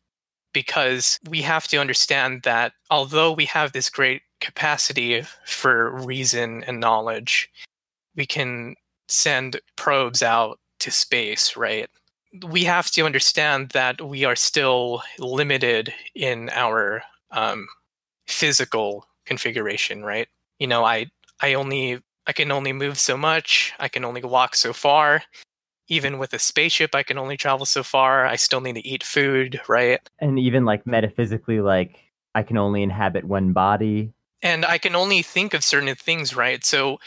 because 0.52 1.18
we 1.28 1.42
have 1.42 1.68
to 1.68 1.78
understand 1.78 2.42
that 2.42 2.72
although 2.90 3.32
we 3.32 3.46
have 3.46 3.72
this 3.72 3.88
great 3.88 4.22
capacity 4.40 5.24
for 5.46 5.90
reason 6.04 6.64
and 6.64 6.80
knowledge, 6.80 7.50
we 8.16 8.26
can 8.26 8.74
send 9.08 9.60
probes 9.76 10.22
out 10.22 10.58
to 10.80 10.90
space, 10.90 11.56
right? 11.56 11.88
We 12.46 12.64
have 12.64 12.90
to 12.92 13.04
understand 13.04 13.70
that 13.70 14.00
we 14.00 14.24
are 14.24 14.36
still 14.36 15.02
limited 15.18 15.92
in 16.14 16.50
our 16.50 17.02
um, 17.30 17.66
physical 18.26 19.06
configuration, 19.26 20.02
right? 20.02 20.28
You 20.58 20.66
know, 20.66 20.84
I 20.84 21.06
I 21.40 21.54
only 21.54 22.00
I 22.26 22.32
can 22.32 22.50
only 22.50 22.72
move 22.72 22.98
so 22.98 23.16
much. 23.16 23.72
I 23.78 23.88
can 23.88 24.04
only 24.04 24.22
walk 24.22 24.54
so 24.54 24.72
far. 24.72 25.22
Even 25.88 26.18
with 26.18 26.32
a 26.32 26.38
spaceship, 26.38 26.94
I 26.94 27.02
can 27.02 27.18
only 27.18 27.36
travel 27.36 27.66
so 27.66 27.82
far. 27.82 28.24
I 28.24 28.36
still 28.36 28.60
need 28.60 28.76
to 28.76 28.86
eat 28.86 29.02
food, 29.02 29.60
right? 29.68 30.00
And 30.20 30.38
even 30.38 30.64
like 30.64 30.86
metaphysically, 30.86 31.60
like 31.60 31.98
I 32.34 32.42
can 32.42 32.56
only 32.56 32.82
inhabit 32.82 33.24
one 33.24 33.52
body. 33.52 34.12
and 34.42 34.64
I 34.64 34.78
can 34.78 34.96
only 34.96 35.22
think 35.22 35.54
of 35.54 35.62
certain 35.62 35.94
things, 35.94 36.34
right? 36.34 36.64
So, 36.64 36.98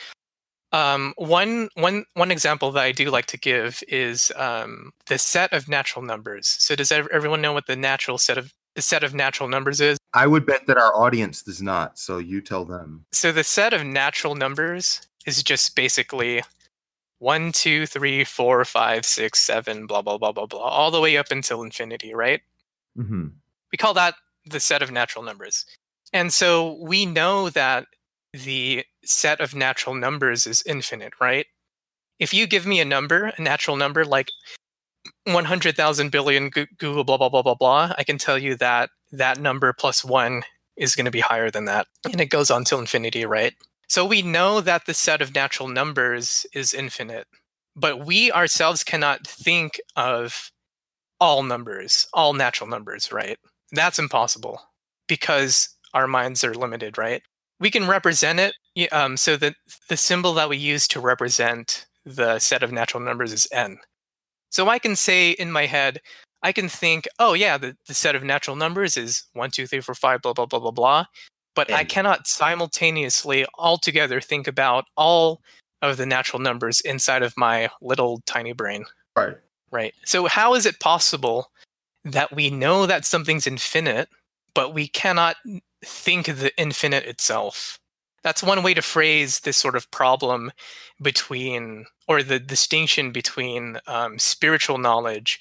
um, 0.76 1.14
one 1.16 1.70
one 1.76 2.06
one 2.16 2.32
example 2.32 2.72
that 2.74 2.84
I 2.84 2.92
do 2.92 3.10
like 3.10 3.28
to 3.28 3.38
give 3.38 3.82
is 3.88 4.32
um, 4.36 4.92
the 5.08 5.18
set 5.18 5.54
of 5.54 5.70
natural 5.70 6.04
numbers. 6.04 6.48
So, 6.60 6.76
does 6.76 6.92
everyone 6.92 7.42
know 7.42 7.54
what 7.54 7.68
the 7.68 7.78
natural 7.78 8.18
set 8.18 8.38
of 8.38 8.52
the 8.76 8.82
set 8.82 9.04
of 9.04 9.14
natural 9.14 9.48
numbers 9.48 9.80
is? 9.80 9.98
I 10.14 10.28
would 10.28 10.46
bet 10.46 10.68
that 10.68 10.78
our 10.78 10.94
audience 10.94 11.42
does 11.42 11.62
not. 11.62 11.98
So 11.98 12.18
you 12.18 12.42
tell 12.42 12.66
them. 12.66 13.06
So, 13.14 13.32
the 13.32 13.44
set 13.46 13.74
of 13.74 13.86
natural 13.86 14.36
numbers 14.36 15.08
is 15.26 15.42
just 15.44 15.76
basically 15.76 16.44
one, 17.20 17.54
two, 17.54 17.86
three, 17.86 18.26
four, 18.26 18.66
five, 18.66 19.06
six, 19.06 19.40
seven, 19.40 19.88
blah 19.88 20.02
blah 20.02 20.18
blah 20.18 20.34
blah 20.34 20.46
blah, 20.46 20.60
all 20.60 20.92
the 20.92 21.00
way 21.02 21.16
up 21.16 21.28
until 21.32 21.64
infinity, 21.64 22.14
right? 22.14 22.42
hmm 22.98 23.28
we 23.72 23.78
call 23.78 23.94
that 23.94 24.16
the 24.46 24.60
set 24.60 24.82
of 24.82 24.92
natural 24.92 25.24
numbers. 25.24 25.66
And 26.14 26.32
so 26.32 26.78
we 26.82 27.06
know 27.06 27.50
that 27.50 27.88
the 28.44 28.84
set 29.04 29.40
of 29.40 29.56
natural 29.56 29.96
numbers 29.96 30.48
is 30.48 30.64
infinite, 30.66 31.14
right? 31.22 31.46
If 32.20 32.34
you 32.34 32.48
give 32.48 32.66
me 32.66 32.80
a 32.80 32.86
number, 32.86 33.32
a 33.38 33.42
natural 33.42 33.78
number 33.78 34.06
like 34.06 34.30
100,000 35.26 36.12
billion 36.12 36.50
googol 36.50 37.06
blah 37.06 37.18
blah 37.18 37.30
blah 37.30 37.42
blah 37.42 37.56
blah, 37.56 37.94
I 37.98 38.04
can 38.04 38.18
tell 38.18 38.38
you 38.38 38.56
that 38.56 38.90
that 39.12 39.40
number 39.40 39.74
plus 39.74 40.04
1 40.04 40.44
is 40.78 40.96
going 40.96 41.06
to 41.06 41.12
be 41.12 41.20
higher 41.22 41.50
than 41.50 41.66
that. 41.66 41.88
And 42.12 42.20
it 42.20 42.30
goes 42.30 42.52
on 42.52 42.64
till 42.64 42.80
infinity, 42.80 43.26
right? 43.26 43.54
So 43.88 44.06
we 44.06 44.22
know 44.22 44.62
that 44.62 44.86
the 44.86 44.94
set 44.94 45.22
of 45.22 45.36
natural 45.36 45.70
numbers 45.70 46.46
is 46.54 46.74
infinite, 46.74 47.28
but 47.76 48.06
we 48.06 48.32
ourselves 48.32 48.84
cannot 48.84 49.26
think 49.28 49.80
of 49.96 50.52
all 51.20 51.44
numbers, 51.44 52.08
all 52.14 52.34
natural 52.34 52.70
numbers, 52.70 53.12
right? 53.12 53.38
That's 53.72 54.00
impossible 54.00 54.60
because 55.08 55.70
our 55.94 56.08
minds 56.08 56.44
are 56.44 56.54
limited, 56.54 56.98
right? 56.98 57.22
We 57.60 57.72
can 57.72 57.88
represent 57.88 58.40
it. 58.40 58.54
Um, 58.92 59.16
so 59.16 59.38
that 59.38 59.56
the 59.88 59.96
symbol 59.96 60.34
that 60.34 60.50
we 60.50 60.58
use 60.58 60.88
to 60.90 61.00
represent 61.00 61.86
the 62.06 62.40
set 62.40 62.62
of 62.62 62.74
natural 62.74 63.02
numbers 63.02 63.32
is 63.32 63.48
n. 63.54 63.78
So 64.50 64.68
I 64.68 64.80
can 64.80 64.96
say 64.96 65.32
in 65.32 65.52
my 65.52 65.66
head, 65.66 66.02
I 66.44 66.52
can 66.52 66.68
think, 66.68 67.08
oh 67.18 67.34
yeah, 67.34 67.58
the, 67.58 67.76
the 67.88 67.94
set 67.94 68.16
of 68.16 68.24
natural 68.24 68.56
numbers 68.58 68.98
is 68.98 69.24
one, 69.34 69.52
two, 69.52 69.66
three, 69.66 69.80
four, 69.80 69.96
five, 69.96 70.22
blah 70.22 70.34
blah 70.34 70.46
blah 70.46 70.60
blah 70.60 70.72
blah. 70.72 71.06
But 71.56 71.72
I 71.72 71.80
N. 71.80 71.86
cannot 71.86 72.28
simultaneously 72.28 73.46
altogether 73.58 74.20
think 74.20 74.48
about 74.48 74.86
all 74.98 75.42
of 75.82 75.96
the 75.96 76.06
natural 76.06 76.42
numbers 76.42 76.82
inside 76.82 77.24
of 77.24 77.34
my 77.38 77.70
little 77.82 78.22
tiny 78.26 78.52
brain. 78.52 78.84
Right. 79.16 79.38
Right. 79.72 79.94
So 80.04 80.26
how 80.26 80.54
is 80.54 80.66
it 80.66 80.80
possible 80.80 81.50
that 82.04 82.36
we 82.36 82.50
know 82.50 82.86
that 82.86 83.06
something's 83.06 83.48
infinite, 83.48 84.10
but 84.54 84.74
we 84.74 84.88
cannot 84.90 85.38
think 85.86 86.28
the 86.28 86.52
infinite 86.60 87.06
itself? 87.06 87.80
That's 88.24 88.44
one 88.44 88.64
way 88.64 88.74
to 88.74 88.82
phrase 88.82 89.42
this 89.42 89.58
sort 89.58 89.76
of 89.76 89.90
problem 89.92 90.52
between, 91.02 91.86
or 92.08 92.24
the 92.24 92.40
distinction 92.40 93.12
between 93.12 93.78
um, 93.88 94.18
spiritual 94.20 94.78
knowledge 94.78 95.40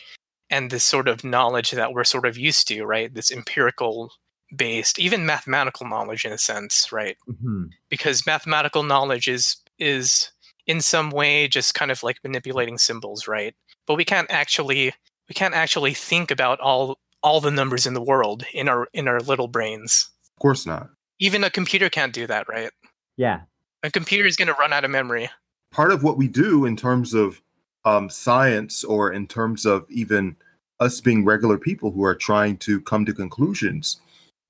and 0.51 0.71
this 0.71 0.85
sort 0.85 1.09
of 1.09 1.25
knowledge 1.25 1.71
that 1.71 1.93
we're 1.95 2.05
sort 2.05 2.27
of 2.27 2.37
used 2.37 2.69
to, 2.69 2.85
right? 2.85 3.13
This 3.13 3.31
empirical 3.33 4.13
based, 4.55 4.99
even 4.99 5.27
mathematical 5.27 5.89
knowledge 5.89 6.25
in 6.25 6.33
a 6.33 6.39
sense, 6.39 6.93
right? 6.93 7.17
hmm 7.27 7.65
because 7.89 8.27
mathematical 8.27 8.83
knowledge 8.83 9.29
is 9.29 9.57
is 9.79 10.31
in 10.67 10.81
some 10.81 11.11
way 11.11 11.47
just 11.49 11.75
kind 11.75 11.91
of 11.91 12.03
like 12.03 12.19
manipulating 12.25 12.79
symbols 12.79 13.29
right 13.29 13.55
but 13.87 13.95
we 13.97 14.05
can't 14.05 14.31
actually 14.31 14.93
we 15.29 15.35
can't 15.35 15.55
actually 15.55 15.95
think 15.95 16.31
about 16.31 16.59
all 16.61 16.99
all 17.23 17.41
the 17.41 17.51
numbers 17.51 17.87
in 17.87 17.95
the 17.95 18.03
world 18.03 18.45
in 18.53 18.69
our 18.69 18.89
in 18.93 19.09
our 19.09 19.21
little 19.21 19.49
brains 19.49 20.11
Of 20.37 20.43
course 20.43 20.67
not. 20.67 20.91
even 21.21 21.45
a 21.45 21.51
computer 21.51 21.89
can't 21.89 22.13
do 22.13 22.27
that 22.27 22.49
right 22.49 22.71
Yeah. 23.17 23.43
a 23.83 23.91
computer 23.91 24.27
is 24.27 24.37
going 24.37 24.49
to 24.49 24.55
run 24.55 24.73
out 24.73 24.85
of 24.85 24.91
memory 24.91 25.31
part 25.71 25.93
of 25.93 26.03
what 26.03 26.17
we 26.17 26.29
do 26.29 26.65
in 26.67 26.77
terms 26.77 27.15
of 27.15 27.41
um, 27.85 28.09
science 28.09 28.83
or 28.85 29.13
in 29.13 29.27
terms 29.27 29.65
of 29.67 29.85
even 29.91 30.37
us 30.81 31.01
being 31.01 31.25
regular 31.25 31.59
people 31.59 31.91
who 31.91 32.03
are 32.05 32.15
trying 32.15 32.57
to 32.59 32.81
come 32.81 33.05
to 33.05 33.13
conclusions 33.13 34.01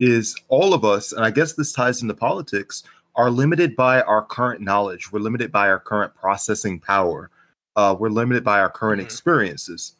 is 0.00 0.34
all 0.48 0.72
of 0.74 0.84
us, 0.84 1.12
and 1.12 1.24
I 1.24 1.30
guess 1.30 1.52
this 1.54 1.72
ties 1.72 2.02
into 2.02 2.14
politics, 2.14 2.82
are 3.16 3.30
limited 3.30 3.74
by 3.76 4.02
our 4.02 4.22
current 4.24 4.60
knowledge. 4.60 5.10
We're 5.12 5.20
limited 5.20 5.50
by 5.52 5.68
our 5.68 5.78
current 5.80 6.14
processing 6.14 6.78
power. 6.80 7.30
Uh, 7.76 7.94
we're 7.98 8.08
limited 8.10 8.44
by 8.44 8.60
our 8.60 8.70
current 8.70 9.00
Mhm. 9.00 9.04
experiences. 9.04 9.96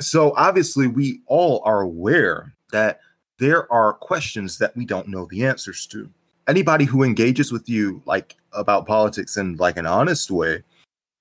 So 0.00 0.32
obviously, 0.36 0.86
we 0.86 1.22
all 1.26 1.62
are 1.64 1.80
aware 1.82 2.54
that 2.72 3.00
there 3.38 3.70
are 3.72 3.92
questions 3.92 4.58
that 4.58 4.76
we 4.76 4.84
don't 4.84 5.08
know 5.08 5.26
the 5.26 5.44
answers 5.44 5.86
to. 5.86 6.10
Anybody 6.46 6.84
who 6.84 7.02
engages 7.02 7.50
with 7.50 7.68
you 7.68 8.02
like 8.06 8.36
about 8.52 8.86
politics 8.86 9.36
in 9.36 9.56
like 9.56 9.76
an 9.76 9.86
honest 9.86 10.30
way, 10.30 10.62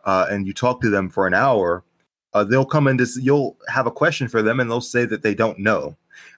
uh, 0.06 0.28
and 0.30 0.46
you 0.46 0.54
talk 0.54 0.82
to 0.82 0.90
them 0.90 1.10
for 1.10 1.26
an 1.28 1.34
hour, 1.34 1.84
uh, 2.34 2.44
they'll 2.44 2.66
come 2.66 2.88
into 2.88 3.08
you'll 3.22 3.58
have 3.68 3.88
a 3.88 3.92
question 3.92 4.28
for 4.28 4.42
them, 4.42 4.60
and 4.60 4.70
they'll 4.70 4.82
say 4.82 5.06
that 5.06 5.22
they 5.22 5.34
don't 5.34 5.60
know. 5.60 5.96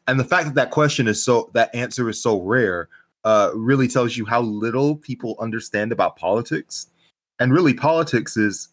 And 0.08 0.20
the 0.20 0.24
fact 0.24 0.46
that 0.46 0.56
that 0.56 0.72
question 0.72 1.08
is 1.08 1.24
so 1.24 1.50
that 1.54 1.74
answer 1.74 2.10
is 2.10 2.22
so 2.22 2.42
rare 2.42 2.90
uh, 3.24 3.52
really 3.56 3.88
tells 3.88 4.16
you 4.16 4.26
how 4.26 4.42
little 4.42 4.96
people 4.96 5.36
understand 5.40 5.92
about 5.92 6.16
politics. 6.16 6.88
And 7.40 7.52
really, 7.52 7.74
politics 7.74 8.38
is, 8.38 8.70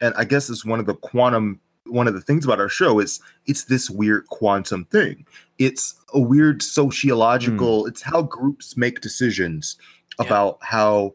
and 0.00 0.14
I 0.16 0.24
guess 0.24 0.50
it's 0.50 0.64
one 0.64 0.78
of 0.78 0.86
the 0.86 0.94
quantum 0.94 1.60
one 1.88 2.06
of 2.08 2.14
the 2.14 2.20
things 2.20 2.44
about 2.44 2.60
our 2.60 2.68
show 2.68 2.98
is 3.00 3.20
it's 3.46 3.64
this 3.64 3.88
weird 3.90 4.26
quantum 4.28 4.84
thing. 4.86 5.26
It's 5.58 5.94
a 6.14 6.20
weird 6.20 6.62
sociological. 6.62 7.86
It's 7.86 8.02
how 8.02 8.22
groups 8.22 8.76
make 8.76 9.00
decisions 9.00 9.76
Yeah. 10.18 10.26
about 10.26 10.58
how 10.62 11.14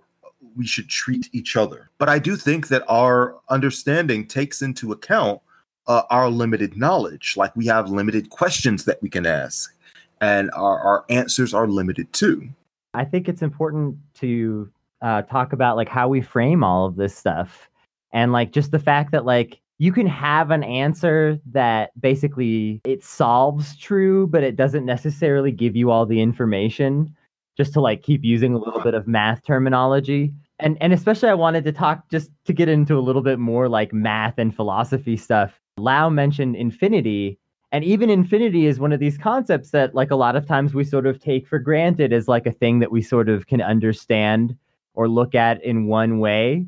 we 0.55 0.65
should 0.67 0.87
treat 0.89 1.29
each 1.33 1.55
other. 1.55 1.89
But 1.97 2.09
I 2.09 2.19
do 2.19 2.35
think 2.35 2.67
that 2.67 2.83
our 2.87 3.35
understanding 3.49 4.27
takes 4.27 4.61
into 4.61 4.91
account 4.91 5.41
uh, 5.87 6.03
our 6.09 6.29
limited 6.29 6.77
knowledge. 6.77 7.35
Like 7.35 7.55
we 7.55 7.65
have 7.67 7.89
limited 7.89 8.29
questions 8.29 8.85
that 8.85 9.01
we 9.01 9.09
can 9.09 9.25
ask, 9.25 9.73
and 10.21 10.49
our, 10.53 10.79
our 10.79 11.05
answers 11.09 11.53
are 11.53 11.67
limited 11.67 12.11
too. 12.13 12.49
I 12.93 13.03
think 13.03 13.27
it's 13.27 13.41
important 13.41 13.97
to 14.15 14.69
uh, 15.01 15.23
talk 15.23 15.51
about 15.53 15.75
like 15.75 15.89
how 15.89 16.07
we 16.07 16.21
frame 16.21 16.63
all 16.63 16.85
of 16.85 16.95
this 16.95 17.15
stuff. 17.15 17.69
and 18.13 18.31
like 18.31 18.51
just 18.51 18.71
the 18.71 18.79
fact 18.79 19.11
that 19.11 19.25
like 19.25 19.59
you 19.79 19.91
can 19.91 20.07
have 20.07 20.51
an 20.51 20.63
answer 20.63 21.39
that 21.45 21.91
basically 21.99 22.79
it 22.85 23.03
solves 23.03 23.75
true 23.77 24.27
but 24.27 24.43
it 24.43 24.55
doesn't 24.55 24.85
necessarily 24.85 25.51
give 25.51 25.75
you 25.75 25.91
all 25.91 26.05
the 26.05 26.21
information 26.21 27.15
just 27.57 27.73
to 27.73 27.81
like 27.81 28.01
keep 28.01 28.23
using 28.23 28.53
a 28.53 28.57
little 28.57 28.81
bit 28.81 28.93
of 28.93 29.07
math 29.07 29.45
terminology. 29.45 30.33
And 30.59 30.77
and 30.81 30.93
especially 30.93 31.29
i 31.29 31.33
wanted 31.33 31.63
to 31.65 31.71
talk 31.71 32.09
just 32.09 32.31
to 32.45 32.53
get 32.53 32.69
into 32.69 32.97
a 32.97 33.01
little 33.01 33.21
bit 33.21 33.39
more 33.39 33.69
like 33.69 33.93
math 33.93 34.35
and 34.37 34.55
philosophy 34.55 35.17
stuff. 35.17 35.59
Lao 35.77 36.09
mentioned 36.09 36.55
infinity 36.55 37.39
and 37.71 37.83
even 37.83 38.09
infinity 38.09 38.67
is 38.67 38.79
one 38.79 38.93
of 38.93 38.99
these 38.99 39.17
concepts 39.17 39.71
that 39.71 39.95
like 39.95 40.11
a 40.11 40.15
lot 40.15 40.35
of 40.35 40.47
times 40.47 40.75
we 40.75 40.83
sort 40.83 41.07
of 41.07 41.19
take 41.19 41.47
for 41.47 41.57
granted 41.57 42.13
as 42.13 42.27
like 42.27 42.45
a 42.45 42.51
thing 42.51 42.79
that 42.79 42.91
we 42.91 43.01
sort 43.01 43.29
of 43.29 43.47
can 43.47 43.61
understand 43.61 44.55
or 44.93 45.09
look 45.09 45.33
at 45.33 45.63
in 45.63 45.87
one 45.87 46.19
way. 46.19 46.67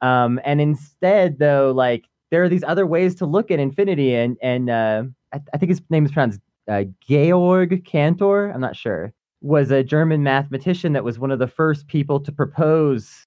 Um, 0.00 0.38
and 0.44 0.60
instead 0.60 1.40
though 1.40 1.72
like 1.74 2.06
there 2.30 2.42
are 2.42 2.48
these 2.48 2.64
other 2.64 2.86
ways 2.86 3.14
to 3.16 3.26
look 3.26 3.50
at 3.50 3.58
infinity 3.58 4.14
and 4.14 4.36
and 4.42 4.70
uh, 4.70 5.02
I, 5.32 5.40
I, 5.54 5.58
think 5.58 5.70
his 5.70 5.80
name 5.90 6.04
is 6.04 6.12
pronounced 6.12 6.40
uh, 6.70 6.84
georg 7.08 7.84
cantor 7.84 8.50
i'm 8.50 8.60
not 8.60 8.76
sure 8.76 9.12
was 9.40 9.70
a 9.70 9.82
german 9.82 10.22
mathematician 10.22 10.92
that 10.92 11.04
was 11.04 11.18
one 11.18 11.30
of 11.30 11.38
the 11.38 11.46
first 11.46 11.86
people 11.88 12.20
to 12.20 12.32
propose 12.32 13.26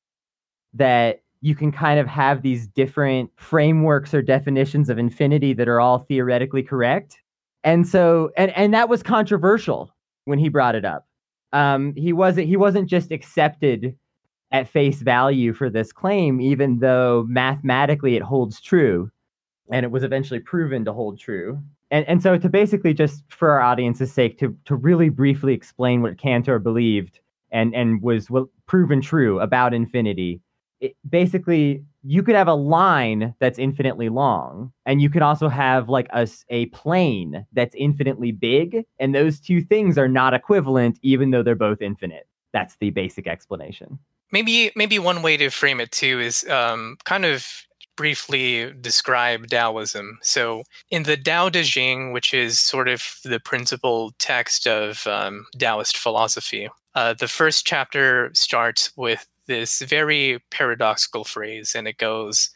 that 0.74 1.22
you 1.42 1.56
can 1.56 1.72
kind 1.72 2.00
of 2.00 2.08
have 2.08 2.44
these 2.44 2.68
different 2.68 3.32
frameworks 3.36 4.14
or 4.14 4.22
definitions 4.22 4.90
of 4.90 5.00
infinity 5.00 5.54
that 5.54 5.68
are 5.68 5.82
all 5.82 6.00
theoretically 6.00 6.64
correct. 6.64 7.18
And 7.64 7.88
so 7.88 8.32
and 8.38 8.52
and 8.52 8.74
that 8.74 8.90
was 8.90 9.04
controversial 9.04 9.94
when 10.26 10.40
he 10.40 10.50
brought 10.50 10.76
it 10.76 10.86
up. 10.86 11.08
Um, 11.52 11.94
he 11.96 12.14
wasn't 12.14 12.48
he 12.48 12.58
wasn't 12.58 12.88
just 12.88 13.12
accepted 13.12 13.96
at 14.52 14.68
face 14.68 15.02
value 15.02 15.54
for 15.54 15.70
this 15.70 15.92
claim, 15.92 16.42
even 16.42 16.80
though 16.80 17.26
mathematically 17.30 18.16
it 18.16 18.22
holds 18.22 18.60
true. 18.60 19.10
And 19.72 19.86
it 19.86 19.92
was 19.92 20.04
eventually 20.04 20.40
proven 20.40 20.84
to 20.86 20.94
hold 20.94 21.20
true. 21.20 21.62
And, 21.92 22.08
and 22.08 22.22
so 22.22 22.38
to 22.38 22.50
basically 22.50 22.94
just 22.94 23.24
for 23.30 23.52
our 23.52 23.62
audience's 23.62 24.12
sake, 24.12 24.38
to, 24.40 24.56
to 24.66 24.76
really 24.76 25.10
briefly 25.10 25.54
explain 25.54 26.02
what 26.02 26.18
Cantor 26.18 26.60
believed 26.60 27.20
and, 27.52 27.74
and 27.76 28.02
was 28.02 28.30
proven 28.66 29.02
true 29.02 29.40
about 29.40 29.74
infinity, 29.74 30.42
it, 30.82 30.96
basically 31.10 31.84
you 32.04 32.24
could 32.24 32.36
have 32.36 32.48
a 32.48 32.54
line 32.54 33.36
that's 33.40 33.60
infinitely 33.60 34.10
long 34.10 34.72
and 34.86 35.02
you 35.02 35.10
could 35.10 35.22
also 35.22 35.48
have 35.48 35.88
like 35.88 36.08
a, 36.12 36.28
a 36.50 36.66
plane 36.68 37.46
that's 37.54 37.76
infinitely 37.76 38.32
big 38.32 38.84
and 39.00 39.14
those 39.14 39.40
two 39.40 39.62
things 39.62 39.98
are 39.98 40.08
not 40.08 40.34
equivalent 40.34 40.98
even 41.04 41.30
though 41.30 41.44
they're 41.44 41.56
both 41.56 41.82
infinite 41.82 42.28
that's 42.52 42.78
the 42.78 42.90
basic 42.90 43.28
explanation 43.28 44.00
maybe 44.32 44.72
maybe 44.76 45.00
one 45.00 45.22
way 45.22 45.38
to 45.38 45.50
frame 45.50 45.80
it 45.80 45.92
too 45.92 46.20
is 46.20 46.48
um, 46.50 46.98
kind 47.06 47.26
of 47.26 47.46
briefly 47.96 48.74
describe 48.82 49.48
Taoism. 49.48 50.18
So 50.22 50.64
in 50.90 51.04
the 51.04 51.18
Tao 51.18 51.50
Te 51.50 51.64
Ching, 51.64 52.14
which 52.14 52.34
is 52.34 52.60
sort 52.60 52.88
of 52.88 53.04
the 53.24 53.40
principal 53.40 54.14
text 54.18 54.66
of 54.66 55.06
um, 55.08 55.46
Taoist 55.58 55.98
philosophy, 55.98 56.70
uh, 56.96 57.14
the 57.14 57.28
first 57.28 57.66
chapter 57.66 58.32
starts 58.34 58.92
with 58.96 59.28
this 59.48 59.82
very 59.82 60.42
paradoxical 60.52 61.24
phrase, 61.24 61.76
and 61.76 61.88
it 61.88 61.98
goes. 61.98 62.50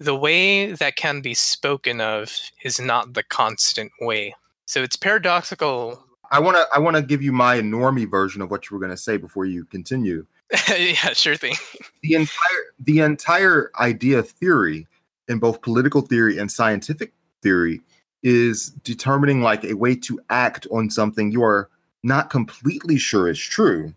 The 0.00 0.16
way 0.16 0.72
that 0.72 0.96
can 0.96 1.20
be 1.20 1.34
spoken 1.34 2.00
of 2.00 2.36
is 2.64 2.80
not 2.80 3.14
the 3.14 3.22
constant 3.22 3.92
way. 4.00 4.34
So 4.66 4.82
it's 4.82 4.96
paradoxical 4.96 6.04
I 6.30 6.40
want 6.40 6.56
to 6.56 6.66
I 6.74 6.80
want 6.80 6.96
to 6.96 7.02
give 7.02 7.22
you 7.22 7.30
my 7.30 7.60
normie 7.60 8.10
version 8.10 8.42
of 8.42 8.50
what 8.50 8.68
you 8.68 8.74
were 8.74 8.80
going 8.80 8.90
to 8.90 8.96
say 8.96 9.16
before 9.16 9.44
you 9.44 9.64
continue. 9.66 10.26
yeah, 10.68 11.12
sure 11.12 11.36
thing. 11.36 11.56
The 12.02 12.16
entire 12.16 12.64
the 12.78 13.00
entire 13.00 13.70
idea 13.80 14.22
theory 14.22 14.86
in 15.26 15.38
both 15.38 15.62
political 15.62 16.02
theory 16.02 16.36
and 16.36 16.52
scientific 16.52 17.14
theory 17.42 17.80
is 18.22 18.68
determining 18.84 19.40
like 19.40 19.64
a 19.64 19.72
way 19.72 19.96
to 19.96 20.20
act 20.28 20.66
on 20.70 20.90
something 20.90 21.32
you 21.32 21.42
are 21.42 21.70
not 22.02 22.28
completely 22.28 22.98
sure 22.98 23.26
is 23.26 23.38
true, 23.38 23.94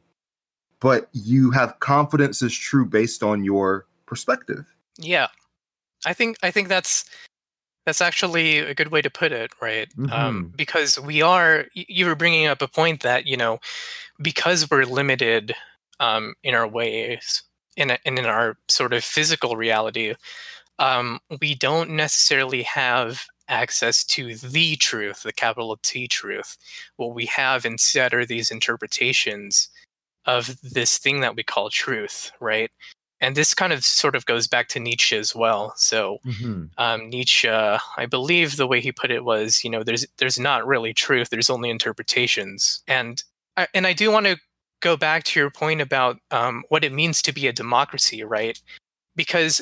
but 0.80 1.10
you 1.12 1.52
have 1.52 1.78
confidence 1.82 2.41
is 2.41 2.58
true 2.58 2.86
based 2.86 3.24
on 3.24 3.43
your 3.43 3.86
perspective. 4.06 4.65
Yeah. 4.98 5.28
I 6.06 6.13
think 6.13 6.38
I 6.41 6.50
think 6.50 6.70
that's 6.70 7.04
that's 7.86 8.02
actually 8.02 8.60
a 8.60 8.74
good 8.74 8.91
way 8.91 9.02
to 9.02 9.10
put 9.10 9.32
it, 9.32 9.52
right? 9.62 9.88
Um, 9.98 10.08
mm-hmm. 10.08 10.13
Um, 10.13 10.54
because 10.56 11.00
we 11.00 11.22
are, 11.22 11.67
you 11.74 12.06
were 12.06 12.15
bringing 12.15 12.46
up 12.46 12.62
a 12.62 12.67
point 12.67 13.02
that, 13.04 13.28
you 13.28 13.38
know, 13.38 13.60
because 14.22 14.70
we're 14.70 14.84
limited 14.84 15.56
um, 15.99 16.36
in 16.43 16.55
our 16.55 16.67
ways 16.67 17.43
in, 17.75 17.91
a, 17.91 17.97
and 18.05 18.19
in 18.19 18.25
our 18.25 18.57
sort 18.67 18.93
of 18.93 19.03
physical 19.03 19.55
reality, 19.55 20.15
um, 20.79 21.19
we 21.41 21.55
don't 21.55 21.91
necessarily 21.91 22.63
have 22.63 23.23
access 23.47 24.03
to 24.03 24.36
the 24.36 24.75
truth, 24.75 25.23
the 25.23 25.33
capital 25.33 25.77
T 25.81 26.07
truth. 26.07 26.57
What 26.97 27.15
we 27.15 27.25
have 27.27 27.65
instead 27.65 28.13
are 28.13 28.25
these 28.25 28.51
interpretations 28.51 29.69
of 30.25 30.60
this 30.62 30.97
thing 30.97 31.21
that 31.21 31.36
we 31.36 31.43
call 31.43 31.69
truth, 31.69 32.31
right? 32.39 32.69
And 33.19 33.36
this 33.36 33.53
kind 33.53 33.73
of 33.73 33.83
sort 33.83 34.15
of 34.15 34.25
goes 34.25 34.47
back 34.47 34.67
to 34.69 34.79
Nietzsche 34.79 35.17
as 35.17 35.33
well. 35.33 35.73
So 35.77 36.19
mm-hmm. 36.25 36.65
um, 36.77 37.10
Nietzsche, 37.10 37.49
I 37.49 38.05
believe 38.07 38.57
the 38.57 38.67
way 38.67 38.79
he 38.79 38.91
put 38.91 39.10
it 39.10 39.23
was, 39.23 39.63
you 39.63 39.71
know, 39.71 39.83
there's 39.83 40.05
there's 40.17 40.38
not 40.38 40.67
really 40.67 40.93
truth. 40.93 41.29
There's 41.29 41.49
only 41.49 41.69
interpretations. 41.69 42.83
And 42.88 43.23
I, 43.55 43.67
and 43.73 43.88
I 43.88 43.93
do 43.93 44.12
want 44.12 44.27
to 44.27 44.38
go 44.81 44.97
back 44.97 45.23
to 45.25 45.39
your 45.39 45.49
point 45.49 45.81
about 45.81 46.17
um, 46.31 46.63
what 46.69 46.83
it 46.83 46.93
means 46.93 47.21
to 47.23 47.33
be 47.33 47.47
a 47.47 47.53
democracy, 47.53 48.23
right? 48.23 48.59
Because 49.15 49.61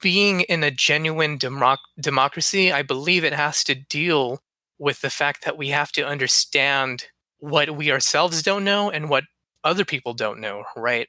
being 0.00 0.42
in 0.42 0.62
a 0.62 0.70
genuine 0.70 1.38
democ- 1.38 1.78
democracy, 2.00 2.72
I 2.72 2.82
believe 2.82 3.24
it 3.24 3.34
has 3.34 3.64
to 3.64 3.74
deal 3.74 4.40
with 4.78 5.00
the 5.00 5.10
fact 5.10 5.44
that 5.44 5.58
we 5.58 5.68
have 5.68 5.92
to 5.92 6.06
understand 6.06 7.06
what 7.38 7.76
we 7.76 7.90
ourselves 7.90 8.42
don't 8.42 8.64
know 8.64 8.90
and 8.90 9.08
what 9.08 9.24
other 9.62 9.84
people 9.84 10.14
don't 10.14 10.40
know, 10.40 10.64
right? 10.76 11.08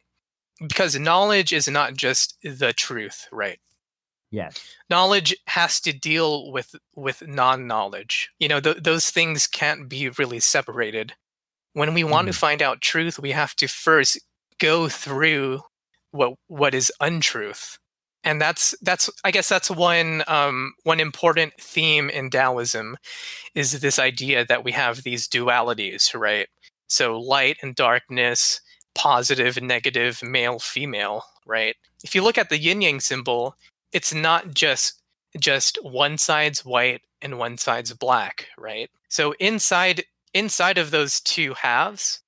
Because 0.67 0.97
knowledge 0.97 1.53
is 1.53 1.67
not 1.67 1.95
just 1.95 2.37
the 2.43 2.73
truth, 2.73 3.27
right? 3.31 3.59
Yes. 4.31 4.61
Knowledge 4.89 5.35
has 5.47 5.79
to 5.81 5.93
deal 5.93 6.51
with 6.51 6.75
with 6.95 7.25
non-knowledge. 7.25 8.31
You 8.39 8.49
know, 8.49 8.59
th- 8.59 8.83
those 8.83 9.09
things 9.09 9.47
can't 9.47 9.87
be 9.87 10.09
really 10.09 10.39
separated 10.39 11.13
when 11.75 11.93
we 11.93 12.05
want 12.05 12.25
mm-hmm. 12.25 12.31
to 12.31 12.39
find 12.39 12.61
out 12.61 12.81
truth, 12.81 13.19
we 13.19 13.31
have 13.31 13.53
to 13.57 13.67
first 13.67 14.17
go 14.59 14.87
through 14.87 15.59
what 16.11 16.33
what 16.47 16.73
is 16.73 16.91
untruth. 17.01 17.77
And 18.23 18.41
that's 18.41 18.73
that's 18.81 19.09
I 19.25 19.31
guess 19.31 19.49
that's 19.49 19.69
one 19.69 20.23
um, 20.27 20.73
one 20.83 21.01
important 21.01 21.53
theme 21.59 22.09
in 22.09 22.29
Taoism 22.29 22.97
is 23.53 23.81
this 23.81 23.99
idea 23.99 24.45
that 24.45 24.63
we 24.63 24.71
have 24.71 25.03
these 25.03 25.27
dualities, 25.27 26.17
right? 26.17 26.47
So 26.87 27.19
light 27.19 27.57
and 27.61 27.75
darkness, 27.75 28.61
positive, 28.95 29.61
negative, 29.61 30.23
male, 30.23 30.59
female, 30.59 31.23
right? 31.45 31.75
If 32.05 32.15
you 32.15 32.23
look 32.23 32.37
at 32.37 32.49
the 32.49 32.57
yin 32.57 32.81
yang 32.81 33.01
symbol, 33.01 33.55
it's 33.91 34.13
not 34.13 34.53
just 34.53 35.01
just 35.37 35.77
one 35.83 36.17
side's 36.17 36.63
white 36.63 37.01
and 37.21 37.37
one 37.37 37.57
side's 37.57 37.91
black, 37.91 38.47
right? 38.57 38.89
So 39.09 39.33
inside 39.41 40.05
inside 40.35 40.77
of 40.77 40.91
those 40.91 41.19
two 41.19 41.55
halves, 41.55 42.21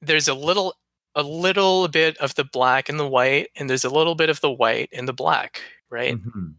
there's 0.00 0.28
a 0.28 0.34
little 0.34 0.74
a 1.14 1.22
little 1.22 1.88
bit 1.88 2.16
of 2.18 2.34
the 2.36 2.44
black 2.44 2.88
and 2.88 2.98
the 2.98 3.06
white, 3.06 3.48
and 3.56 3.68
there's 3.68 3.84
a 3.84 3.90
little 3.90 4.14
bit 4.14 4.30
of 4.30 4.40
the 4.40 4.50
white 4.50 4.88
and 4.92 5.08
the 5.08 5.12
black, 5.12 5.60
right? 5.90 6.14
Mm-hmm. 6.14 6.50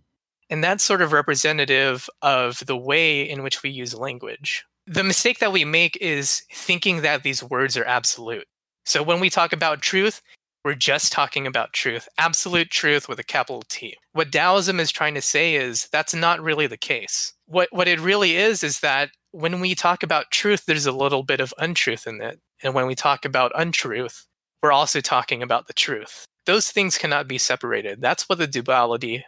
And 0.49 0.63
that's 0.63 0.83
sort 0.83 1.01
of 1.01 1.13
representative 1.13 2.09
of 2.21 2.65
the 2.65 2.75
way 2.75 3.21
in 3.21 3.41
which 3.41 3.63
we 3.63 3.69
use 3.69 3.95
language. 3.95 4.65
The 4.85 5.03
mistake 5.03 5.39
that 5.39 5.53
we 5.53 5.63
make 5.63 5.97
is 6.01 6.43
thinking 6.51 7.03
that 7.03 7.23
these 7.23 7.43
words 7.43 7.77
are 7.77 7.85
absolute. 7.85 8.47
So 8.85 9.01
when 9.01 9.19
we 9.19 9.29
talk 9.29 9.53
about 9.53 9.81
truth, 9.81 10.21
we're 10.65 10.73
just 10.73 11.13
talking 11.13 11.47
about 11.47 11.71
truth, 11.71 12.09
absolute 12.17 12.69
truth 12.69 13.07
with 13.07 13.19
a 13.19 13.23
capital 13.23 13.63
T. 13.69 13.95
What 14.11 14.31
Taoism 14.31 14.79
is 14.79 14.91
trying 14.91 15.13
to 15.13 15.21
say 15.21 15.55
is 15.55 15.87
that's 15.91 16.13
not 16.13 16.41
really 16.41 16.67
the 16.67 16.75
case. 16.75 17.33
What 17.49 17.69
what 17.71 17.87
it 17.87 17.99
really 17.99 18.35
is 18.35 18.63
is 18.63 18.79
that 18.81 19.09
when 19.31 19.59
we 19.59 19.75
talk 19.75 20.03
about 20.03 20.31
truth, 20.31 20.65
there's 20.65 20.85
a 20.85 20.91
little 20.91 21.23
bit 21.23 21.39
of 21.39 21.53
untruth 21.57 22.07
in 22.07 22.21
it. 22.21 22.39
And 22.63 22.73
when 22.73 22.87
we 22.87 22.95
talk 22.95 23.25
about 23.25 23.51
untruth, 23.55 24.25
we're 24.61 24.71
also 24.71 25.01
talking 25.01 25.41
about 25.41 25.67
the 25.67 25.73
truth. 25.73 26.25
Those 26.45 26.71
things 26.71 26.97
cannot 26.97 27.27
be 27.27 27.37
separated. 27.37 28.01
That's 28.01 28.27
what 28.27 28.37
the 28.37 28.47
duality 28.47 29.25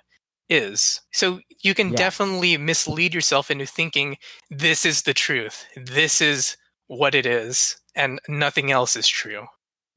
is. 0.49 1.01
So 1.11 1.39
you 1.63 1.73
can 1.73 1.91
yeah. 1.91 1.97
definitely 1.97 2.57
mislead 2.57 3.13
yourself 3.13 3.49
into 3.49 3.65
thinking 3.65 4.17
this 4.49 4.85
is 4.85 5.03
the 5.03 5.13
truth. 5.13 5.65
This 5.75 6.21
is 6.21 6.57
what 6.87 7.15
it 7.15 7.25
is 7.25 7.77
and 7.95 8.19
nothing 8.27 8.71
else 8.71 8.95
is 8.95 9.07
true. 9.07 9.45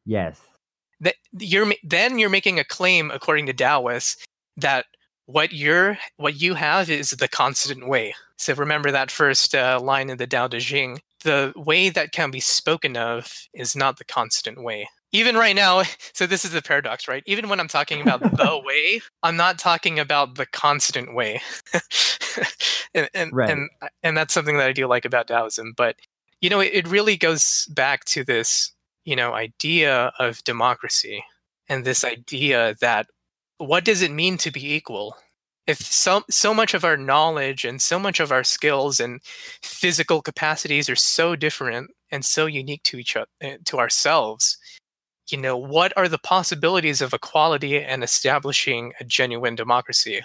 Yes. 0.06 0.40
That 1.00 1.16
you're 1.38 1.72
then 1.82 2.18
you're 2.18 2.30
making 2.30 2.58
a 2.58 2.64
claim 2.64 3.10
according 3.10 3.46
to 3.46 3.52
Taoists 3.52 4.24
that 4.56 4.86
what 5.26 5.52
you're 5.52 5.98
what 6.16 6.40
you 6.40 6.54
have 6.54 6.90
is 6.90 7.10
the 7.10 7.28
constant 7.28 7.88
way 7.88 8.14
so 8.36 8.52
remember 8.54 8.90
that 8.90 9.10
first 9.10 9.54
uh, 9.54 9.78
line 9.80 10.10
in 10.10 10.18
the 10.18 10.26
Tao 10.26 10.48
Te 10.48 10.58
Ching. 10.60 11.00
The 11.22 11.52
way 11.56 11.88
that 11.88 12.12
can 12.12 12.30
be 12.32 12.40
spoken 12.40 12.96
of 12.96 13.32
is 13.54 13.74
not 13.76 13.96
the 13.96 14.04
constant 14.04 14.62
way. 14.62 14.88
even 15.12 15.36
right 15.36 15.54
now, 15.54 15.84
so 16.12 16.26
this 16.26 16.44
is 16.44 16.50
the 16.50 16.60
paradox, 16.60 17.06
right? 17.08 17.22
Even 17.26 17.48
when 17.48 17.60
I'm 17.60 17.68
talking 17.68 18.02
about 18.02 18.20
the 18.20 18.60
way, 18.66 19.00
I'm 19.22 19.36
not 19.36 19.58
talking 19.58 19.98
about 20.00 20.34
the 20.34 20.46
constant 20.46 21.14
way. 21.14 21.40
and 22.94 23.08
and, 23.14 23.30
Right. 23.32 23.50
and 23.50 23.70
and 24.02 24.16
that's 24.16 24.34
something 24.34 24.56
that 24.58 24.66
I 24.68 24.72
do 24.72 24.86
like 24.86 25.04
about 25.04 25.28
Taoism. 25.28 25.72
But 25.76 25.96
you 26.40 26.50
know, 26.50 26.60
it, 26.60 26.70
it 26.74 26.88
really 26.88 27.16
goes 27.16 27.66
back 27.70 28.04
to 28.06 28.24
this, 28.24 28.72
you 29.04 29.16
know, 29.16 29.32
idea 29.32 30.12
of 30.18 30.42
democracy 30.44 31.24
and 31.68 31.84
this 31.84 32.04
idea 32.04 32.74
that 32.80 33.06
what 33.66 33.84
does 33.84 34.02
it 34.02 34.10
mean 34.10 34.36
to 34.38 34.50
be 34.50 34.74
equal? 34.74 35.16
If 35.66 35.78
so 35.78 36.22
so 36.30 36.52
much 36.52 36.74
of 36.74 36.84
our 36.84 36.96
knowledge 36.96 37.64
and 37.64 37.80
so 37.80 37.98
much 37.98 38.20
of 38.20 38.30
our 38.30 38.44
skills 38.44 39.00
and 39.00 39.20
physical 39.62 40.20
capacities 40.22 40.90
are 40.90 40.96
so 40.96 41.36
different 41.36 41.90
and 42.10 42.24
so 42.24 42.46
unique 42.46 42.82
to 42.84 42.98
each 42.98 43.16
other 43.16 43.28
eh, 43.40 43.56
to 43.64 43.78
ourselves, 43.78 44.58
you 45.30 45.38
know, 45.38 45.56
what 45.56 45.92
are 45.96 46.08
the 46.08 46.18
possibilities 46.18 47.00
of 47.00 47.14
equality 47.14 47.80
and 47.80 48.04
establishing 48.04 48.92
a 49.00 49.04
genuine 49.04 49.54
democracy? 49.54 50.22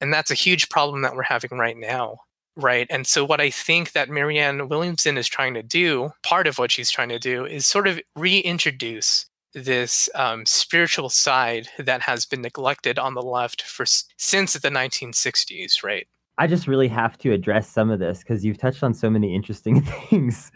And 0.00 0.12
that's 0.12 0.30
a 0.30 0.34
huge 0.34 0.68
problem 0.68 1.02
that 1.02 1.14
we're 1.14 1.22
having 1.22 1.58
right 1.58 1.76
now. 1.76 2.18
Right. 2.56 2.86
And 2.90 3.06
so, 3.06 3.24
what 3.24 3.40
I 3.40 3.50
think 3.50 3.92
that 3.92 4.10
Marianne 4.10 4.68
Williamson 4.68 5.16
is 5.16 5.28
trying 5.28 5.54
to 5.54 5.62
do, 5.62 6.10
part 6.24 6.46
of 6.48 6.58
what 6.58 6.72
she's 6.72 6.90
trying 6.90 7.10
to 7.10 7.18
do, 7.18 7.46
is 7.46 7.66
sort 7.66 7.86
of 7.86 8.00
reintroduce 8.16 9.29
this 9.54 10.08
um, 10.14 10.46
spiritual 10.46 11.08
side 11.08 11.68
that 11.78 12.02
has 12.02 12.26
been 12.26 12.42
neglected 12.42 12.98
on 12.98 13.14
the 13.14 13.22
left 13.22 13.62
for 13.62 13.84
since 13.86 14.54
the 14.54 14.70
1960s. 14.70 15.82
Right. 15.82 16.06
I 16.40 16.46
just 16.46 16.66
really 16.66 16.88
have 16.88 17.18
to 17.18 17.32
address 17.32 17.68
some 17.68 17.90
of 17.90 17.98
this 17.98 18.20
because 18.20 18.46
you've 18.46 18.56
touched 18.56 18.82
on 18.82 18.94
so 18.94 19.10
many 19.10 19.34
interesting 19.34 19.82
things. 20.08 20.50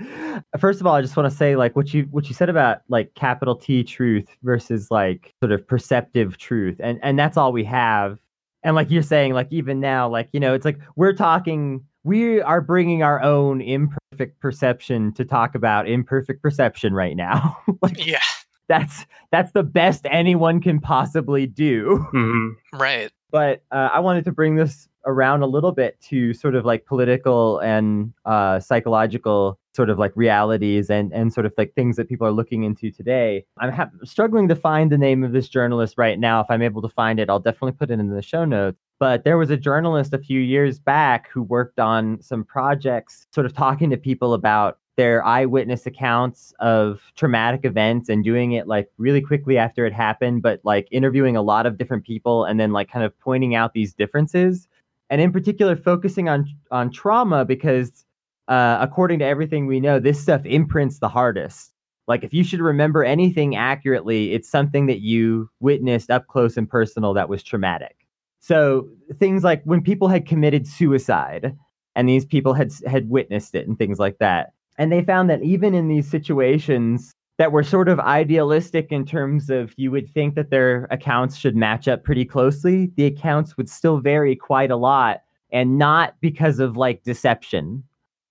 First 0.59 0.81
of 0.81 0.87
all, 0.87 0.95
I 0.95 1.03
just 1.03 1.15
want 1.15 1.31
to 1.31 1.37
say 1.37 1.57
like 1.57 1.77
what 1.77 1.93
you 1.93 2.05
what 2.11 2.27
you 2.27 2.35
said 2.35 2.49
about 2.49 2.79
like 2.89 3.15
capital 3.15 3.55
T 3.55 3.85
truth 3.85 4.27
versus 4.43 4.91
like 4.91 5.35
sort 5.43 5.53
of 5.53 5.67
perceptive 5.69 6.39
truth. 6.39 6.77
And 6.81 6.99
and 7.03 7.19
that's 7.19 7.37
all 7.37 7.53
we 7.53 7.65
have. 7.65 8.19
And 8.63 8.75
like 8.75 8.91
you're 8.91 9.03
saying 9.03 9.35
like 9.35 9.49
even 9.51 9.79
now 9.79 10.09
like 10.09 10.31
you 10.33 10.41
know 10.41 10.55
it's 10.55 10.65
like 10.65 10.79
we're 10.97 11.13
talking 11.13 11.85
we 12.03 12.41
are 12.41 12.63
bringing 12.63 13.03
our 13.03 13.23
own 13.23 13.61
imperfect 13.61 14.41
perception 14.41 15.13
to 15.15 15.25
talk 15.25 15.55
about 15.55 15.87
imperfect 15.87 16.43
perception 16.43 16.95
right 16.95 17.15
now. 17.15 17.59
like 17.83 18.07
Yeah. 18.07 18.21
That's 18.69 19.07
that's 19.33 19.53
the 19.53 19.63
best 19.63 20.07
anyone 20.11 20.61
can 20.61 20.81
possibly 20.81 21.47
do. 21.47 22.07
Mhm. 22.13 22.51
Right. 22.73 23.11
but 23.31 23.63
uh, 23.73 23.91
I 23.93 24.01
wanted 24.01 24.25
to 24.27 24.33
bring 24.33 24.55
this 24.57 24.89
around 25.07 25.43
a 25.43 25.47
little 25.47 25.73
bit 25.73 26.01
to 26.01 26.33
sort 26.33 26.55
of 26.55 26.65
like 26.65 26.87
political 26.87 27.59
and 27.59 28.13
uh, 28.25 28.59
psychological 28.61 29.59
sort 29.75 29.91
of 29.91 29.99
like 29.99 30.13
realities 30.15 30.89
and 30.89 31.13
and 31.13 31.33
sort 31.33 31.45
of 31.45 31.53
like 31.59 31.75
things 31.75 31.97
that 31.97 32.09
people 32.09 32.27
are 32.27 32.33
looking 32.33 32.63
into 32.63 32.91
today. 32.91 33.45
I'm 33.59 33.73
ha- 33.73 33.91
struggling 34.05 34.49
to 34.49 34.57
find 34.57 34.91
the 34.91 34.97
name 34.99 35.25
of 35.25 35.33
this 35.33 35.49
journalist 35.49 35.97
right 35.99 36.19
now. 36.19 36.41
If 36.41 36.47
I'm 36.49 36.63
able 36.63 36.81
to 36.83 36.89
find 36.89 37.19
it, 37.19 37.29
I'll 37.29 37.41
definitely 37.41 37.73
put 37.73 37.91
it 37.91 37.99
in 37.99 38.09
the 38.09 38.23
show 38.23 38.45
notes. 38.45 38.79
But 39.01 39.25
there 39.25 39.37
was 39.37 39.51
a 39.51 39.57
journalist 39.57 40.15
a 40.15 40.19
few 40.19 40.41
years 40.41 40.79
back 40.79 41.29
who 41.29 41.43
worked 41.43 41.81
on 41.81 42.23
some 42.23 42.45
projects, 42.45 43.27
sort 43.35 43.45
of 43.45 43.53
talking 43.53 43.91
to 43.91 43.97
people 43.97 44.33
about 44.33 44.79
their 44.97 45.25
eyewitness 45.25 45.87
accounts 45.87 46.53
of 46.61 47.01
traumatic 47.17 47.65
events 47.65 48.09
and 48.09 48.23
doing 48.23 48.53
it 48.53 48.69
like 48.69 48.89
really 48.97 49.21
quickly 49.21 49.59
after 49.59 49.87
it 49.87 49.93
happened, 49.93 50.43
but 50.43 50.61
like 50.63 50.87
interviewing 50.91 51.37
a 51.37 51.43
lot 51.43 51.67
of 51.67 51.79
different 51.79 52.05
people 52.05 52.45
and 52.45 52.61
then 52.61 52.73
like 52.73 52.91
kind 52.91 53.05
of 53.05 53.19
pointing 53.19 53.55
out 53.55 53.73
these 53.73 53.93
differences. 53.93 54.69
And 55.11 55.21
in 55.21 55.33
particular, 55.33 55.77
focusing 55.77 56.29
on 56.29 56.47
on 56.71 56.91
trauma 56.91 57.45
because 57.45 58.05
uh, 58.49 58.79
according 58.81 59.19
to 59.21 59.25
everything 59.25 59.67
we 59.67 59.81
know, 59.81 59.99
this 59.99 60.21
stuff 60.21 60.45
imprints 60.45 60.99
the 60.99 61.09
hardest. 61.09 61.73
Like 62.07 62.23
if 62.23 62.35
you 62.35 62.45
should 62.45 62.61
remember 62.61 63.03
anything 63.03 63.57
accurately, 63.57 64.33
it's 64.33 64.49
something 64.49 64.87
that 64.87 65.01
you 65.01 65.49
witnessed 65.61 66.11
up 66.11 66.27
close 66.27 66.57
and 66.57 66.69
personal 66.69 67.15
that 67.15 67.29
was 67.29 67.43
traumatic. 67.43 67.97
So 68.41 68.89
things 69.19 69.43
like 69.43 69.63
when 69.65 69.83
people 69.83 70.09
had 70.09 70.27
committed 70.27 70.67
suicide 70.67 71.57
and 71.97 72.09
these 72.09 72.27
people 72.27 72.53
had 72.53 72.73
had 72.87 73.09
witnessed 73.09 73.55
it 73.55 73.67
and 73.67 73.79
things 73.79 73.99
like 73.99 74.19
that. 74.19 74.53
And 74.79 74.91
they 74.91 75.03
found 75.03 75.31
that 75.31 75.43
even 75.43 75.75
in 75.75 75.89
these 75.89 76.09
situations 76.09 77.13
that 77.39 77.53
were 77.53 77.63
sort 77.63 77.89
of 77.89 77.99
idealistic 78.01 78.93
in 78.93 79.05
terms 79.05 79.51
of 79.51 79.73
you 79.77 79.91
would 79.91 80.09
think 80.09 80.35
that 80.35 80.51
their 80.51 80.87
accounts 80.91 81.37
should 81.37 81.57
match 81.57 81.89
up 81.89 82.05
pretty 82.05 82.25
closely, 82.25 82.93
the 82.97 83.07
accounts 83.07 83.57
would 83.57 83.69
still 83.69 83.99
vary 83.99 84.37
quite 84.37 84.71
a 84.71 84.77
lot 84.77 85.23
and 85.53 85.79
not 85.79 86.15
because 86.21 86.59
of 86.59 86.77
like 86.77 87.03
deception 87.03 87.83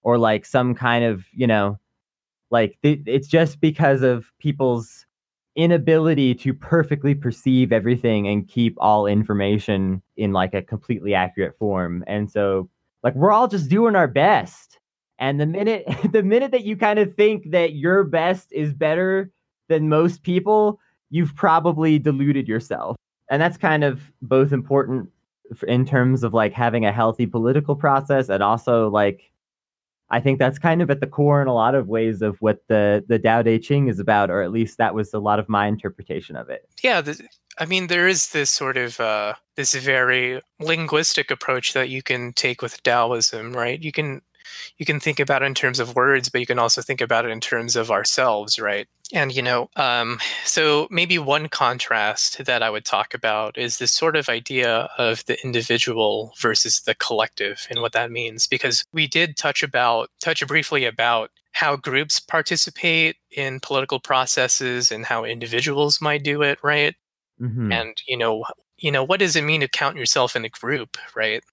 or 0.03 0.17
like 0.17 0.45
some 0.45 0.73
kind 0.73 1.03
of, 1.03 1.25
you 1.33 1.47
know, 1.47 1.79
like 2.51 2.77
th- 2.83 3.01
it's 3.05 3.27
just 3.27 3.59
because 3.59 4.01
of 4.03 4.31
people's 4.39 5.05
inability 5.55 6.33
to 6.33 6.53
perfectly 6.53 7.13
perceive 7.13 7.71
everything 7.71 8.27
and 8.27 8.47
keep 8.47 8.75
all 8.79 9.05
information 9.05 10.01
in 10.17 10.31
like 10.33 10.53
a 10.53 10.61
completely 10.61 11.13
accurate 11.13 11.57
form. 11.57 12.03
And 12.07 12.31
so 12.31 12.69
like 13.03 13.15
we're 13.15 13.31
all 13.31 13.47
just 13.47 13.69
doing 13.69 13.95
our 13.95 14.07
best. 14.07 14.79
And 15.19 15.39
the 15.39 15.45
minute 15.45 15.85
the 16.11 16.23
minute 16.23 16.51
that 16.51 16.63
you 16.63 16.75
kind 16.75 16.99
of 16.99 17.15
think 17.15 17.51
that 17.51 17.75
your 17.75 18.03
best 18.03 18.51
is 18.51 18.73
better 18.73 19.31
than 19.69 19.89
most 19.89 20.23
people, 20.23 20.79
you've 21.09 21.35
probably 21.35 21.99
deluded 21.99 22.47
yourself. 22.47 22.95
And 23.29 23.41
that's 23.41 23.57
kind 23.57 23.83
of 23.83 24.11
both 24.21 24.51
important 24.51 25.09
in 25.67 25.85
terms 25.85 26.23
of 26.23 26.33
like 26.33 26.53
having 26.53 26.85
a 26.85 26.91
healthy 26.91 27.25
political 27.25 27.75
process 27.75 28.29
and 28.29 28.41
also 28.41 28.89
like 28.89 29.31
I 30.09 30.19
think 30.19 30.37
that's 30.37 30.59
kind 30.59 30.81
of 30.83 30.91
at 30.91 30.99
the 30.99 31.07
core 31.07 31.41
in 31.41 31.47
a 31.47 31.53
lot 31.53 31.73
of 31.73 31.87
ways 31.87 32.21
of 32.21 32.37
what 32.39 32.59
the 32.67 33.03
the 33.07 33.17
Tao 33.17 33.41
Te 33.41 33.57
Ching 33.57 33.87
is 33.87 33.99
about, 33.99 34.29
or 34.29 34.43
at 34.43 34.51
least 34.51 34.77
that 34.77 34.93
was 34.93 35.11
a 35.11 35.19
lot 35.19 35.39
of 35.39 35.49
my 35.49 35.65
interpretation 35.67 36.35
of 36.35 36.49
it. 36.49 36.69
yeah 36.83 37.01
i 37.57 37.65
mean 37.65 37.87
there 37.87 38.07
is 38.07 38.29
this 38.29 38.49
sort 38.49 38.77
of 38.77 38.99
uh, 38.99 39.33
this 39.55 39.73
very 39.73 40.41
linguistic 40.59 41.31
approach 41.31 41.73
that 41.73 41.89
you 41.89 42.01
can 42.01 42.33
take 42.33 42.61
with 42.61 42.81
taoism 42.83 43.53
right 43.53 43.81
you 43.81 43.91
can 43.91 44.21
you 44.77 44.85
can 44.85 44.99
think 44.99 45.19
about 45.19 45.41
it 45.41 45.45
in 45.45 45.53
terms 45.53 45.79
of 45.79 45.95
words 45.95 46.29
but 46.29 46.39
you 46.41 46.47
can 46.47 46.59
also 46.59 46.81
think 46.81 47.01
about 47.01 47.25
it 47.25 47.31
in 47.31 47.39
terms 47.39 47.75
of 47.75 47.91
ourselves 47.91 48.59
right 48.59 48.87
and 49.11 49.35
you 49.35 49.41
know 49.41 49.69
um, 49.75 50.19
so 50.45 50.87
maybe 50.89 51.17
one 51.19 51.47
contrast 51.49 52.43
that 52.45 52.63
i 52.63 52.69
would 52.69 52.85
talk 52.85 53.13
about 53.13 53.57
is 53.57 53.77
this 53.77 53.91
sort 53.91 54.15
of 54.15 54.29
idea 54.29 54.89
of 54.97 55.23
the 55.25 55.41
individual 55.43 56.33
versus 56.39 56.81
the 56.81 56.95
collective 56.95 57.67
and 57.69 57.81
what 57.81 57.91
that 57.93 58.11
means 58.11 58.47
because 58.47 58.83
we 58.93 59.07
did 59.07 59.37
touch 59.37 59.63
about 59.63 60.09
touch 60.21 60.45
briefly 60.47 60.85
about 60.85 61.29
how 61.51 61.75
groups 61.75 62.19
participate 62.19 63.15
in 63.31 63.59
political 63.59 63.99
processes 63.99 64.91
and 64.91 65.05
how 65.05 65.23
individuals 65.23 66.01
might 66.01 66.23
do 66.23 66.41
it 66.41 66.57
right 66.63 66.95
Mhm. 67.41 67.73
and 67.73 67.97
you 68.07 68.15
know 68.15 68.45
you 68.77 68.91
know 68.91 69.03
what 69.03 69.19
does 69.19 69.35
it 69.35 69.43
mean 69.43 69.61
to 69.61 69.67
count 69.67 69.97
yourself 69.97 70.35
in 70.35 70.45
a 70.45 70.49
group 70.49 70.97
right 71.15 71.43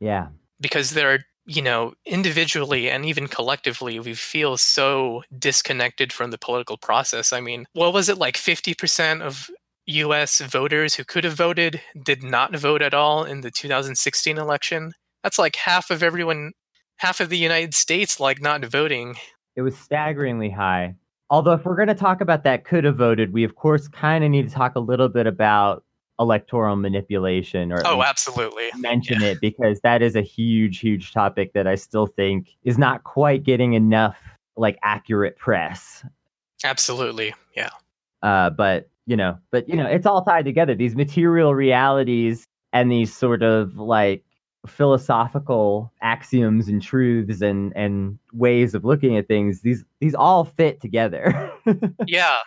Yeah. 0.00 0.28
because 0.60 0.90
there 0.90 1.12
are 1.12 1.18
you 1.46 1.62
know 1.62 1.94
individually 2.04 2.90
and 2.90 3.04
even 3.04 3.28
collectively 3.28 3.98
we 4.00 4.14
feel 4.14 4.56
so 4.56 5.22
disconnected 5.38 6.12
from 6.12 6.30
the 6.30 6.38
political 6.38 6.76
process. 6.76 7.32
I 7.32 7.40
mean 7.40 7.66
what 7.72 7.92
was 7.92 8.08
it 8.08 8.18
like 8.18 8.36
50% 8.36 9.22
of 9.22 9.50
us 9.88 10.40
voters 10.40 10.96
who 10.96 11.04
could 11.04 11.24
have 11.24 11.34
voted 11.34 11.80
did 12.02 12.22
not 12.22 12.56
vote 12.56 12.82
at 12.82 12.94
all 12.94 13.24
in 13.24 13.40
the 13.42 13.50
2016 13.50 14.36
election? 14.36 14.92
That's 15.22 15.38
like 15.38 15.56
half 15.56 15.90
of 15.90 16.02
everyone 16.02 16.52
half 16.98 17.20
of 17.20 17.28
the 17.28 17.38
united 17.38 17.74
states 17.74 18.18
like 18.20 18.40
not 18.40 18.64
voting. 18.64 19.16
It 19.54 19.62
was 19.62 19.76
staggeringly 19.78 20.50
high. 20.50 20.96
Although, 21.28 21.54
if 21.54 21.64
we're 21.64 21.76
going 21.76 21.88
to 21.88 21.94
talk 21.94 22.20
about 22.20 22.44
that 22.44 22.64
could 22.64 22.84
have 22.84 22.96
voted, 22.96 23.32
we 23.32 23.42
of 23.42 23.56
course 23.56 23.88
kind 23.88 24.22
of 24.22 24.30
need 24.30 24.48
to 24.48 24.54
talk 24.54 24.76
a 24.76 24.80
little 24.80 25.08
bit 25.08 25.26
about 25.26 25.82
electoral 26.18 26.76
manipulation 26.76 27.72
or 27.72 27.82
oh 27.84 28.02
absolutely 28.02 28.68
mention 28.76 29.22
it 29.22 29.38
because 29.40 29.80
that 29.80 30.00
is 30.02 30.16
a 30.16 30.22
huge, 30.22 30.78
huge 30.80 31.12
topic 31.12 31.52
that 31.52 31.66
I 31.66 31.74
still 31.74 32.06
think 32.06 32.56
is 32.64 32.78
not 32.78 33.04
quite 33.04 33.44
getting 33.44 33.74
enough 33.74 34.16
like 34.56 34.78
accurate 34.82 35.36
press. 35.36 36.04
absolutely 36.64 37.34
yeah 37.54 37.70
Uh, 38.22 38.50
but 38.50 38.88
you 39.06 39.16
know, 39.16 39.38
but 39.52 39.68
you 39.68 39.76
know, 39.76 39.86
it's 39.86 40.04
all 40.06 40.24
tied 40.24 40.44
together. 40.44 40.74
These 40.74 40.96
material 40.96 41.54
realities 41.54 42.44
and 42.72 42.90
these 42.90 43.14
sort 43.16 43.42
of 43.42 43.76
like 43.76 44.24
philosophical 44.66 45.92
axioms 46.02 46.66
and 46.68 46.82
truths 46.82 47.40
and 47.40 47.72
and 47.76 48.18
ways 48.32 48.74
of 48.74 48.84
looking 48.84 49.16
at 49.16 49.28
things. 49.28 49.60
These 49.62 49.84
these 50.00 50.14
all 50.14 50.44
fit 50.44 50.80
together. 50.80 51.52
yeah 52.06 52.38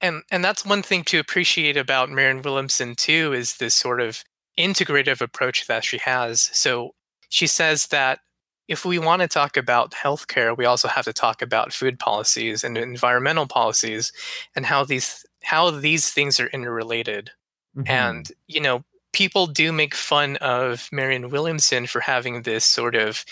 and 0.00 0.22
and 0.30 0.44
that's 0.44 0.64
one 0.64 0.82
thing 0.82 1.04
to 1.04 1.18
appreciate 1.18 1.76
about 1.76 2.10
Marianne 2.10 2.42
Williamson 2.42 2.94
too 2.94 3.32
is 3.32 3.56
this 3.56 3.74
sort 3.74 4.00
of 4.00 4.22
integrative 4.58 5.20
approach 5.20 5.66
that 5.66 5.84
she 5.84 5.98
has. 5.98 6.50
So 6.52 6.94
she 7.28 7.46
says 7.46 7.88
that 7.88 8.20
if 8.68 8.84
we 8.84 8.98
want 8.98 9.22
to 9.22 9.28
talk 9.28 9.56
about 9.56 9.92
healthcare, 9.92 10.56
we 10.56 10.66
also 10.66 10.88
have 10.88 11.04
to 11.06 11.12
talk 11.12 11.40
about 11.42 11.72
food 11.72 11.98
policies 11.98 12.64
and 12.64 12.76
environmental 12.76 13.46
policies 13.46 14.12
and 14.54 14.66
how 14.66 14.84
these 14.84 15.24
how 15.42 15.70
these 15.70 16.10
things 16.10 16.38
are 16.40 16.48
interrelated. 16.48 17.30
Mhm. 17.76 17.88
And 17.88 18.32
you 18.46 18.60
know, 18.60 18.84
people 19.12 19.46
do 19.46 19.72
make 19.72 19.94
fun 19.94 20.36
of 20.36 20.88
Marianne 20.92 21.30
Williamson 21.30 21.86
for 21.86 22.00
having 22.00 22.42
this 22.42 22.64
sort 22.64 22.94
of 22.94 23.24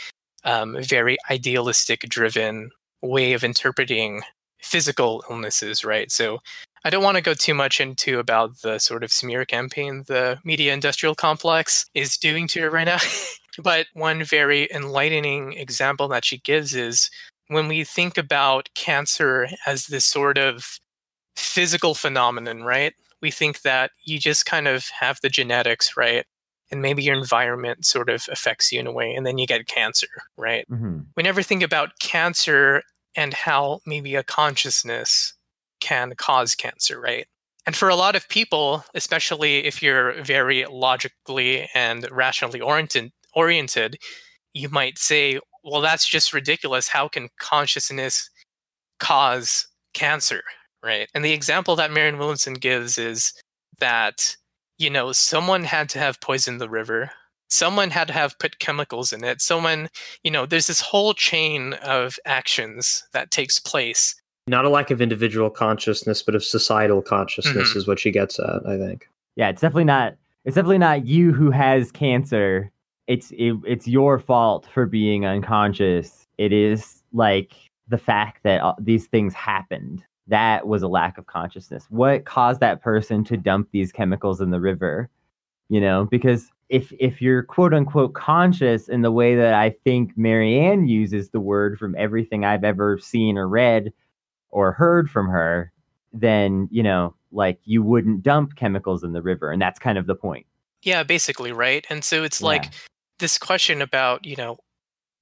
um, 0.44 0.80
very 0.80 1.16
idealistic 1.30 2.00
driven 2.08 2.70
way 3.02 3.32
of 3.34 3.44
interpreting 3.44 4.22
physical 4.66 5.24
illnesses, 5.30 5.84
right? 5.84 6.10
So 6.10 6.40
I 6.84 6.90
don't 6.90 7.02
want 7.02 7.16
to 7.16 7.22
go 7.22 7.34
too 7.34 7.54
much 7.54 7.80
into 7.80 8.18
about 8.18 8.62
the 8.62 8.78
sort 8.78 9.04
of 9.04 9.12
smear 9.12 9.44
campaign 9.44 10.04
the 10.06 10.38
media 10.44 10.74
industrial 10.74 11.14
complex 11.14 11.86
is 11.94 12.16
doing 12.16 12.48
to 12.48 12.60
her 12.62 12.70
right 12.70 12.84
now. 12.84 12.98
but 13.62 13.86
one 13.94 14.24
very 14.24 14.68
enlightening 14.72 15.52
example 15.54 16.08
that 16.08 16.24
she 16.24 16.38
gives 16.38 16.74
is 16.74 17.10
when 17.48 17.68
we 17.68 17.84
think 17.84 18.18
about 18.18 18.68
cancer 18.74 19.48
as 19.66 19.86
this 19.86 20.04
sort 20.04 20.36
of 20.36 20.78
physical 21.36 21.94
phenomenon, 21.94 22.64
right? 22.64 22.92
We 23.22 23.30
think 23.30 23.62
that 23.62 23.92
you 24.04 24.18
just 24.18 24.46
kind 24.46 24.66
of 24.66 24.88
have 25.00 25.20
the 25.22 25.28
genetics, 25.28 25.96
right? 25.96 26.24
And 26.70 26.82
maybe 26.82 27.04
your 27.04 27.16
environment 27.16 27.86
sort 27.86 28.10
of 28.10 28.26
affects 28.30 28.72
you 28.72 28.80
in 28.80 28.88
a 28.88 28.92
way, 28.92 29.14
and 29.14 29.24
then 29.24 29.38
you 29.38 29.46
get 29.46 29.68
cancer, 29.68 30.08
right? 30.36 30.68
Mm-hmm. 30.68 31.00
We 31.16 31.22
never 31.22 31.42
think 31.42 31.62
about 31.62 31.98
cancer 32.00 32.82
and 33.16 33.34
how 33.34 33.80
maybe 33.86 34.14
a 34.14 34.22
consciousness 34.22 35.34
can 35.80 36.14
cause 36.16 36.54
cancer, 36.54 37.00
right? 37.00 37.26
And 37.66 37.74
for 37.74 37.88
a 37.88 37.96
lot 37.96 38.14
of 38.14 38.28
people, 38.28 38.84
especially 38.94 39.64
if 39.64 39.82
you're 39.82 40.22
very 40.22 40.64
logically 40.66 41.68
and 41.74 42.08
rationally 42.10 42.60
oriented, 42.60 43.10
oriented, 43.34 43.98
you 44.54 44.68
might 44.68 44.98
say, 44.98 45.40
well, 45.64 45.80
that's 45.80 46.06
just 46.06 46.32
ridiculous. 46.32 46.88
How 46.88 47.08
can 47.08 47.28
consciousness 47.40 48.30
cause 49.00 49.66
cancer, 49.94 50.42
right? 50.82 51.08
And 51.12 51.24
the 51.24 51.32
example 51.32 51.74
that 51.76 51.90
Marianne 51.90 52.18
Williamson 52.18 52.54
gives 52.54 52.98
is 52.98 53.32
that, 53.80 54.36
you 54.78 54.88
know, 54.88 55.12
someone 55.12 55.64
had 55.64 55.88
to 55.90 55.98
have 55.98 56.20
poisoned 56.20 56.60
the 56.60 56.70
river. 56.70 57.10
Someone 57.48 57.90
had 57.90 58.08
to 58.08 58.12
have 58.14 58.38
put 58.38 58.58
chemicals 58.58 59.12
in 59.12 59.22
it. 59.24 59.40
Someone, 59.40 59.88
you 60.24 60.30
know, 60.30 60.46
there's 60.46 60.66
this 60.66 60.80
whole 60.80 61.14
chain 61.14 61.74
of 61.74 62.18
actions 62.26 63.04
that 63.12 63.30
takes 63.30 63.58
place 63.58 64.14
Not 64.48 64.64
a 64.64 64.68
lack 64.68 64.92
of 64.92 65.00
individual 65.00 65.50
consciousness, 65.50 66.22
but 66.22 66.36
of 66.36 66.44
societal 66.44 67.02
consciousness 67.02 67.72
Mhm. 67.72 67.76
is 67.76 67.88
what 67.88 67.98
she 67.98 68.12
gets 68.12 68.38
at, 68.38 68.64
I 68.64 68.76
think. 68.78 69.08
Yeah, 69.34 69.48
it's 69.48 69.60
definitely 69.60 69.84
not. 69.84 70.14
It's 70.44 70.54
definitely 70.54 70.78
not 70.78 71.04
you 71.04 71.32
who 71.32 71.50
has 71.50 71.90
cancer. 71.90 72.70
It's 73.08 73.32
it, 73.32 73.54
it's 73.66 73.88
your 73.88 74.20
fault 74.20 74.68
for 74.72 74.86
being 74.86 75.26
unconscious. 75.26 76.28
It 76.38 76.52
is 76.52 77.02
like 77.12 77.54
the 77.88 77.98
fact 77.98 78.42
that 78.44 78.62
uh, 78.62 78.74
these 78.78 79.06
things 79.08 79.34
happened. 79.34 80.04
That 80.28 80.66
was 80.68 80.82
a 80.84 80.88
lack 80.88 81.18
of 81.18 81.26
consciousness. 81.26 81.86
What 81.90 82.24
caused 82.24 82.60
that 82.60 82.82
person 82.82 83.24
to 83.24 83.36
dump 83.36 83.68
these 83.72 83.90
chemicals 83.90 84.40
in 84.40 84.50
the 84.50 84.60
river? 84.60 85.08
You 85.68 85.80
know, 85.80 86.04
because 86.08 86.52
if 86.68 86.92
if 86.98 87.22
you're 87.22 87.42
quote 87.42 87.72
unquote 87.72 88.14
conscious 88.14 88.88
in 88.88 89.02
the 89.02 89.12
way 89.12 89.36
that 89.36 89.54
I 89.54 89.70
think 89.84 90.16
Marianne 90.16 90.88
uses 90.88 91.30
the 91.30 91.40
word 91.40 91.78
from 91.78 91.94
everything 91.96 92.44
I've 92.44 92.64
ever 92.64 92.98
seen 92.98 93.38
or 93.38 93.48
read 93.48 93.92
or 94.50 94.72
heard 94.72 95.10
from 95.10 95.28
her, 95.28 95.72
then 96.12 96.68
you 96.70 96.82
know 96.82 97.14
like 97.32 97.58
you 97.64 97.82
wouldn't 97.82 98.22
dump 98.22 98.56
chemicals 98.56 99.04
in 99.04 99.12
the 99.12 99.22
river 99.22 99.50
and 99.50 99.60
that's 99.60 99.78
kind 99.78 99.98
of 99.98 100.06
the 100.06 100.14
point 100.14 100.46
Yeah, 100.82 101.02
basically, 101.02 101.52
right? 101.52 101.84
And 101.90 102.04
so 102.04 102.22
it's 102.22 102.40
like 102.42 102.72
this 103.18 103.38
question 103.38 103.82
about, 103.82 104.24
you 104.24 104.36
know, 104.36 104.58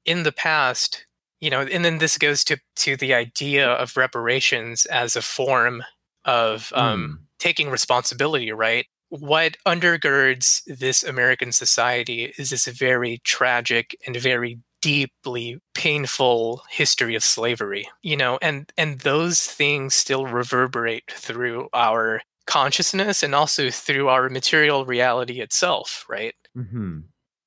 in 0.05 0.23
the 0.23 0.33
past, 0.33 1.07
you 1.41 1.51
know, 1.51 1.63
and 1.63 1.85
then 1.85 1.99
this 1.99 2.19
goes 2.19 2.45
to 2.45 2.59
to 2.77 2.97
the 2.97 3.15
idea 3.15 3.67
of 3.67 3.97
reparations 3.97 4.87
as 4.87 5.17
a 5.17 5.23
form 5.23 5.83
of 6.25 6.73
um, 6.75 7.21
taking 7.39 7.71
responsibility, 7.71 8.53
right? 8.53 8.87
What 9.21 9.57
undergirds 9.67 10.63
this 10.67 11.05
American 11.05 11.53
society 11.53 12.33
is 12.37 12.51
this 12.51 12.67
very 12.67 13.19
tragic 13.25 13.97
and 14.07 14.17
very 14.17 14.59
deeply 14.83 15.59
painful 15.75 16.63
history 16.69 17.15
of 17.15 17.23
slavery, 17.23 17.89
you 18.03 18.17
know, 18.17 18.39
and 18.43 18.73
and 18.77 19.01
those 19.01 19.41
things 19.47 19.95
still 19.95 20.27
reverberate 20.27 21.05
through 21.11 21.69
our 21.73 22.23
consciousness 22.47 23.23
and 23.23 23.35
also 23.35 23.71
through 23.71 24.09
our 24.09 24.29
material 24.29 24.85
reality 24.85 25.41
itself, 25.41 26.05
right? 26.09 26.35
hmm 26.55 27.01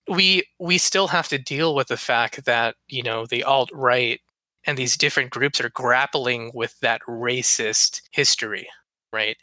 we 0.09 0.43
we 0.59 0.77
still 0.77 1.07
have 1.07 1.27
to 1.27 1.37
deal 1.37 1.75
with 1.75 1.87
the 1.87 1.97
fact 1.97 2.45
that 2.45 2.75
you 2.87 3.03
know 3.03 3.25
the 3.25 3.43
alt 3.43 3.69
right 3.73 4.21
and 4.65 4.77
these 4.77 4.97
different 4.97 5.31
groups 5.31 5.59
are 5.61 5.69
grappling 5.69 6.51
with 6.53 6.79
that 6.79 7.01
racist 7.07 8.01
history 8.11 8.67
right 9.11 9.37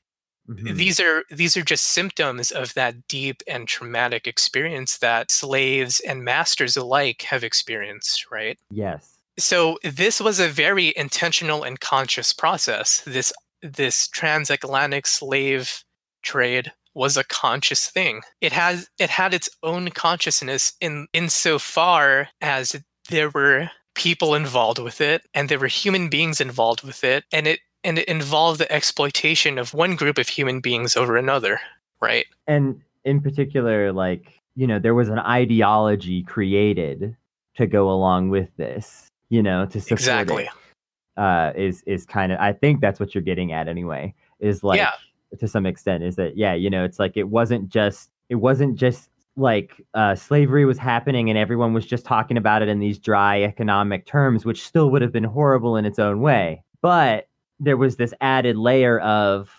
hmm 0.47 0.75
these 0.75 1.01
are 1.01 1.23
these 1.31 1.57
are 1.57 1.63
just 1.63 1.87
symptoms 1.87 2.51
of 2.51 2.75
that 2.75 3.09
deep 3.09 3.43
and 3.47 3.67
traumatic 3.67 4.27
experience 4.27 4.99
that 4.99 5.31
slaves 5.31 6.01
and 6.01 6.25
masters 6.25 6.77
alike 6.77 7.23
have 7.23 7.45
experienced 7.45 8.31
right? 8.31 8.59
Yes. 8.71 9.19
So 9.39 9.79
this 9.83 10.21
was 10.21 10.39
a 10.39 10.49
very 10.49 10.93
intentional 10.97 11.65
and 11.65 11.81
conscious 11.81 12.33
process. 12.33 13.03
This 13.07 13.33
this 13.63 14.09
transatlantic 14.09 15.07
slave 15.07 15.85
trade 16.23 16.73
was 16.95 17.17
a 17.17 17.25
conscious 17.25 17.89
thing. 17.89 18.23
It 18.41 18.53
has 18.53 18.89
it 18.99 19.11
had 19.11 19.35
its 19.35 19.49
own 19.63 19.91
consciousness 19.91 20.75
in 20.81 21.09
insofar 21.13 22.29
as 22.41 22.77
there 23.11 23.31
were 23.31 23.71
people 23.95 24.35
involved 24.35 24.79
with 24.79 25.01
it 25.01 25.23
and 25.35 25.49
there 25.49 25.59
were 25.59 25.69
human 25.69 26.09
beings 26.09 26.41
involved 26.41 26.83
with 26.83 27.05
it 27.05 27.25
and 27.33 27.47
it 27.47 27.61
and 27.85 27.99
it 27.99 28.09
involved 28.09 28.59
the 28.61 28.71
exploitation 28.73 29.59
of 29.59 29.75
one 29.75 29.95
group 29.97 30.19
of 30.19 30.29
human 30.29 30.61
beings 30.61 30.97
over 30.97 31.17
another 31.17 31.61
right? 32.01 32.27
And 32.47 32.81
in 33.05 33.21
particular 33.21 33.93
like 33.93 34.41
you 34.57 34.67
know 34.67 34.79
there 34.79 34.95
was 34.95 35.09
an 35.09 35.19
ideology 35.19 36.23
created 36.23 37.17
to 37.57 37.67
go 37.67 37.91
along 37.91 38.31
with 38.31 38.49
this 38.57 39.09
you 39.29 39.43
know 39.43 39.67
to 39.67 39.81
support 39.81 40.01
exactly. 40.01 40.45
It, 40.45 41.21
uh 41.21 41.53
is 41.55 41.83
is 41.87 42.05
kind 42.05 42.33
of 42.33 42.41
i 42.41 42.53
think 42.53 42.81
that's 42.81 42.99
what 42.99 43.15
you're 43.15 43.23
getting 43.23 43.53
at 43.53 43.69
anyway 43.69 44.13
is 44.41 44.65
like 44.65 44.79
Yeah. 44.79 44.93
to 45.39 45.47
some 45.47 45.67
extent 45.67 46.03
is 46.03 46.17
that 46.17 46.37
yeah 46.37 46.55
you 46.55 46.69
know 46.71 46.85
it's 46.85 46.99
like 46.99 47.17
it 47.17 47.29
wasn't 47.29 47.69
just 47.69 48.11
it 48.29 48.37
wasn't 48.37 48.77
just 48.77 49.11
like 49.37 49.85
uh, 49.95 50.15
slavery 50.15 50.65
was 50.65 50.79
happening 50.79 51.29
and 51.29 51.39
everyone 51.39 51.73
was 51.73 51.85
just 51.85 52.05
talking 52.05 52.37
about 52.37 52.63
it 52.63 52.69
in 52.69 52.79
these 52.79 52.99
dry 52.99 53.43
economic 53.43 54.07
terms 54.07 54.45
which 54.45 54.65
still 54.65 54.91
would 54.91 55.03
have 55.03 55.13
been 55.13 55.25
horrible 55.25 55.77
in 55.77 55.85
its 55.85 55.99
own 55.99 56.21
way. 56.21 56.63
But 56.83 57.27
there 57.61 57.77
was 57.77 57.97
this 57.97 58.15
added 58.21 58.57
layer 58.57 59.01
of 59.01 59.51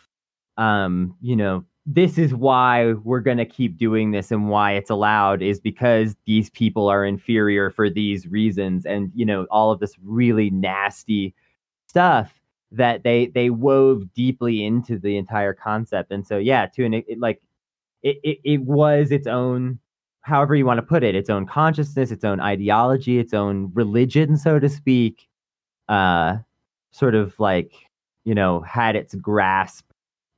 um 0.57 1.15
you 1.21 1.35
know 1.35 1.63
this 1.85 2.17
is 2.17 2.33
why 2.33 2.93
we're 2.93 3.19
going 3.19 3.37
to 3.37 3.45
keep 3.45 3.77
doing 3.77 4.09
this 4.11 4.31
and 4.31 4.49
why 4.49 4.71
it's 4.71 4.89
allowed 4.89 5.41
is 5.43 5.59
because 5.59 6.15
these 6.25 6.49
people 6.49 6.87
are 6.87 7.05
inferior 7.05 7.69
for 7.69 7.89
these 7.89 8.27
reasons 8.27 8.85
and 8.85 9.11
you 9.13 9.25
know 9.25 9.45
all 9.51 9.71
of 9.71 9.79
this 9.79 9.95
really 10.03 10.49
nasty 10.49 11.33
stuff 11.87 12.41
that 12.71 13.03
they 13.03 13.27
they 13.27 13.49
wove 13.49 14.11
deeply 14.13 14.65
into 14.65 14.97
the 14.99 15.17
entire 15.17 15.53
concept. 15.53 16.11
And 16.11 16.25
so 16.25 16.37
yeah 16.37 16.65
to 16.67 16.85
an 16.85 16.93
it, 16.95 17.19
like 17.19 17.41
it, 18.03 18.17
it 18.23 18.39
it 18.43 18.61
was 18.61 19.11
its 19.11 19.27
own 19.27 19.79
however 20.21 20.55
you 20.55 20.65
want 20.65 20.79
to 20.79 20.85
put 20.85 21.03
it 21.03 21.15
its 21.15 21.29
own 21.29 21.45
consciousness 21.45 22.11
its 22.11 22.23
own 22.23 22.39
ideology 22.39 23.19
its 23.19 23.33
own 23.33 23.71
religion 23.75 24.37
so 24.37 24.59
to 24.59 24.67
speak 24.67 25.27
uh 25.87 26.37
sort 26.91 27.13
of 27.15 27.39
like 27.39 27.71
you 28.25 28.35
know 28.35 28.61
had 28.61 28.95
its 28.95 29.15
grasp 29.15 29.85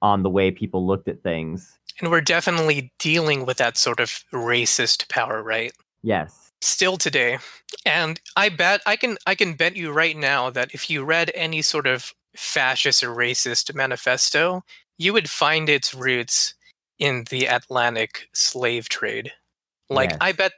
on 0.01 0.21
the 0.23 0.29
way 0.29 0.51
people 0.51 0.85
looked 0.85 1.07
at 1.07 1.23
things. 1.23 1.79
And 1.99 2.11
we're 2.11 2.21
definitely 2.21 2.91
dealing 2.99 3.45
with 3.47 3.57
that 3.57 3.77
sort 3.77 3.99
of 3.99 4.23
racist 4.31 5.09
power 5.09 5.41
right? 5.41 5.71
Yes. 6.03 6.51
Still 6.61 6.97
today. 6.97 7.39
And 7.85 8.19
i 8.35 8.49
bet 8.49 8.81
i 8.85 8.95
can 8.95 9.17
i 9.25 9.33
can 9.35 9.53
bet 9.55 9.75
you 9.75 9.91
right 9.91 10.15
now 10.17 10.49
that 10.51 10.73
if 10.73 10.89
you 10.89 11.03
read 11.03 11.31
any 11.33 11.61
sort 11.61 11.87
of 11.87 12.13
fascist 12.35 13.03
or 13.03 13.09
racist 13.15 13.73
manifesto 13.73 14.63
you 14.99 15.13
would 15.13 15.29
find 15.29 15.69
its 15.69 15.93
roots 15.93 16.53
in 16.99 17.23
the 17.29 17.45
atlantic 17.45 18.27
slave 18.33 18.89
trade. 18.89 19.31
Like 19.89 20.09
Yes. 20.11 20.17
i 20.21 20.31
bet 20.33 20.51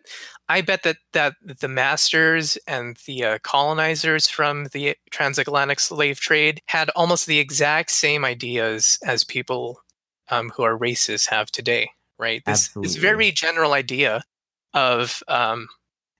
i 0.49 0.61
bet 0.61 0.83
that 0.83 0.97
that 1.13 1.33
the 1.61 1.67
masters 1.67 2.57
and 2.67 2.97
the 3.07 3.23
uh, 3.23 3.37
colonizers 3.43 4.27
from 4.27 4.65
the 4.73 4.95
transatlantic 5.11 5.79
slave 5.79 6.19
trade 6.19 6.61
had 6.67 6.89
almost 6.95 7.25
the 7.25 7.39
exact 7.39 7.91
same 7.91 8.25
ideas 8.25 8.99
as 9.05 9.23
people 9.23 9.81
um, 10.29 10.51
who 10.55 10.63
are 10.63 10.77
racist 10.77 11.29
have 11.29 11.49
today 11.51 11.89
right? 12.19 12.43
This 12.45 12.69
this 12.81 12.95
very 12.97 13.31
general 13.31 13.73
idea 13.73 14.21
of 14.73 15.23
um, 15.27 15.67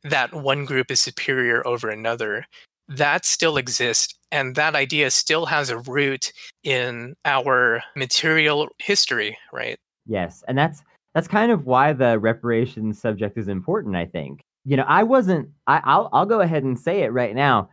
that 0.04 0.34
one 0.34 0.66
group 0.66 0.90
is 0.90 1.02
superior 1.02 1.66
over 1.68 1.90
another 1.90 2.46
that 2.88 3.24
still 3.24 3.58
exists 3.58 4.16
and 4.32 4.56
that 4.56 4.74
idea 4.74 5.12
still 5.12 5.46
has 5.46 5.70
a 5.70 5.78
root 5.78 6.34
in 6.64 7.16
our 7.26 7.84
material 7.96 8.68
history 8.80 9.38
right? 9.54 9.78
Yes, 10.08 10.44
and 10.48 10.58
that's 10.58 10.82
that's 11.14 11.28
kind 11.28 11.52
of 11.52 11.66
why 11.66 11.94
the 11.94 12.20
reparations 12.20 13.00
subject 13.00 13.38
is 13.38 13.48
important. 13.48 13.96
I 13.96 14.06
think 14.06 14.44
you 14.66 14.78
know 14.78 14.86
I 14.88 15.04
wasn't. 15.04 15.50
I, 15.68 15.82
I'll 15.84 16.10
I'll 16.14 16.26
go 16.26 16.42
ahead 16.42 16.64
and 16.64 16.80
say 16.80 17.02
it 17.02 17.14
right 17.14 17.36
now. 17.36 17.70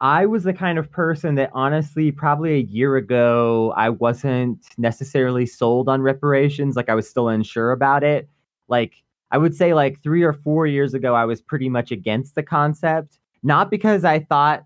I 0.00 0.24
was 0.24 0.44
the 0.44 0.54
kind 0.54 0.78
of 0.78 0.90
person 0.90 1.34
that 1.34 1.50
honestly, 1.52 2.10
probably 2.10 2.54
a 2.54 2.62
year 2.62 2.96
ago, 2.96 3.74
I 3.76 3.90
wasn't 3.90 4.66
necessarily 4.78 5.44
sold 5.44 5.90
on 5.90 6.00
reparations. 6.00 6.74
Like 6.74 6.88
I 6.88 6.94
was 6.94 7.08
still 7.08 7.28
unsure 7.28 7.72
about 7.72 8.02
it. 8.02 8.28
Like 8.68 8.94
I 9.30 9.38
would 9.38 9.54
say, 9.54 9.74
like 9.74 10.02
three 10.02 10.22
or 10.22 10.32
four 10.32 10.66
years 10.66 10.94
ago, 10.94 11.14
I 11.14 11.24
was 11.26 11.40
pretty 11.40 11.68
much 11.68 11.90
against 11.90 12.34
the 12.34 12.42
concept. 12.42 13.18
Not 13.42 13.70
because 13.70 14.04
I 14.04 14.20
thought 14.20 14.64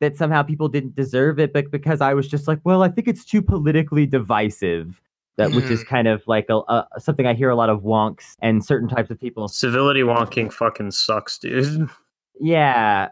that 0.00 0.16
somehow 0.16 0.42
people 0.42 0.68
didn't 0.68 0.96
deserve 0.96 1.38
it, 1.38 1.52
but 1.52 1.70
because 1.70 2.00
I 2.00 2.12
was 2.12 2.26
just 2.26 2.48
like, 2.48 2.58
well, 2.64 2.82
I 2.82 2.88
think 2.88 3.06
it's 3.06 3.24
too 3.24 3.40
politically 3.40 4.04
divisive. 4.04 5.00
That 5.38 5.52
which 5.52 5.64
is 5.64 5.80
mm-hmm. 5.80 5.88
kind 5.88 6.08
of 6.08 6.22
like 6.26 6.46
a, 6.50 6.56
a 6.56 6.86
something 6.98 7.26
I 7.26 7.32
hear 7.32 7.48
a 7.48 7.56
lot 7.56 7.70
of 7.70 7.80
wonks 7.80 8.36
and 8.42 8.62
certain 8.64 8.88
types 8.88 9.10
of 9.10 9.18
people. 9.18 9.48
Civility 9.48 10.02
wonking 10.02 10.52
fucking 10.52 10.90
sucks, 10.90 11.38
dude. 11.38 11.88
Yeah. 12.40 13.10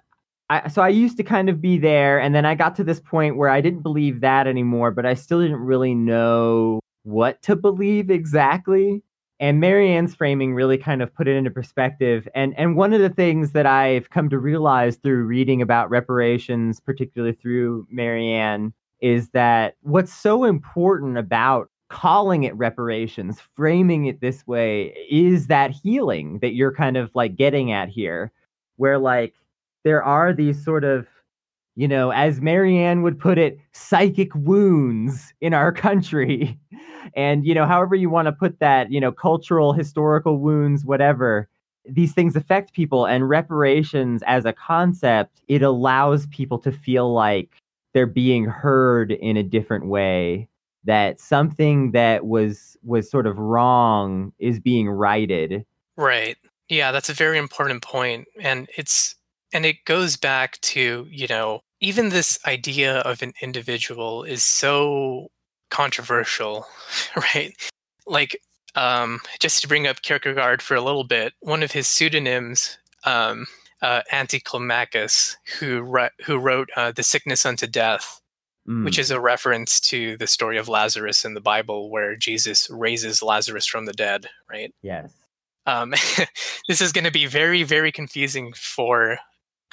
I, 0.49 0.69
so 0.69 0.83
I 0.83 0.89
used 0.89 1.17
to 1.19 1.23
kind 1.23 1.49
of 1.49 1.61
be 1.61 1.79
there, 1.79 2.19
and 2.19 2.35
then 2.35 2.45
I 2.45 2.57
got 2.57 2.75
to 2.77 2.85
this 2.85 2.99
point 2.99 3.37
where 3.37 3.49
I 3.49 3.61
didn't 3.61 3.83
believe 3.83 4.21
that 4.23 4.49
anymore, 4.49 4.91
but 4.91 5.07
I 5.07 5.15
still 5.15 5.41
didn't 5.41 5.61
really 5.61 5.95
know 5.95 6.81
what 7.05 7.41
to 7.43 7.55
believe 7.55 8.11
exactly. 8.11 9.03
And 9.39 9.61
Marianne's 9.61 10.15
framing 10.15 10.53
really 10.53 10.77
kind 10.77 11.01
of 11.01 11.15
put 11.15 11.27
it 11.29 11.37
into 11.37 11.51
perspective. 11.51 12.29
And 12.35 12.53
and 12.59 12.77
one 12.77 12.93
of 12.93 13.01
the 13.01 13.09
things 13.09 13.53
that 13.53 13.65
I've 13.65 14.11
come 14.11 14.29
to 14.31 14.39
realize 14.39 14.97
through 14.97 15.25
reading 15.25 15.63
about 15.63 15.89
reparations, 15.89 16.81
particularly 16.81 17.35
through 17.35 17.87
Marianne, 17.91 18.75
is 19.01 19.31
that 19.31 19.77
what's 19.83 20.13
so 20.13 20.45
important 20.45 21.17
about 21.17 21.71
calling 21.91 22.45
it 22.45 22.57
reparations, 22.57 23.41
framing 23.57 24.07
it 24.07 24.21
this 24.21 24.47
way, 24.47 24.95
is 25.11 25.49
that 25.49 25.71
healing 25.71 26.39
that 26.39 26.55
you're 26.55 26.73
kind 26.73 26.97
of 26.97 27.11
like 27.15 27.37
getting 27.37 27.73
at 27.73 27.89
here, 27.89 28.33
where 28.77 28.99
like 28.99 29.35
there 29.85 30.03
are 30.03 30.33
these 30.33 30.65
sort 30.65 30.85
of, 30.85 31.07
you 31.77 31.89
know, 31.89 32.11
as 32.11 32.41
Marianne 32.41 33.03
would 33.03 33.19
put 33.19 33.39
it, 33.39 33.59
psychic 33.73 34.35
wounds 34.35 35.35
in 35.41 35.53
our 35.53 35.73
country. 35.87 36.59
And, 37.15 37.45
you 37.45 37.55
know, 37.55 37.67
however 37.67 37.97
you 37.97 38.09
want 38.09 38.27
to 38.27 38.33
put 38.33 38.61
that, 38.61 38.93
you 38.93 39.01
know, 39.01 39.13
cultural, 39.13 39.73
historical 39.73 40.39
wounds, 40.39 40.85
whatever, 40.85 41.49
these 41.85 42.13
things 42.13 42.37
affect 42.37 42.73
people. 42.73 43.07
And 43.07 43.29
reparations 43.29 44.23
as 44.27 44.45
a 44.45 44.53
concept, 44.53 45.43
it 45.49 45.63
allows 45.63 46.27
people 46.27 46.59
to 46.61 46.71
feel 46.71 47.13
like 47.13 47.57
they're 47.95 48.07
being 48.07 48.45
heard 48.45 49.11
in 49.11 49.37
a 49.37 49.43
different 49.43 49.87
way 49.87 50.50
that 50.85 51.21
something 51.21 51.93
that 51.93 52.27
was 52.27 52.77
was 52.83 53.11
sort 53.11 53.27
of 53.27 53.39
wrong 53.39 54.33
is 54.39 54.59
being 54.59 54.89
righted 54.89 55.65
Right. 56.01 56.39
Yeah, 56.71 56.93
that's 56.93 57.11
a 57.11 57.15
very 57.15 57.37
important. 57.37 57.85
And 58.41 58.69
it's 58.77 59.15
and 59.53 59.67
it 59.67 59.85
goes 59.85 60.17
back 60.17 60.59
to, 60.63 61.07
you 61.11 61.27
know, 61.27 61.61
even 61.81 62.09
this 62.09 62.39
idea 62.47 63.01
of 63.01 63.21
an 63.23 63.35
individual 63.43 64.25
is 64.25 64.43
so 64.43 65.31
controversial, 65.71 66.67
right? 67.35 67.55
Like 68.07 68.41
um 68.77 69.21
just 69.41 69.61
to 69.61 69.69
bring 69.69 69.87
up 69.87 70.01
Kierkegaard 70.01 70.63
for 70.63 70.75
a 70.75 70.81
little 70.81 71.05
bit, 71.05 71.35
one 71.41 71.63
of 71.63 71.73
his 71.73 71.87
pseudonyms 71.87 72.79
um 73.05 73.47
uh, 73.83 74.03
Anti-Climacus, 74.13 75.37
who 75.59 75.81
wrote, 75.81 76.13
who 76.27 76.37
wrote 76.39 76.69
uh, 76.77 76.93
"The 76.93 77.03
Sickness 77.03 77.47
Unto 77.47 77.67
Death," 77.67 78.20
Mm. 78.71 78.85
which 78.85 79.01
is 79.01 79.11
a 79.11 79.19
reference 79.19 79.81
to 79.81 80.17
the 80.19 80.29
story 80.29 80.57
of 80.57 80.69
Lazarus 80.69 81.25
in 81.25 81.35
the 81.35 81.41
Bible, 81.41 81.91
where 81.91 82.15
Jesus 82.15 82.71
raises 82.71 83.21
Lazarus 83.21 83.67
from 83.67 83.87
the 83.87 83.93
dead. 83.93 84.29
Right. 84.49 84.73
yes 84.81 85.13
Um, 85.67 85.91
this 86.69 86.81
is 86.81 86.93
going 86.93 87.05
to 87.05 87.11
be 87.11 87.27
very, 87.27 87.65
very 87.65 87.91
confusing 87.91 88.53
for 88.53 89.19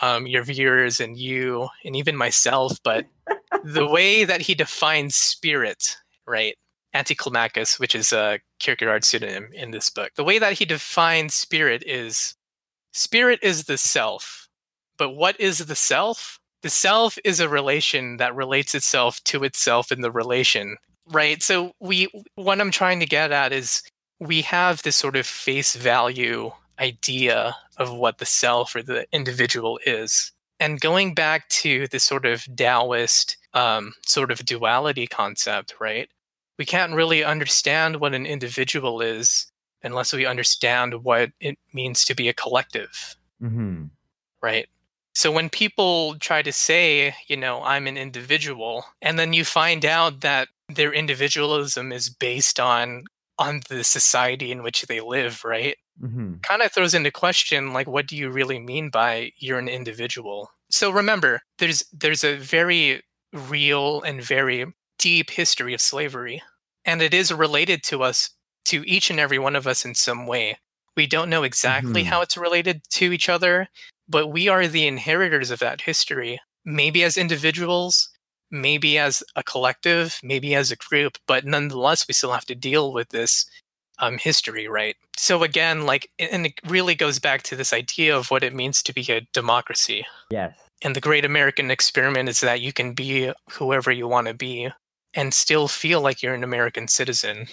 um, 0.01 0.25
your 0.25 0.41
viewers 0.41 0.99
and 0.99 1.15
you, 1.15 1.67
and 1.85 1.95
even 1.95 2.15
myself. 2.15 2.79
But 2.83 3.05
the 3.63 3.85
way 3.91 4.23
that 4.23 4.41
he 4.41 4.55
defines 4.55 5.15
spirit, 5.15 5.97
right? 6.25 6.55
Anti-Climacus, 6.93 7.79
which 7.79 7.93
is 7.93 8.11
a 8.11 8.39
Kierkegaard 8.59 9.03
pseudonym 9.03 9.49
in 9.53 9.69
this 9.69 9.91
book, 9.91 10.13
the 10.15 10.23
way 10.23 10.39
that 10.39 10.53
he 10.53 10.65
defines 10.65 11.35
spirit 11.35 11.83
is 11.85 12.33
spirit 12.93 13.39
is 13.43 13.65
the 13.65 13.77
self. 13.77 14.47
But 14.97 15.11
what 15.11 15.39
is 15.39 15.59
the 15.59 15.75
self? 15.75 16.36
The 16.61 16.69
self 16.69 17.17
is 17.23 17.39
a 17.39 17.49
relation 17.49 18.17
that 18.17 18.35
relates 18.35 18.73
itself 18.73 19.23
to 19.25 19.43
itself 19.43 19.91
in 19.91 20.01
the 20.01 20.11
relation, 20.11 20.77
right? 21.11 21.41
So 21.43 21.71
we, 21.79 22.07
what 22.35 22.59
I'm 22.59 22.71
trying 22.71 22.99
to 22.99 23.05
get 23.05 23.31
at 23.31 23.53
is 23.53 23.83
we 24.19 24.41
have 24.41 24.81
this 24.81 24.95
sort 24.95 25.15
of 25.15 25.27
face 25.27 25.75
value 25.75 26.51
idea 26.79 27.55
of 27.77 27.93
what 27.93 28.17
the 28.17 28.25
self 28.25 28.75
or 28.75 28.81
the 28.81 29.05
individual 29.11 29.79
is. 29.85 30.31
And 30.59 30.81
going 30.81 31.13
back 31.13 31.47
to 31.49 31.87
the 31.87 31.99
sort 31.99 32.25
of 32.25 32.43
Taoist 32.55 33.37
um, 33.53 33.93
sort 34.05 34.31
of 34.31 34.45
duality 34.45 35.05
concept, 35.07 35.75
right? 35.79 36.09
We 36.57 36.65
can't 36.65 36.93
really 36.93 37.23
understand 37.23 37.97
what 37.97 38.15
an 38.15 38.25
individual 38.25 39.01
is 39.01 39.51
unless 39.83 40.11
we 40.11 40.25
understand 40.25 41.03
what 41.03 41.31
it 41.39 41.57
means 41.71 42.03
to 42.05 42.15
be 42.15 42.27
a 42.27 42.33
collective, 42.33 43.15
hmm 43.39 43.85
right? 44.41 44.67
So 45.17 45.31
when 45.31 45.49
people 45.49 46.13
try 46.19 46.43
to 46.43 46.51
say, 46.53 47.15
you 47.27 47.37
know, 47.37 47.63
I'm 47.63 47.87
an 47.87 47.97
individual, 47.97 48.85
and 49.01 49.17
then 49.17 49.33
you 49.33 49.43
find 49.45 49.83
out 49.83 50.21
that 50.21 50.47
their 50.69 50.93
individualism 50.93 51.91
is 51.91 52.07
based 52.07 52.59
on 52.59 53.05
on 53.39 53.61
the 53.67 53.83
society 53.83 54.51
in 54.51 54.61
which 54.61 54.83
they 54.83 55.01
live, 55.01 55.43
right? 55.43 55.75
hmm 55.99 56.35
kind 56.43 56.61
of 56.61 56.71
throws 56.71 56.93
into 56.93 57.09
question 57.09 57.73
like 57.73 57.87
what 57.87 58.05
do 58.07 58.15
you 58.15 58.29
really 58.29 58.59
mean 58.59 58.89
by 58.91 59.31
you're 59.37 59.57
an 59.57 59.67
individual 59.67 60.51
so 60.69 60.91
remember 60.91 61.41
there's 61.57 61.83
there's 61.91 62.23
a 62.23 62.35
very 62.37 63.01
real 63.33 64.01
and 64.03 64.21
very 64.21 64.65
deep 64.99 65.31
history 65.31 65.73
of 65.73 65.81
slavery 65.81 66.39
and 66.85 67.01
it 67.01 67.13
is 67.15 67.33
related 67.33 67.81
to 67.83 68.03
us 68.03 68.29
to 68.65 68.83
each 68.87 69.09
and 69.09 69.19
every 69.19 69.39
one 69.39 69.55
of 69.55 69.65
us 69.65 69.83
in 69.83 69.95
some 69.95 70.27
way 70.27 70.57
we 70.95 71.07
don't 71.07 71.29
know 71.29 71.41
exactly 71.43 72.03
Mhm. 72.03 72.07
how 72.11 72.21
it's 72.21 72.37
related 72.37 72.81
to 72.91 73.11
each 73.11 73.27
other 73.29 73.67
but 74.09 74.27
we 74.27 74.47
are 74.47 74.67
the 74.67 74.87
inheritors 74.87 75.51
of 75.51 75.59
that 75.59 75.81
history 75.81 76.39
maybe 76.65 77.03
as 77.03 77.17
individuals 77.17 78.09
maybe 78.49 78.97
as 78.97 79.23
a 79.35 79.43
collective 79.43 80.19
maybe 80.23 80.55
as 80.55 80.71
a 80.71 80.75
group 80.75 81.17
but 81.27 81.45
nonetheless 81.45 82.07
we 82.07 82.13
still 82.13 82.31
have 82.31 82.45
to 82.45 82.55
deal 82.55 82.93
with 82.93 83.09
this 83.09 83.45
um, 83.99 84.17
history, 84.17 84.67
right? 84.67 84.95
So 85.15 85.43
again, 85.43 85.85
like, 85.85 86.09
and 86.19 86.45
it 86.47 86.53
really 86.67 86.95
goes 86.95 87.19
back 87.19 87.43
to 87.43 87.55
this 87.55 87.73
idea 87.73 88.15
of 88.15 88.29
what 88.29 88.43
it 88.43 88.53
means 88.53 88.83
to 88.83 88.93
be 88.93 89.05
a 89.11 89.21
democracy. 89.33 90.05
yes 90.29 90.53
And 90.83 90.95
the 90.95 91.01
great 91.01 91.25
American 91.25 91.71
experiment 91.71 92.29
is 92.29 92.41
that 92.41 92.61
you 92.61 92.73
can 92.73 92.93
be 92.93 93.31
whoever 93.51 93.91
you 93.91 94.07
want 94.07 94.27
to 94.27 94.33
be 94.33 94.69
and 95.13 95.33
still 95.33 95.67
feel 95.67 96.01
like 96.01 96.21
you're 96.21 96.35
an 96.35 96.43
American 96.43 96.87
citizen. 96.87 97.47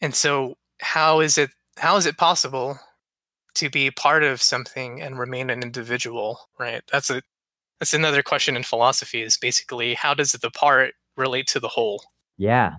And 0.00 0.14
so, 0.14 0.56
how 0.80 1.20
is 1.20 1.36
it? 1.38 1.50
How 1.76 1.96
is 1.96 2.06
it 2.06 2.16
possible 2.16 2.78
to 3.54 3.70
be 3.70 3.90
part 3.90 4.22
of 4.22 4.42
something 4.42 5.00
and 5.00 5.18
remain 5.18 5.50
an 5.50 5.62
individual? 5.62 6.40
Right. 6.58 6.82
That's 6.90 7.10
a 7.10 7.22
that's 7.80 7.94
another 7.94 8.22
question 8.22 8.56
in 8.56 8.62
philosophy. 8.62 9.22
Is 9.22 9.36
basically 9.36 9.94
how 9.94 10.14
does 10.14 10.32
the 10.32 10.50
part 10.50 10.94
relate 11.16 11.46
to 11.48 11.60
the 11.60 11.68
whole? 11.68 12.04
Yeah. 12.38 12.76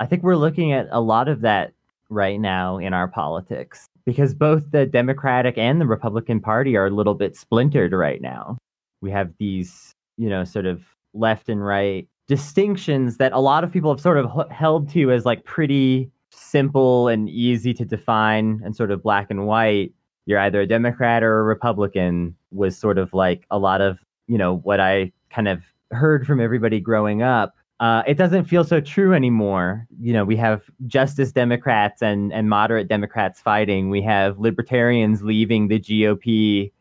I 0.00 0.06
think 0.06 0.22
we're 0.22 0.36
looking 0.36 0.72
at 0.72 0.86
a 0.90 1.00
lot 1.00 1.28
of 1.28 1.40
that 1.40 1.72
right 2.08 2.40
now 2.40 2.78
in 2.78 2.94
our 2.94 3.08
politics 3.08 3.86
because 4.06 4.32
both 4.32 4.70
the 4.70 4.86
Democratic 4.86 5.58
and 5.58 5.80
the 5.80 5.86
Republican 5.86 6.40
Party 6.40 6.76
are 6.76 6.86
a 6.86 6.90
little 6.90 7.14
bit 7.14 7.36
splintered 7.36 7.92
right 7.92 8.22
now. 8.22 8.56
We 9.02 9.10
have 9.10 9.32
these, 9.38 9.92
you 10.16 10.30
know, 10.30 10.44
sort 10.44 10.66
of 10.66 10.82
left 11.14 11.48
and 11.48 11.64
right 11.64 12.08
distinctions 12.28 13.16
that 13.16 13.32
a 13.32 13.40
lot 13.40 13.64
of 13.64 13.72
people 13.72 13.90
have 13.90 14.00
sort 14.00 14.18
of 14.18 14.50
held 14.50 14.88
to 14.90 15.10
as 15.10 15.24
like 15.24 15.44
pretty 15.44 16.10
simple 16.30 17.08
and 17.08 17.28
easy 17.28 17.74
to 17.74 17.84
define 17.84 18.60
and 18.64 18.76
sort 18.76 18.90
of 18.90 19.02
black 19.02 19.30
and 19.30 19.46
white. 19.46 19.92
You're 20.28 20.38
either 20.38 20.60
a 20.60 20.66
Democrat 20.66 21.22
or 21.22 21.40
a 21.40 21.42
Republican 21.42 22.36
was 22.52 22.76
sort 22.76 22.98
of 22.98 23.12
like 23.12 23.46
a 23.50 23.58
lot 23.58 23.80
of, 23.80 23.98
you 24.26 24.38
know, 24.38 24.58
what 24.58 24.78
I 24.78 25.12
kind 25.30 25.48
of 25.48 25.62
heard 25.90 26.26
from 26.26 26.40
everybody 26.40 26.80
growing 26.80 27.22
up 27.22 27.54
uh, 27.80 28.02
it 28.06 28.14
doesn't 28.14 28.44
feel 28.44 28.64
so 28.64 28.80
true 28.80 29.14
anymore. 29.14 29.86
You 30.00 30.12
know, 30.12 30.24
we 30.24 30.36
have 30.36 30.62
Justice 30.86 31.30
Democrats 31.30 32.02
and, 32.02 32.32
and 32.32 32.48
moderate 32.48 32.88
Democrats 32.88 33.40
fighting. 33.40 33.88
We 33.88 34.02
have 34.02 34.38
libertarians 34.38 35.22
leaving 35.22 35.68
the 35.68 35.78
GOP 35.78 36.72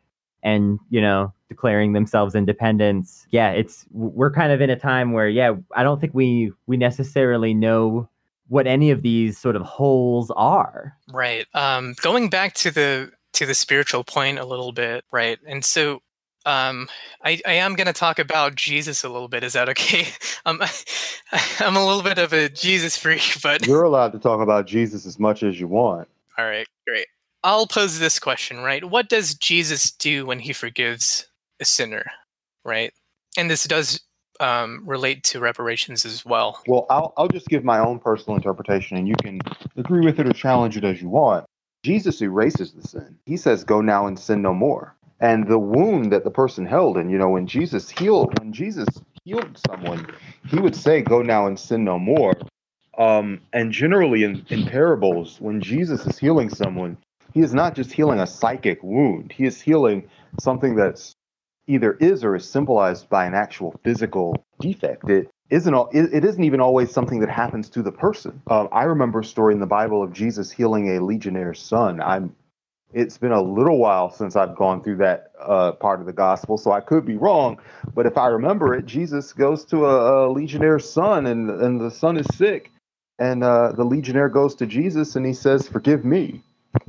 and, 0.41 0.79
you 0.89 0.99
know, 0.99 1.33
declaring 1.49 1.93
themselves 1.93 2.33
independents. 2.33 3.27
Yeah, 3.29 3.51
it's 3.51 3.85
we're 3.91 4.31
kind 4.31 4.51
of 4.51 4.59
in 4.59 4.69
a 4.71 4.75
time 4.75 5.11
where, 5.11 5.29
yeah, 5.29 5.53
I 5.75 5.83
don't 5.83 6.01
think 6.01 6.13
we 6.15 6.51
we 6.65 6.77
necessarily 6.77 7.53
know 7.53 8.09
what 8.47 8.65
any 8.65 8.89
of 8.91 9.01
these 9.01 9.37
sort 9.37 9.55
of 9.55 9.61
holes 9.61 10.31
are. 10.35 10.95
Right. 11.11 11.45
Um, 11.53 11.93
going 12.01 12.29
back 12.29 12.53
to 12.55 12.71
the 12.71 13.11
to 13.37 13.45
the 13.45 13.53
spiritual 13.53 14.03
point 14.03 14.39
a 14.39 14.45
little 14.45 14.71
bit, 14.71 15.05
right? 15.11 15.37
And 15.45 15.63
so 15.63 16.01
um, 16.47 16.89
I, 17.23 17.39
I 17.45 17.53
am 17.53 17.75
going 17.75 17.85
to 17.85 17.93
talk 17.93 18.17
about 18.17 18.55
Jesus 18.55 19.03
a 19.03 19.09
little 19.09 19.27
bit. 19.27 19.43
Is 19.43 19.53
that 19.53 19.69
okay? 19.69 20.07
Um, 20.45 20.61
I'm 21.59 21.75
a 21.75 21.85
little 21.85 22.03
bit 22.03 22.17
of 22.17 22.31
a 22.31 22.47
Jesus 22.47 22.95
freak, 22.95 23.39
but 23.43 23.67
You're 23.67 23.83
allowed 23.83 24.13
to 24.13 24.19
talk 24.19 24.39
about 24.39 24.65
Jesus 24.65 25.05
as 25.05 25.19
much 25.19 25.43
as 25.43 25.59
you 25.59 25.67
want. 25.67 26.07
all 26.37 26.45
right, 26.45 26.65
great. 26.87 27.07
I'll 27.43 27.67
pose 27.67 27.99
this 27.99 28.17
question, 28.17 28.59
right? 28.59 28.83
What 28.85 29.09
does 29.09 29.35
Jesus 29.35 29.91
do 29.91 30.25
when 30.25 30.39
he 30.39 30.53
forgives 30.53 31.27
a 31.59 31.65
sinner, 31.65 32.05
right? 32.63 32.93
And 33.37 33.51
this 33.51 33.65
does 33.65 33.99
um, 34.39 34.83
relate 34.85 35.23
to 35.25 35.41
reparations 35.41 36.05
as 36.05 36.25
well. 36.25 36.61
Well, 36.65 36.85
I'll, 36.89 37.13
I'll 37.17 37.27
just 37.27 37.47
give 37.47 37.65
my 37.65 37.79
own 37.79 37.99
personal 37.99 38.37
interpretation 38.37 38.95
and 38.95 39.05
you 39.05 39.15
can 39.21 39.41
agree 39.75 40.05
with 40.05 40.17
it 40.17 40.27
or 40.27 40.33
challenge 40.33 40.77
it 40.77 40.85
as 40.85 41.01
you 41.01 41.09
want. 41.09 41.45
Jesus 41.87 42.21
erases 42.21 42.73
the 42.73 42.83
sin. 42.87 43.17
He 43.25 43.37
says, 43.37 43.63
Go 43.63 43.81
now 43.81 44.07
and 44.07 44.19
sin 44.19 44.41
no 44.43 44.53
more. 44.53 44.95
and 45.21 45.47
the 45.47 45.59
wound 45.59 46.11
that 46.13 46.23
the 46.25 46.31
person 46.31 46.65
held. 46.65 46.97
And 46.97 47.11
you 47.11 47.17
know, 47.17 47.29
when 47.29 47.47
Jesus 47.47 47.89
healed, 47.89 48.37
when 48.39 48.53
Jesus 48.53 48.87
healed 49.25 49.59
someone, 49.69 50.07
he 50.49 50.59
would 50.59 50.75
say, 50.75 51.01
"Go 51.01 51.21
now 51.23 51.47
and 51.47 51.59
sin 51.59 51.85
no 51.85 51.99
more." 51.99 52.33
Um, 52.97 53.41
and 53.53 53.71
generally, 53.71 54.23
in, 54.25 54.45
in 54.49 54.65
parables, 54.67 55.37
when 55.41 55.61
Jesus 55.61 56.05
is 56.07 56.17
healing 56.19 56.49
someone, 56.49 56.97
he 57.33 57.41
is 57.41 57.53
not 57.53 57.75
just 57.75 57.93
healing 57.93 58.19
a 58.19 58.27
psychic 58.27 58.83
wound. 58.83 59.31
He 59.31 59.45
is 59.45 59.61
healing 59.61 60.09
something 60.41 60.75
that's 60.75 61.15
either 61.67 61.93
is 61.93 62.23
or 62.23 62.35
is 62.35 62.49
symbolized 62.49 63.09
by 63.09 63.25
an 63.25 63.35
actual 63.35 63.75
physical 63.83 64.35
defect. 64.59 65.09
It 65.09 65.29
isn't 65.49 65.73
all, 65.73 65.89
it, 65.93 66.13
it 66.13 66.25
isn't 66.25 66.43
even 66.43 66.59
always 66.59 66.91
something 66.91 67.19
that 67.19 67.29
happens 67.29 67.69
to 67.69 67.81
the 67.81 67.91
person. 67.91 68.41
Uh, 68.47 68.65
I 68.65 68.83
remember 68.83 69.19
a 69.19 69.25
story 69.25 69.53
in 69.53 69.59
the 69.59 69.65
Bible 69.65 70.03
of 70.03 70.11
Jesus 70.13 70.51
healing 70.51 70.97
a 70.97 71.03
legionnaire's 71.03 71.61
son. 71.61 72.01
I'm 72.01 72.35
it's 72.93 73.17
been 73.17 73.33
a 73.33 73.41
little 73.41 73.77
while 73.77 74.09
since 74.09 74.35
I've 74.35 74.55
gone 74.55 74.81
through 74.81 74.97
that 74.97 75.31
uh, 75.39 75.73
part 75.73 75.99
of 75.99 76.05
the 76.05 76.13
gospel, 76.13 76.57
so 76.57 76.71
I 76.71 76.79
could 76.79 77.05
be 77.05 77.17
wrong. 77.17 77.59
But 77.93 78.05
if 78.05 78.17
I 78.17 78.27
remember 78.27 78.73
it, 78.73 78.85
Jesus 78.85 79.33
goes 79.33 79.65
to 79.65 79.85
a, 79.85 80.27
a 80.27 80.31
legionnaire's 80.31 80.89
son, 80.89 81.25
and 81.25 81.49
and 81.49 81.81
the 81.81 81.91
son 81.91 82.17
is 82.17 82.25
sick, 82.37 82.71
and 83.19 83.43
uh, 83.43 83.73
the 83.73 83.83
legionnaire 83.83 84.29
goes 84.29 84.55
to 84.55 84.65
Jesus 84.65 85.15
and 85.15 85.25
he 85.25 85.33
says, 85.33 85.67
"Forgive 85.67 86.05
me." 86.05 86.41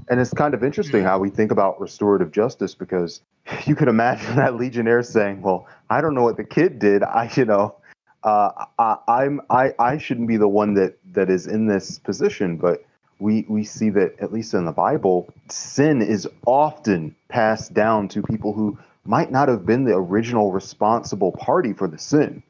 And 0.09 0.21
it's 0.21 0.33
kind 0.33 0.55
of 0.55 0.63
interesting 0.63 1.03
how 1.03 1.19
we 1.19 1.31
think 1.31 1.51
about 1.51 1.81
restorative 1.81 2.31
justice 2.33 2.75
because 2.75 3.21
you 3.67 3.75
can 3.75 3.89
imagine 3.89 4.37
that 4.37 4.55
legionnaire 4.57 5.03
saying, 5.03 5.43
"Well, 5.43 5.67
I 5.91 6.01
don't 6.01 6.15
know 6.15 6.23
what 6.23 6.37
the 6.37 6.45
kid 6.45 6.79
did. 6.79 7.03
I, 7.03 7.31
you 7.35 7.45
know, 7.45 7.75
uh, 8.25 8.67
I, 8.79 8.97
I'm 9.09 9.41
I 9.51 9.75
I 9.79 9.99
shouldn't 9.99 10.29
be 10.29 10.37
the 10.37 10.49
one 10.49 10.75
that 10.75 10.99
that 11.13 11.31
is 11.31 11.47
in 11.47 11.67
this 11.67 11.99
position." 11.99 12.57
But 12.57 12.85
we 13.19 13.45
we 13.49 13.65
see 13.65 13.91
that 13.91 14.19
at 14.21 14.33
least 14.33 14.55
in 14.55 14.65
the 14.65 14.73
Bible, 14.73 15.33
sin 15.49 16.03
is 16.03 16.29
often 16.47 17.15
passed 17.29 17.75
down 17.75 18.09
to 18.09 18.23
people 18.23 18.53
who 18.53 18.79
might 19.05 19.31
not 19.31 19.49
have 19.49 19.65
been 19.65 19.85
the 19.85 19.95
original 19.95 20.53
responsible 20.53 21.33
party 21.33 21.73
for 21.73 21.89
the 21.89 21.99
sin. 21.99 22.43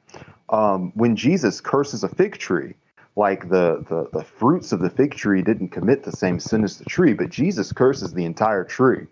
Um, 0.50 0.92
when 0.94 1.14
Jesus 1.14 1.60
curses 1.60 2.02
a 2.02 2.08
fig 2.08 2.38
tree, 2.38 2.74
like 3.16 3.48
the, 3.48 3.84
the 3.88 4.08
the 4.12 4.24
fruits 4.24 4.72
of 4.72 4.80
the 4.80 4.90
fig 4.90 5.14
tree 5.14 5.42
didn't 5.42 5.68
commit 5.68 6.02
the 6.02 6.12
same 6.12 6.40
sin 6.40 6.64
as 6.64 6.78
the 6.78 6.84
tree, 6.84 7.12
but 7.12 7.30
Jesus 7.30 7.72
curses 7.72 8.12
the 8.12 8.24
entire 8.24 8.64
tree, 8.64 9.06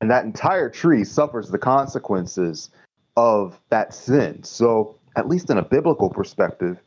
and 0.00 0.10
that 0.10 0.24
entire 0.24 0.70
tree 0.70 1.04
suffers 1.04 1.50
the 1.50 1.58
consequences 1.58 2.70
of 3.16 3.58
that 3.70 3.94
sin. 3.94 4.42
So, 4.42 4.96
at 5.16 5.28
least 5.28 5.50
in 5.50 5.58
a 5.58 5.64
biblical 5.64 6.10
perspective, 6.10 6.78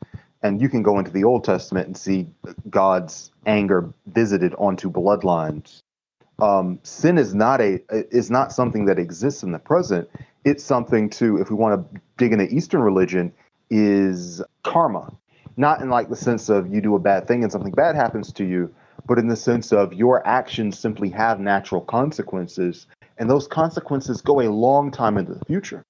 and 0.43 0.61
you 0.61 0.69
can 0.69 0.83
go 0.83 0.99
into 0.99 1.11
the 1.11 1.23
Old 1.23 1.43
Testament 1.43 1.87
and 1.87 1.97
see 1.97 2.27
God's 2.69 3.31
anger 3.45 3.91
visited 4.07 4.53
onto 4.55 4.89
bloodlines. 4.89 5.81
Um, 6.39 6.79
sin 6.83 7.17
is 7.17 7.35
not 7.35 7.59
a 7.59 7.81
is 7.89 8.31
not 8.31 8.53
something 8.53 8.85
that 8.85 8.97
exists 8.97 9.43
in 9.43 9.51
the 9.51 9.59
present. 9.59 10.07
It's 10.45 10.63
something 10.63 11.09
to, 11.11 11.37
if 11.37 11.49
we 11.49 11.55
want 11.57 11.93
to 11.93 12.01
dig 12.17 12.31
into 12.31 12.45
Eastern 12.45 12.81
religion, 12.81 13.33
is 13.69 14.41
karma. 14.63 15.11
Not 15.57 15.81
in 15.81 15.89
like 15.89 16.07
the 16.07 16.15
sense 16.15 16.47
of 16.47 16.73
you 16.73 16.79
do 16.79 16.95
a 16.95 16.99
bad 16.99 17.27
thing 17.27 17.43
and 17.43 17.51
something 17.51 17.73
bad 17.73 17.95
happens 17.95 18.31
to 18.33 18.45
you, 18.45 18.73
but 19.05 19.19
in 19.19 19.27
the 19.27 19.35
sense 19.35 19.73
of 19.73 19.91
your 19.91 20.25
actions 20.25 20.79
simply 20.79 21.09
have 21.09 21.41
natural 21.41 21.81
consequences, 21.81 22.87
and 23.17 23.29
those 23.29 23.47
consequences 23.47 24.21
go 24.21 24.39
a 24.39 24.47
long 24.49 24.91
time 24.91 25.17
into 25.17 25.33
the 25.33 25.43
future. 25.43 25.83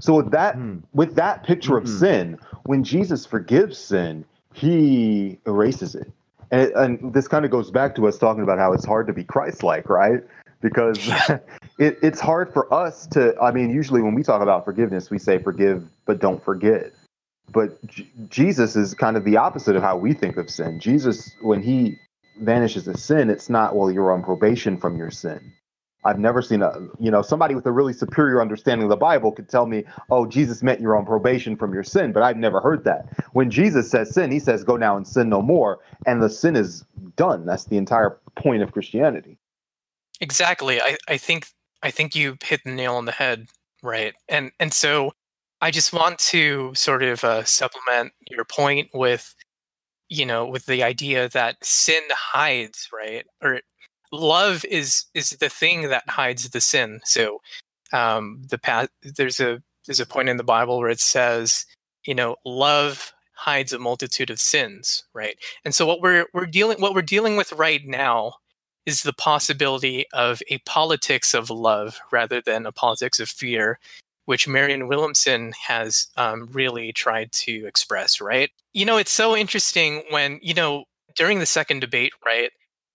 So 0.00 0.14
with 0.14 0.30
that 0.32 0.54
Hmm. 0.54 0.78
with 0.92 1.14
that 1.16 1.44
picture 1.44 1.76
of 1.76 1.84
Mhm. 1.84 1.98
sin, 1.98 2.38
when 2.64 2.84
Jesus 2.84 3.26
forgives 3.26 3.78
sin, 3.78 4.24
he 4.54 5.38
erases 5.46 5.94
it. 5.94 6.10
And, 6.50 6.70
and 6.72 7.14
this 7.14 7.28
kind 7.28 7.44
of 7.44 7.50
goes 7.50 7.70
back 7.70 7.94
to 7.96 8.06
us 8.06 8.18
talking 8.18 8.42
about 8.42 8.58
how 8.58 8.72
it's 8.74 8.84
hard 8.84 9.06
to 9.06 9.12
be 9.14 9.24
Christ-like, 9.24 9.88
right? 9.88 10.22
Because 10.60 11.08
it, 11.78 11.98
it's 12.02 12.20
hard 12.20 12.52
for 12.52 12.72
us 12.72 13.06
to. 13.08 13.34
I 13.40 13.52
mean, 13.52 13.70
usually 13.70 14.02
when 14.02 14.14
we 14.14 14.22
talk 14.22 14.42
about 14.42 14.64
forgiveness, 14.64 15.10
we 15.10 15.18
say 15.18 15.38
forgive 15.38 15.84
but 16.06 16.20
don't 16.20 16.42
forget. 16.42 16.92
But 17.50 17.84
J- 17.86 18.06
Jesus 18.28 18.76
is 18.76 18.94
kind 18.94 19.16
of 19.16 19.24
the 19.24 19.36
opposite 19.38 19.76
of 19.76 19.82
how 19.82 19.96
we 19.96 20.12
think 20.14 20.36
of 20.36 20.50
sin. 20.50 20.80
Jesus, 20.80 21.34
when 21.40 21.62
he 21.62 21.98
vanishes 22.40 22.88
a 22.88 22.96
sin, 22.96 23.30
it's 23.30 23.50
not 23.50 23.76
well 23.76 23.90
you're 23.90 24.12
on 24.12 24.22
probation 24.22 24.76
from 24.78 24.96
your 24.96 25.10
sin. 25.10 25.52
I've 26.04 26.18
never 26.18 26.42
seen 26.42 26.62
a 26.62 26.72
you 26.98 27.10
know 27.10 27.22
somebody 27.22 27.54
with 27.54 27.66
a 27.66 27.72
really 27.72 27.92
superior 27.92 28.40
understanding 28.40 28.84
of 28.84 28.90
the 28.90 28.96
Bible 28.96 29.32
could 29.32 29.48
tell 29.48 29.66
me, 29.66 29.84
"Oh, 30.10 30.26
Jesus 30.26 30.62
meant 30.62 30.80
you're 30.80 30.96
on 30.96 31.06
probation 31.06 31.56
from 31.56 31.72
your 31.72 31.84
sin," 31.84 32.12
but 32.12 32.22
I've 32.22 32.36
never 32.36 32.60
heard 32.60 32.84
that. 32.84 33.06
When 33.32 33.50
Jesus 33.50 33.90
says 33.90 34.12
sin, 34.12 34.30
he 34.30 34.38
says, 34.38 34.64
"Go 34.64 34.76
now 34.76 34.96
and 34.96 35.06
sin 35.06 35.28
no 35.28 35.42
more," 35.42 35.78
and 36.06 36.22
the 36.22 36.30
sin 36.30 36.56
is 36.56 36.84
done. 37.16 37.46
That's 37.46 37.64
the 37.64 37.76
entire 37.76 38.18
point 38.34 38.62
of 38.62 38.72
Christianity. 38.72 39.38
Exactly. 40.20 40.80
I, 40.80 40.96
I 41.08 41.16
think 41.16 41.48
I 41.82 41.90
think 41.90 42.14
you 42.14 42.36
hit 42.42 42.62
the 42.64 42.70
nail 42.70 42.94
on 42.94 43.04
the 43.04 43.12
head, 43.12 43.48
right? 43.82 44.14
And 44.28 44.52
and 44.60 44.72
so 44.72 45.12
I 45.60 45.70
just 45.70 45.92
want 45.92 46.18
to 46.18 46.72
sort 46.74 47.02
of 47.02 47.22
uh, 47.22 47.44
supplement 47.44 48.12
your 48.28 48.44
point 48.44 48.90
with, 48.92 49.34
you 50.08 50.26
know, 50.26 50.44
with 50.46 50.66
the 50.66 50.82
idea 50.82 51.28
that 51.28 51.64
sin 51.64 52.02
hides, 52.10 52.88
right? 52.92 53.24
Or 53.42 53.60
love 54.12 54.64
is 54.66 55.06
is 55.14 55.30
the 55.30 55.48
thing 55.48 55.88
that 55.88 56.08
hides 56.08 56.50
the 56.50 56.60
sin. 56.60 57.00
So 57.04 57.40
um, 57.92 58.42
the 58.48 58.58
path 58.58 58.88
there's 59.02 59.40
a 59.40 59.62
there's 59.86 60.00
a 60.00 60.06
point 60.06 60.28
in 60.28 60.36
the 60.36 60.44
Bible 60.44 60.78
where 60.78 60.90
it 60.90 61.00
says, 61.00 61.66
you 62.04 62.14
know, 62.14 62.36
love 62.44 63.12
hides 63.34 63.72
a 63.72 63.78
multitude 63.78 64.30
of 64.30 64.38
sins, 64.38 65.02
right? 65.14 65.36
And 65.64 65.74
so 65.74 65.86
what 65.86 66.00
we're 66.00 66.26
we're 66.32 66.46
dealing 66.46 66.80
what 66.80 66.94
we're 66.94 67.02
dealing 67.02 67.36
with 67.36 67.52
right 67.52 67.84
now 67.84 68.34
is 68.86 69.02
the 69.02 69.12
possibility 69.12 70.06
of 70.12 70.42
a 70.48 70.58
politics 70.58 71.34
of 71.34 71.50
love 71.50 72.00
rather 72.10 72.40
than 72.40 72.66
a 72.66 72.72
politics 72.72 73.20
of 73.20 73.28
fear, 73.28 73.78
which 74.24 74.48
Marianne 74.48 74.88
Williamson 74.88 75.52
has 75.68 76.08
um, 76.16 76.48
really 76.52 76.92
tried 76.92 77.32
to 77.32 77.66
express, 77.66 78.20
right? 78.20 78.50
You 78.72 78.84
know, 78.84 78.96
it's 78.96 79.12
so 79.12 79.36
interesting 79.36 80.02
when, 80.10 80.40
you 80.42 80.54
know, 80.54 80.84
during 81.14 81.38
the 81.38 81.46
second 81.46 81.80
debate, 81.80 82.12
right, 82.24 82.50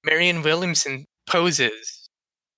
Marianne 0.08 0.42
Williamson 0.44 1.06
poses, 1.28 2.10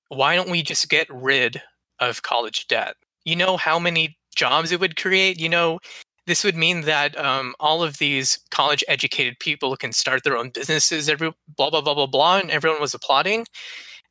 why 0.10 0.36
don't 0.36 0.52
we 0.52 0.64
just 0.64 0.90
get 0.90 1.08
rid 1.12 1.62
of 2.00 2.24
college 2.24 2.68
debt? 2.68 2.96
You 3.26 3.36
know 3.36 3.58
how 3.58 3.80
many 3.80 4.18
jobs 4.36 4.72
it 4.72 4.80
would 4.80 4.96
create? 4.96 5.40
You 5.40 5.50
know, 5.50 5.80
this 6.28 6.44
would 6.44 6.56
mean 6.56 6.82
that 6.82 7.18
um, 7.18 7.56
all 7.60 7.84
of 7.84 7.98
these 7.98 8.40
college 8.52 8.84
educated 8.88 9.40
people 9.40 9.76
can 9.76 9.92
start 9.92 10.24
their 10.24 10.38
own 10.38 10.52
businesses 10.52 11.10
every 11.10 11.34
blah 11.58 11.72
blah 11.72 11.82
blah 11.82 11.96
blah 11.96 12.08
blah 12.08 12.38
and 12.40 12.52
everyone 12.52 12.82
was 12.82 12.94
applauding 12.94 13.46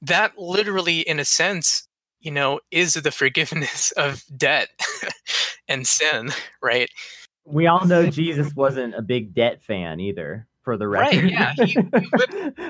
that 0.02 0.32
literally 0.38 1.00
in 1.00 1.20
a 1.20 1.24
sense 1.24 1.88
you 2.20 2.30
know 2.32 2.60
is 2.72 2.94
the 2.94 3.12
forgiveness 3.12 3.92
of 3.96 4.24
debt 4.36 4.68
and 5.68 5.86
sin 5.86 6.30
right 6.62 6.90
We 7.44 7.68
all 7.68 7.86
know 7.86 8.06
Jesus 8.10 8.54
wasn't 8.54 8.94
a 8.96 9.02
big 9.02 9.34
debt 9.34 9.62
fan 9.62 10.00
either, 10.00 10.46
for 10.68 10.76
the 10.76 10.86
Right, 10.86 11.24
yeah, 11.24 11.54
he- 11.56 11.64
he 11.64 11.80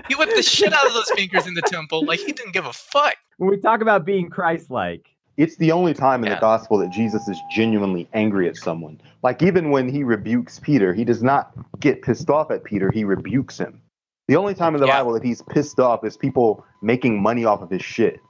he 0.09 0.15
whipped 0.15 0.37
the 0.37 0.43
shit 0.45 0.73
out 0.73 0.87
of 0.87 0.95
those 0.95 1.11
fingers 1.17 1.49
in 1.49 1.55
the 1.55 1.63
temple 1.63 2.05
like 2.05 2.21
he 2.21 2.31
didn't 2.31 2.53
give 2.53 2.65
a 2.65 2.73
fuck 2.73 3.17
when 3.39 3.51
we 3.51 3.57
talk 3.57 3.81
about 3.81 4.05
being 4.05 4.31
Christ-like, 4.31 5.05
It's 5.37 5.57
the 5.57 5.73
only 5.73 5.95
time 5.95 6.23
in 6.23 6.29
Yeah. 6.29 6.37
the 6.37 6.41
gospel 6.41 6.79
that 6.79 6.91
Jesus 6.91 7.27
is 7.29 7.37
genuinely 7.51 8.09
angry 8.15 8.49
at 8.49 8.57
someone. 8.57 9.01
Like 9.25 9.43
even 9.43 9.71
when 9.71 9.89
he 9.89 10.05
rebukes 10.05 10.61
Peter, 10.61 10.95
he 10.95 11.05
does 11.05 11.23
not 11.25 11.53
get 11.81 12.03
pissed 12.03 12.31
off 12.31 12.53
at 12.53 12.63
Peter, 12.63 12.91
he 12.93 13.03
rebukes 13.03 13.59
him. 13.59 13.81
The 14.29 14.37
only 14.37 14.55
time 14.55 14.75
in 14.77 14.81
the 14.81 14.87
Yeah. 14.87 14.99
Bible 14.99 15.13
that 15.15 15.25
he's 15.25 15.43
pissed 15.43 15.81
off 15.81 16.05
is 16.05 16.17
people 16.17 16.65
making 16.83 17.21
money 17.21 17.45
off 17.45 17.63
of 17.63 17.71
his 17.71 17.83
shit. 17.83 18.21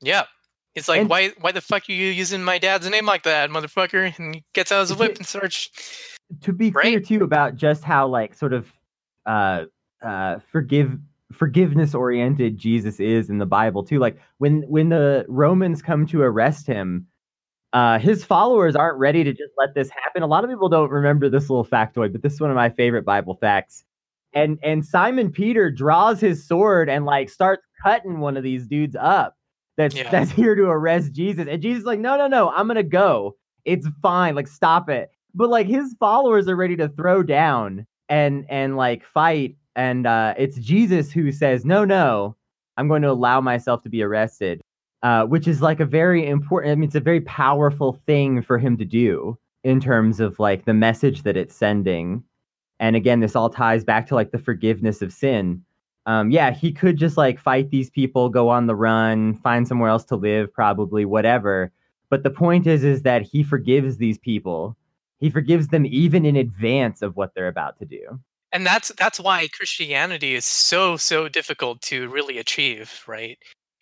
yeah 0.00 0.24
it's 0.74 0.88
like 0.88 1.02
And- 1.02 1.10
why 1.10 1.28
why 1.40 1.52
the 1.52 1.60
fuck 1.60 1.88
are 1.88 1.92
you 1.92 2.06
using 2.08 2.42
my 2.42 2.58
dad's 2.58 2.88
name 2.90 3.06
like 3.06 3.22
that 3.24 3.50
motherfucker 3.50 4.12
and 4.18 4.34
he 4.36 4.44
gets 4.52 4.72
out 4.72 4.80
his 4.80 4.96
whip 4.96 5.16
and 5.16 5.26
starts 5.26 5.68
to 6.40 6.52
be 6.52 6.70
clear 6.70 6.96
Right. 6.98 7.06
too 7.06 7.22
about 7.24 7.56
just 7.56 7.84
how 7.84 8.06
like 8.08 8.34
sort 8.34 8.52
of 8.52 8.72
uh 9.26 9.64
uh 10.02 10.38
forgive 10.50 10.98
forgiveness 11.32 11.94
oriented 11.94 12.58
Jesus 12.58 13.00
is 13.00 13.30
in 13.30 13.38
the 13.38 13.46
Bible 13.46 13.82
too. 13.84 13.98
Like 13.98 14.18
when 14.38 14.62
when 14.62 14.88
the 14.88 15.24
Romans 15.28 15.80
come 15.82 16.06
to 16.08 16.22
arrest 16.22 16.66
him, 16.66 17.06
uh 17.72 17.98
his 17.98 18.24
followers 18.24 18.76
aren't 18.76 18.98
ready 18.98 19.24
to 19.24 19.32
just 19.32 19.52
let 19.58 19.74
this 19.74 19.90
happen. 19.90 20.22
A 20.22 20.26
lot 20.26 20.44
of 20.44 20.50
people 20.50 20.68
don't 20.68 20.90
remember 20.90 21.28
this 21.28 21.48
little 21.48 21.64
factoid, 21.64 22.12
but 22.12 22.22
this 22.22 22.34
is 22.34 22.40
one 22.40 22.50
of 22.50 22.56
my 22.56 22.70
favorite 22.70 23.04
Bible 23.04 23.34
facts. 23.36 23.84
And 24.34 24.58
and 24.62 24.84
Simon 24.84 25.30
Peter 25.30 25.70
draws 25.70 26.20
his 26.20 26.46
sword 26.46 26.88
and 26.88 27.04
like 27.04 27.28
starts 27.30 27.62
cutting 27.82 28.20
one 28.20 28.36
of 28.36 28.42
these 28.42 28.66
dudes 28.66 28.96
up 28.98 29.36
that's 29.76 29.94
Yeah. 29.94 30.10
that's 30.10 30.30
here 30.40 30.54
to 30.54 30.64
arrest 30.64 31.12
Jesus. 31.12 31.46
And 31.48 31.60
Jesus 31.62 31.80
is 31.80 31.86
like, 31.86 32.00
no, 32.00 32.16
no, 32.16 32.26
no, 32.26 32.50
I'm 32.50 32.66
gonna 32.66 32.82
go. 32.82 33.36
It's 33.64 33.86
fine. 34.02 34.34
Like, 34.34 34.48
stop 34.48 34.88
it 34.90 35.10
but 35.34 35.48
like 35.48 35.66
his 35.66 35.94
followers 35.98 36.48
are 36.48 36.56
ready 36.56 36.76
to 36.76 36.88
throw 36.88 37.22
down 37.22 37.86
and 38.08 38.44
and 38.48 38.76
like 38.76 39.04
fight 39.04 39.56
and 39.76 40.06
uh 40.06 40.34
it's 40.36 40.56
jesus 40.56 41.10
who 41.10 41.32
says 41.32 41.64
no 41.64 41.84
no 41.84 42.36
i'm 42.76 42.88
going 42.88 43.02
to 43.02 43.10
allow 43.10 43.40
myself 43.40 43.82
to 43.82 43.88
be 43.88 44.02
arrested 44.02 44.60
uh 45.02 45.24
which 45.24 45.48
is 45.48 45.62
like 45.62 45.80
a 45.80 45.86
very 45.86 46.26
important 46.26 46.72
i 46.72 46.74
mean 46.74 46.84
it's 46.84 46.94
a 46.94 47.00
very 47.00 47.20
powerful 47.22 48.00
thing 48.06 48.42
for 48.42 48.58
him 48.58 48.76
to 48.76 48.84
do 48.84 49.36
in 49.64 49.80
terms 49.80 50.20
of 50.20 50.38
like 50.38 50.64
the 50.64 50.74
message 50.74 51.22
that 51.22 51.36
it's 51.36 51.54
sending 51.54 52.22
and 52.80 52.96
again 52.96 53.20
this 53.20 53.36
all 53.36 53.50
ties 53.50 53.84
back 53.84 54.06
to 54.06 54.14
like 54.14 54.32
the 54.32 54.38
forgiveness 54.38 55.02
of 55.02 55.12
sin 55.12 55.62
um, 56.06 56.30
yeah, 56.30 56.50
he 56.50 56.72
could 56.72 56.96
just 56.96 57.16
like 57.16 57.38
fight 57.38 57.70
these 57.70 57.90
people, 57.90 58.28
go 58.28 58.48
on 58.48 58.66
the 58.66 58.74
run, 58.74 59.38
find 59.38 59.68
somewhere 59.68 59.90
else 59.90 60.04
to 60.06 60.16
live, 60.16 60.52
probably 60.52 61.04
whatever. 61.04 61.70
But 62.10 62.24
the 62.24 62.30
point 62.30 62.66
is, 62.66 62.84
is 62.84 63.02
that 63.02 63.22
he 63.22 63.42
forgives 63.42 63.96
these 63.96 64.18
people. 64.18 64.76
He 65.22 65.30
forgives 65.30 65.68
them 65.68 65.86
even 65.86 66.26
in 66.26 66.34
advance 66.34 67.00
of 67.00 67.14
what 67.14 67.30
they're 67.32 67.46
about 67.46 67.78
to 67.78 67.84
do. 67.84 68.18
And 68.52 68.66
that's 68.66 68.90
that's 68.98 69.20
why 69.20 69.46
Christianity 69.56 70.34
is 70.34 70.44
so 70.44 70.96
so 70.96 71.28
difficult 71.28 71.80
to 71.82 72.08
really 72.08 72.38
achieve, 72.38 73.04
right? 73.06 73.38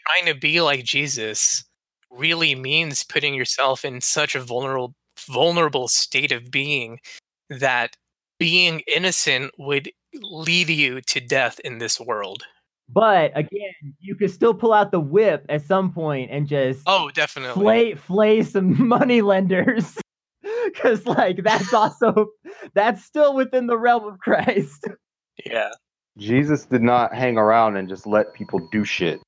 Trying 0.07 0.33
to 0.33 0.39
be 0.39 0.61
like 0.61 0.85
Jesus 0.85 1.65
really 2.11 2.55
means 2.55 3.05
putting 3.05 3.33
yourself 3.33 3.87
in 3.87 4.03
such 4.03 4.35
a 4.35 4.41
vulnerable 4.41 4.95
vulnerable 5.19 5.89
state 5.89 6.31
of 6.31 6.51
being 6.51 7.01
that 7.49 7.97
being 8.39 8.83
innocent 8.87 9.51
would 9.57 9.91
lead 10.15 10.69
you 10.69 11.01
to 11.01 11.21
death 11.21 11.59
in 11.61 11.79
this 11.79 11.99
world. 11.99 12.45
But 12.87 13.33
again, 13.35 13.95
you 13.99 14.15
could 14.15 14.31
still 14.31 14.53
pull 14.53 14.75
out 14.75 14.91
the 14.91 15.01
whip 15.01 15.47
at 15.49 15.63
some 15.63 15.91
point 15.91 16.31
and 16.31 16.47
just 16.47 16.83
oh, 16.87 17.11
definitely 17.15 17.63
flay 17.63 17.95
flay 17.95 18.43
some 18.43 18.89
money 18.89 19.23
lenders. 19.23 19.97
Cause 20.77 21.07
like 21.07 21.43
that's 21.43 21.73
also 21.75 22.29
that's 22.75 23.05
still 23.05 23.35
within 23.35 23.67
the 23.67 23.79
realm 23.79 24.07
of 24.07 24.19
Christ. 24.19 24.87
Yeah. 25.47 25.71
Jesus 26.19 26.67
did 26.67 26.83
not 26.83 27.15
hang 27.15 27.39
around 27.39 27.79
and 27.79 27.89
just 27.89 28.07
let 28.07 28.35
people 28.35 28.59
do 28.71 28.85
shit. 28.85 29.23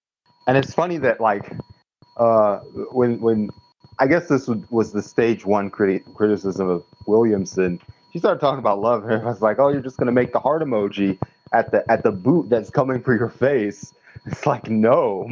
And 0.46 0.58
it's 0.58 0.74
funny 0.74 0.98
that 0.98 1.22
like 1.22 1.50
uh 2.18 2.58
when 2.90 3.18
when 3.22 3.48
I 3.98 4.06
guess 4.06 4.28
this 4.28 4.46
was 4.68 4.92
the 4.92 5.00
stage 5.00 5.46
one 5.46 5.70
criti- 5.70 6.04
criticism 6.14 6.68
of 6.68 6.84
Williamson 7.06 7.80
she 8.12 8.18
started 8.18 8.40
talking 8.40 8.58
about 8.58 8.80
love, 8.80 9.04
and 9.04 9.22
I 9.22 9.24
was 9.24 9.40
like, 9.40 9.58
"Oh, 9.58 9.68
you're 9.68 9.80
just 9.80 9.96
gonna 9.96 10.12
make 10.12 10.32
the 10.32 10.38
heart 10.38 10.62
emoji 10.62 11.18
at 11.54 11.70
the 11.70 11.90
at 11.90 12.02
the 12.02 12.12
boot 12.12 12.50
that's 12.50 12.70
coming 12.70 13.02
for 13.02 13.16
your 13.16 13.30
face." 13.30 13.92
It's 14.24 14.46
like, 14.46 14.70
no, 14.70 15.26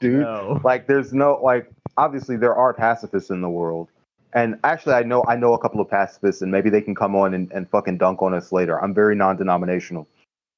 dude. 0.00 0.22
No. 0.22 0.58
Like, 0.64 0.86
there's 0.86 1.12
no 1.12 1.38
like. 1.42 1.70
Obviously, 1.98 2.38
there 2.38 2.54
are 2.54 2.72
pacifists 2.72 3.28
in 3.28 3.42
the 3.42 3.50
world, 3.50 3.90
and 4.34 4.58
actually, 4.64 4.94
I 4.94 5.04
know 5.04 5.24
I 5.28 5.36
know 5.36 5.54
a 5.54 5.58
couple 5.58 5.80
of 5.80 5.88
pacifists, 5.88 6.42
and 6.42 6.50
maybe 6.50 6.68
they 6.68 6.82
can 6.82 6.94
come 6.94 7.14
on 7.14 7.34
and, 7.34 7.50
and 7.52 7.68
fucking 7.70 7.98
dunk 7.98 8.20
on 8.20 8.34
us 8.34 8.52
later. 8.52 8.82
I'm 8.82 8.92
very 8.92 9.14
non-denominational, 9.14 10.08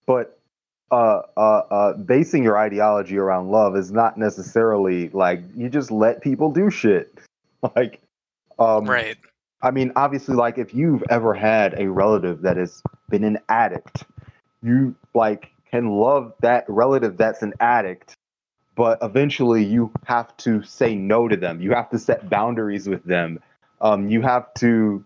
but 0.07 0.39
uh, 0.91 1.23
uh, 1.37 1.41
uh, 1.41 1.93
basing 1.95 2.43
your 2.43 2.57
ideology 2.57 3.19
around 3.19 3.51
love 3.51 3.77
is 3.77 3.91
not 3.91 4.17
necessarily 4.17 5.09
like 5.11 5.43
you 5.55 5.69
just 5.69 5.91
let 5.91 6.23
people 6.23 6.51
do 6.51 6.71
shit. 6.71 7.19
like, 7.77 8.01
um, 8.59 8.85
right. 8.87 9.17
I 9.63 9.71
mean, 9.73 9.93
obviously, 9.97 10.37
like 10.37 10.59
if 10.59 10.75
you've 10.75 11.03
ever 11.11 11.35
had 11.35 11.75
a 11.79 11.91
relative 11.91 12.43
that 12.43 12.57
has 12.57 12.83
been 13.11 13.25
an 13.25 13.39
addict, 13.49 14.05
you 14.63 14.95
like 15.15 15.51
can 15.71 15.91
love 15.91 16.33
that 16.41 16.65
relative 16.69 17.17
that's 17.17 17.43
an 17.43 17.53
addict, 17.61 18.15
but 18.75 18.99
eventually 19.03 19.65
you 19.65 19.91
have 20.05 20.35
to 20.39 20.63
say 20.63 20.95
no 20.95 21.29
to 21.29 21.37
them. 21.37 21.61
You 21.61 21.73
have 21.73 21.91
to 21.91 21.99
set 21.99 22.31
boundaries 22.31 22.89
with 22.89 23.05
them. 23.05 23.41
Um, 23.81 24.09
you 24.09 24.23
have 24.23 24.53
to 24.55 25.05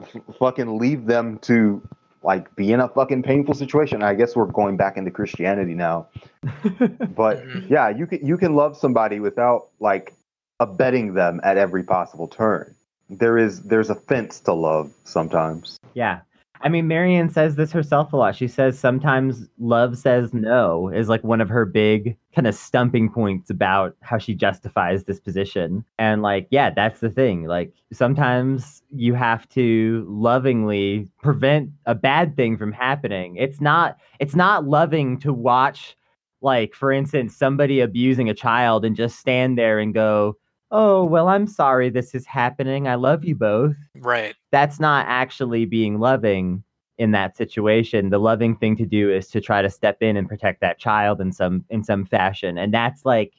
f- 0.00 0.22
fucking 0.38 0.78
leave 0.78 1.06
them 1.06 1.38
to 1.40 1.82
like 2.22 2.54
be 2.54 2.72
in 2.72 2.80
a 2.80 2.88
fucking 2.88 3.22
painful 3.22 3.54
situation. 3.54 4.02
I 4.02 4.14
guess 4.14 4.36
we're 4.36 4.46
going 4.46 4.76
back 4.76 4.96
into 4.96 5.10
Christianity 5.10 5.74
now. 5.74 6.08
but 6.42 7.38
mm-hmm. 7.38 7.72
yeah, 7.72 7.88
you 7.88 8.06
can 8.06 8.24
you 8.26 8.36
can 8.36 8.54
love 8.54 8.76
somebody 8.76 9.20
without 9.20 9.68
like 9.80 10.14
abetting 10.60 11.14
them 11.14 11.40
at 11.42 11.56
every 11.56 11.82
possible 11.82 12.28
turn 12.28 12.74
there 13.18 13.38
is 13.38 13.62
there's 13.62 13.90
a 13.90 13.94
fence 13.94 14.40
to 14.40 14.52
love 14.52 14.92
sometimes. 15.04 15.78
Yeah. 15.94 16.20
I 16.60 16.68
mean, 16.68 16.86
Marianne 16.86 17.28
says 17.28 17.56
this 17.56 17.72
herself 17.72 18.12
a 18.12 18.16
lot. 18.16 18.36
She 18.36 18.48
says 18.48 18.78
sometimes 18.78 19.48
love 19.58 19.98
says 19.98 20.32
no 20.32 20.88
is 20.88 21.08
like 21.08 21.24
one 21.24 21.40
of 21.40 21.48
her 21.48 21.64
big 21.64 22.16
kind 22.34 22.46
of 22.46 22.54
stumping 22.54 23.10
points 23.10 23.50
about 23.50 23.94
how 24.00 24.18
she 24.18 24.34
justifies 24.34 25.04
this 25.04 25.20
position. 25.20 25.84
And 25.98 26.22
like, 26.22 26.46
yeah, 26.50 26.70
that's 26.70 27.00
the 27.00 27.10
thing. 27.10 27.46
Like 27.46 27.72
sometimes 27.92 28.82
you 28.90 29.14
have 29.14 29.48
to 29.50 30.06
lovingly 30.08 31.08
prevent 31.22 31.70
a 31.86 31.94
bad 31.94 32.36
thing 32.36 32.56
from 32.56 32.72
happening. 32.72 33.36
It's 33.36 33.60
not 33.60 33.98
it's 34.18 34.34
not 34.34 34.66
loving 34.66 35.18
to 35.20 35.32
watch 35.32 35.96
like 36.40 36.74
for 36.74 36.90
instance 36.90 37.36
somebody 37.36 37.80
abusing 37.80 38.28
a 38.28 38.34
child 38.34 38.84
and 38.84 38.96
just 38.96 39.18
stand 39.18 39.58
there 39.58 39.78
and 39.78 39.94
go, 39.94 40.36
oh, 40.70 41.04
well, 41.04 41.28
I'm 41.28 41.46
sorry 41.46 41.90
this 41.90 42.14
is 42.14 42.26
happening. 42.26 42.88
I 42.88 42.94
love 42.94 43.24
you 43.24 43.34
both. 43.34 43.76
Right. 43.98 44.34
That's 44.50 44.80
not 44.80 45.06
actually 45.06 45.66
being 45.66 46.00
loving 46.00 46.64
in 47.02 47.10
that 47.10 47.36
situation. 47.36 48.10
The 48.10 48.20
loving 48.20 48.54
thing 48.56 48.76
to 48.76 48.86
do 48.86 49.10
is 49.10 49.26
to 49.30 49.40
try 49.40 49.60
to 49.60 49.68
step 49.68 50.00
in 50.02 50.16
and 50.16 50.28
protect 50.28 50.60
that 50.60 50.78
child 50.78 51.20
in 51.20 51.32
some 51.32 51.64
in 51.68 51.82
some 51.82 52.06
fashion. 52.06 52.56
And 52.56 52.72
that's 52.72 53.04
like 53.04 53.32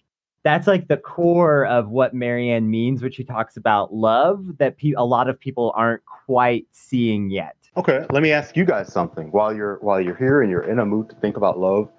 that's 0.44 0.68
like 0.68 0.90
the 0.90 0.98
core 0.98 1.66
of 1.66 1.88
what 1.88 2.14
Marianne 2.14 2.70
means 2.70 3.02
when 3.02 3.14
she 3.14 3.24
talks 3.24 3.56
about 3.56 3.94
love 3.94 4.58
that 4.58 4.78
pe- 4.78 4.92
a 4.98 5.06
lot 5.06 5.30
of 5.30 5.40
people 5.40 5.72
aren't 5.78 6.04
quite 6.06 6.68
seeing 6.74 7.30
yet. 7.30 7.56
Okay, 7.78 8.06
let 8.12 8.22
me 8.22 8.34
ask 8.34 8.58
you 8.58 8.66
guys 8.66 8.92
something 8.92 9.32
while 9.32 9.56
you're 9.56 9.78
while 9.78 10.02
you're 10.02 10.18
here 10.18 10.42
and 10.42 10.52
you're 10.52 10.70
in 10.70 10.80
a 10.80 10.86
mood 10.86 11.10
to 11.10 11.16
think 11.16 11.38
about 11.38 11.58
love. 11.58 11.90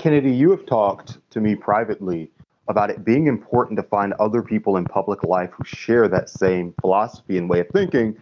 Kennedy, 0.00 0.32
you 0.32 0.50
have 0.50 0.64
talked 0.64 1.18
to 1.32 1.40
me 1.40 1.54
privately 1.54 2.30
about 2.68 2.88
it 2.88 3.04
being 3.04 3.26
important 3.26 3.76
to 3.76 3.82
find 3.82 4.14
other 4.14 4.42
people 4.42 4.78
in 4.78 4.84
public 4.86 5.22
life 5.22 5.50
who 5.52 5.64
share 5.64 6.08
that 6.08 6.30
same 6.30 6.72
philosophy 6.80 7.36
and 7.36 7.50
way 7.50 7.60
of 7.60 7.68
thinking 7.74 8.16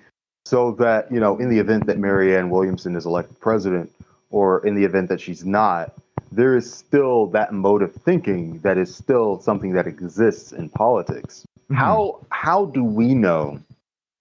so 0.49 0.73
that, 0.73 1.13
you 1.13 1.21
know, 1.21 1.37
in 1.37 1.51
the 1.51 1.59
event 1.59 1.87
that 1.87 1.99
Marianne 1.99 2.49
Williamson 2.49 2.97
is 2.97 3.05
elected 3.05 3.39
president 3.39 3.93
or 4.31 4.67
in 4.67 4.75
the 4.75 4.83
event 4.83 5.11
that 5.11 5.21
she's 5.21 5.45
not, 5.45 5.93
there 6.33 6.57
is 6.57 6.73
still 6.73 7.27
that 7.27 7.53
mode 7.53 7.83
of 7.83 7.95
thinking 7.95 8.59
that 8.61 8.79
is 8.79 8.95
still 8.95 9.39
something 9.41 9.73
that 9.73 9.87
exists 9.87 10.53
in 10.53 10.71
politics. 10.71 11.45
Mm-hmm. 11.65 11.75
How 11.75 12.27
how 12.31 12.65
do 12.65 12.83
we 12.83 13.15
know 13.15 13.61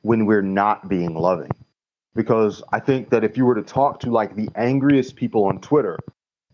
when 0.01 0.25
we're 0.25 0.41
not 0.41 0.89
being 0.89 1.15
loving? 1.15 1.51
Because 2.13 2.61
I 2.73 2.82
think 2.82 3.09
that 3.11 3.23
if 3.23 3.38
you 3.38 3.45
were 3.45 3.55
to 3.55 3.61
talk 3.61 4.01
to 4.01 4.11
like 4.11 4.36
the 4.36 4.49
angriest 4.55 5.15
people 5.15 5.45
on 5.45 5.61
Twitter, 5.61 5.97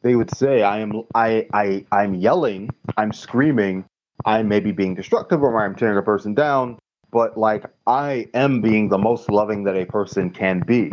they 0.03 0.15
would 0.15 0.35
say 0.37 0.61
I 0.61 0.81
am 0.81 1.01
I 1.15 1.47
I 1.51 1.83
I'm 1.91 2.13
yelling, 2.13 2.69
I'm 2.95 3.11
screaming, 3.11 3.85
I 4.23 4.43
may 4.43 4.59
be 4.59 4.71
being 4.71 4.93
destructive 4.93 5.41
or 5.41 5.65
I'm 5.65 5.75
tearing 5.75 5.97
a 5.97 6.03
person 6.03 6.35
down, 6.35 6.77
but 7.13 7.37
like 7.37 7.65
I 7.85 8.27
am 8.33 8.59
being 8.59 8.89
the 8.89 8.97
most 8.97 9.29
loving 9.29 9.63
that 9.65 9.77
a 9.77 9.85
person 9.85 10.31
can 10.31 10.61
be. 10.61 10.91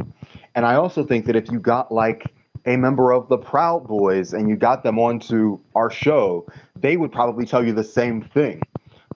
And 0.54 0.66
I 0.66 0.74
also 0.74 1.02
think 1.02 1.24
that 1.26 1.34
if 1.34 1.50
you 1.50 1.58
got 1.58 1.90
like 1.90 2.32
a 2.66 2.76
member 2.76 3.10
of 3.10 3.28
the 3.28 3.38
Proud 3.38 3.88
Boys 3.88 4.34
and 4.34 4.46
you 4.46 4.54
got 4.54 4.82
them 4.82 4.98
onto 4.98 5.58
our 5.74 5.90
show, 5.90 6.46
they 6.76 6.98
would 6.98 7.10
probably 7.10 7.46
tell 7.46 7.64
you 7.64 7.72
the 7.72 7.82
same 7.82 8.20
thing. 8.20 8.60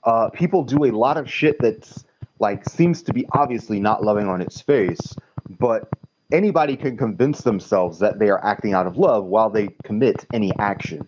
Uh, 0.05 0.31
people 0.31 0.65
do 0.65 0.85
a 0.85 0.93
lot 0.93 1.19
of 1.19 1.31
shit 1.31 1.59
that's 1.61 2.05
like 2.39 2.67
seems 2.69 3.03
to 3.03 3.13
be 3.13 3.27
obviously 3.33 3.79
not 3.79 4.03
loving 4.03 4.27
on 4.27 4.41
its 4.41 4.63
face, 4.63 5.15
but 5.59 5.91
anybody 6.33 6.75
can 6.75 6.97
convince 6.97 7.43
themselves 7.43 7.99
that 7.99 8.19
they 8.19 8.31
are 8.31 8.43
acting 8.43 8.73
out 8.73 8.87
of 8.87 8.97
love 8.97 9.27
while 9.27 9.51
they 9.51 9.69
commit 9.85 10.25
any 10.33 10.53
action. 10.59 11.07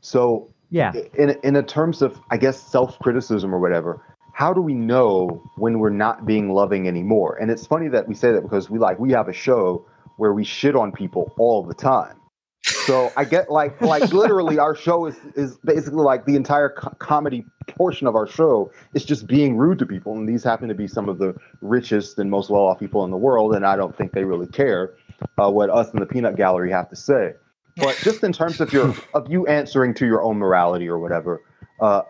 So, 0.00 0.48
yeah, 0.70 0.92
in 1.14 1.30
in 1.42 1.56
a 1.56 1.62
terms 1.62 2.00
of 2.00 2.20
I 2.30 2.36
guess 2.36 2.60
self 2.60 2.98
criticism 3.00 3.52
or 3.54 3.58
whatever, 3.58 4.00
how 4.36 4.52
do 4.52 4.60
we 4.60 4.74
know 4.74 5.42
when 5.56 5.78
we're 5.78 5.88
not 5.88 6.26
being 6.26 6.52
loving 6.52 6.86
anymore? 6.86 7.38
And 7.40 7.50
it's 7.50 7.66
funny 7.66 7.88
that 7.88 8.06
we 8.06 8.14
say 8.14 8.32
that 8.32 8.42
because 8.42 8.68
we 8.68 8.78
like 8.78 8.98
we 8.98 9.10
have 9.12 9.28
a 9.28 9.32
show 9.32 9.86
where 10.18 10.34
we 10.34 10.44
shit 10.44 10.76
on 10.76 10.92
people 10.92 11.32
all 11.38 11.62
the 11.62 11.72
time. 11.72 12.20
So 12.62 13.10
I 13.16 13.24
get 13.24 13.50
like 13.50 13.80
like 13.94 14.12
literally 14.12 14.58
our 14.58 14.76
show 14.76 15.06
is 15.06 15.16
is 15.36 15.56
basically 15.64 16.02
like 16.02 16.26
the 16.26 16.36
entire 16.36 16.68
co- 16.68 16.94
comedy 16.98 17.46
portion 17.78 18.06
of 18.06 18.14
our 18.14 18.26
show 18.26 18.70
is 18.92 19.06
just 19.06 19.26
being 19.26 19.56
rude 19.56 19.78
to 19.78 19.86
people, 19.86 20.12
and 20.12 20.28
these 20.28 20.44
happen 20.44 20.68
to 20.68 20.74
be 20.74 20.86
some 20.86 21.08
of 21.08 21.18
the 21.18 21.34
richest 21.62 22.18
and 22.18 22.30
most 22.30 22.50
well-off 22.50 22.78
people 22.78 23.06
in 23.06 23.10
the 23.10 23.16
world, 23.16 23.54
and 23.54 23.64
I 23.64 23.74
don't 23.74 23.96
think 23.96 24.12
they 24.12 24.24
really 24.24 24.48
care 24.48 24.96
uh, 25.38 25.50
what 25.50 25.70
us 25.70 25.90
in 25.94 26.00
the 26.00 26.06
peanut 26.06 26.36
gallery 26.36 26.70
have 26.72 26.90
to 26.90 26.96
say. 26.96 27.32
But 27.78 27.96
just 28.02 28.22
in 28.22 28.34
terms 28.34 28.60
of 28.60 28.70
your 28.70 28.94
of 29.14 29.30
you 29.30 29.46
answering 29.46 29.94
to 29.94 30.04
your 30.04 30.22
own 30.22 30.36
morality 30.36 30.88
or 30.88 30.98
whatever, 30.98 31.40
uh, 31.80 32.02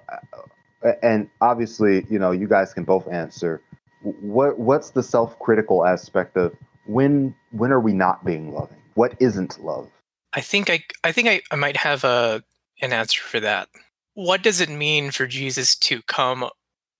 and 1.02 1.28
obviously 1.40 2.06
you 2.10 2.18
know 2.18 2.30
you 2.30 2.48
guys 2.48 2.72
can 2.74 2.84
both 2.84 3.08
answer. 3.08 3.62
What 4.02 4.58
what's 4.58 4.90
the 4.90 5.02
self-critical 5.02 5.86
aspect 5.86 6.36
of 6.36 6.54
when 6.86 7.34
when 7.52 7.72
are 7.72 7.80
we 7.80 7.92
not 7.92 8.24
being 8.24 8.52
loving? 8.52 8.78
What 8.94 9.14
isn't 9.20 9.62
love? 9.62 9.88
I 10.32 10.40
think 10.40 10.70
I 10.70 10.84
I 11.04 11.12
think 11.12 11.28
I, 11.28 11.42
I 11.50 11.56
might 11.56 11.76
have 11.76 12.04
a 12.04 12.42
an 12.80 12.92
answer 12.92 13.22
for 13.22 13.40
that. 13.40 13.68
What 14.14 14.42
does 14.42 14.60
it 14.60 14.70
mean 14.70 15.10
for 15.10 15.26
Jesus 15.26 15.76
to 15.76 16.02
come 16.02 16.48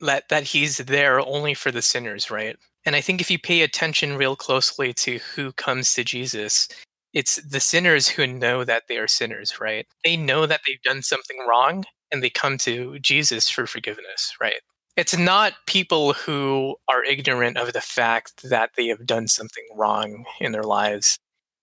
that 0.00 0.28
that 0.28 0.44
he's 0.44 0.78
there 0.78 1.20
only 1.20 1.54
for 1.54 1.70
the 1.70 1.82
sinners, 1.82 2.30
right? 2.30 2.56
And 2.84 2.94
I 2.94 3.00
think 3.00 3.20
if 3.20 3.30
you 3.30 3.38
pay 3.38 3.62
attention 3.62 4.16
real 4.16 4.36
closely 4.36 4.92
to 4.94 5.18
who 5.34 5.52
comes 5.52 5.94
to 5.94 6.04
Jesus, 6.04 6.68
it's 7.12 7.36
the 7.36 7.60
sinners 7.60 8.08
who 8.08 8.26
know 8.26 8.62
that 8.64 8.84
they 8.88 8.98
are 8.98 9.08
sinners, 9.08 9.60
right? 9.60 9.86
They 10.04 10.16
know 10.16 10.46
that 10.46 10.60
they've 10.66 10.82
done 10.82 11.02
something 11.02 11.38
wrong 11.48 11.84
and 12.16 12.24
they 12.24 12.30
come 12.30 12.58
to 12.58 12.98
Jesus 13.00 13.50
for 13.50 13.66
forgiveness, 13.66 14.34
right? 14.40 14.60
It's 14.96 15.16
not 15.16 15.54
people 15.66 16.14
who 16.14 16.76
are 16.88 17.04
ignorant 17.04 17.58
of 17.58 17.72
the 17.74 17.80
fact 17.82 18.42
that 18.50 18.70
they 18.76 18.86
have 18.88 19.06
done 19.06 19.28
something 19.28 19.64
wrong 19.76 20.24
in 20.40 20.52
their 20.52 20.64
lives 20.64 21.18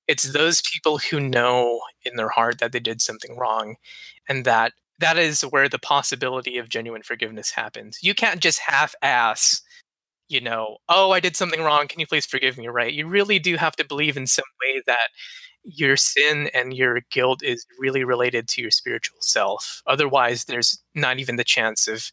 It's 0.07 0.33
those 0.33 0.61
people 0.61 0.97
who 0.99 1.19
know 1.19 1.81
in 2.05 2.15
their 2.17 2.29
heart 2.29 2.59
that 2.59 2.71
they 2.73 2.79
did 2.79 3.01
something 3.01 3.37
wrong 3.37 3.75
and 4.29 4.45
that 4.45 4.73
that 4.99 5.17
is 5.17 5.41
where 5.43 5.69
the 5.69 5.79
possibility 5.79 6.57
of 6.57 6.69
genuine 6.69 7.03
forgiveness 7.03 7.51
happens. 7.51 7.99
You 8.03 8.13
can't 8.15 8.41
just 8.41 8.59
half 8.59 8.95
ass, 9.01 9.61
you 10.29 10.41
know, 10.41 10.77
oh, 10.89 11.11
I 11.11 11.19
did 11.21 11.35
something 11.37 11.61
wrong. 11.61 11.87
Can 11.87 11.99
you 11.99 12.07
please 12.07 12.25
forgive 12.25 12.57
me? 12.57 12.67
Right? 12.69 12.93
You 12.93 13.07
really 13.07 13.39
do 13.39 13.57
have 13.57 13.75
to 13.77 13.85
believe 13.87 14.17
in 14.17 14.27
some 14.27 14.45
way 14.63 14.81
that 14.87 15.09
your 15.63 15.97
sin 15.97 16.49
and 16.53 16.73
your 16.73 17.01
guilt 17.11 17.41
is 17.43 17.65
really 17.79 18.03
related 18.03 18.47
to 18.49 18.61
your 18.61 18.71
spiritual 18.71 19.17
self. 19.21 19.81
Otherwise, 19.87 20.45
there's 20.45 20.81
not 20.93 21.19
even 21.19 21.35
the 21.35 21.43
chance 21.43 21.87
of 21.87 22.11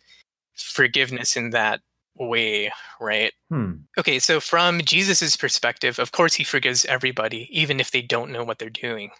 forgiveness 0.54 1.36
in 1.36 1.50
that 1.50 1.80
way, 2.16 2.70
right? 3.00 3.32
Hmm. 3.48 3.72
Okay, 3.98 4.18
so 4.18 4.40
from 4.40 4.80
Jesus's 4.82 5.36
perspective, 5.36 5.98
of 5.98 6.12
course 6.12 6.34
he 6.34 6.44
forgives 6.44 6.84
everybody, 6.84 7.48
even 7.50 7.80
if 7.80 7.90
they 7.90 8.02
don't 8.02 8.32
know 8.32 8.44
what 8.44 8.58
they're 8.58 8.70
doing. 8.70 9.10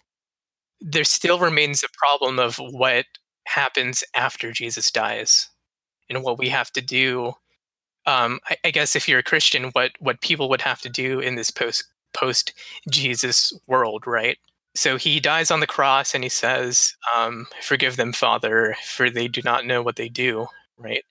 There 0.79 1.03
still 1.03 1.39
remains 1.39 1.83
a 1.83 1.97
problem 1.97 2.39
of 2.39 2.57
what 2.57 3.05
happens 3.47 4.03
after 4.15 4.51
Jesus 4.51 4.91
dies 4.91 5.49
and 6.09 6.23
what 6.23 6.37
we 6.37 6.49
have 6.49 6.71
to 6.73 6.81
do. 6.81 7.33
Um, 8.05 8.39
I, 8.49 8.57
I 8.65 8.71
guess 8.71 8.95
if 8.95 9.07
you're 9.07 9.19
a 9.19 9.23
Christian, 9.23 9.65
what 9.73 9.91
what 9.99 10.21
people 10.21 10.49
would 10.49 10.61
have 10.61 10.81
to 10.81 10.89
do 10.89 11.19
in 11.19 11.35
this 11.35 11.51
post 11.51 11.90
post 12.13 12.53
Jesus 12.89 13.53
world, 13.67 14.05
right? 14.07 14.37
So 14.75 14.97
he 14.97 15.19
dies 15.19 15.51
on 15.51 15.59
the 15.59 15.67
cross 15.67 16.13
and 16.15 16.23
he 16.23 16.29
says, 16.29 16.95
um, 17.15 17.47
"Forgive 17.61 17.97
them, 17.97 18.13
Father, 18.13 18.75
for 18.85 19.09
they 19.09 19.27
do 19.27 19.41
not 19.43 19.65
know 19.65 19.81
what 19.81 19.97
they 19.97 20.09
do." 20.09 20.47
Right? 20.77 21.03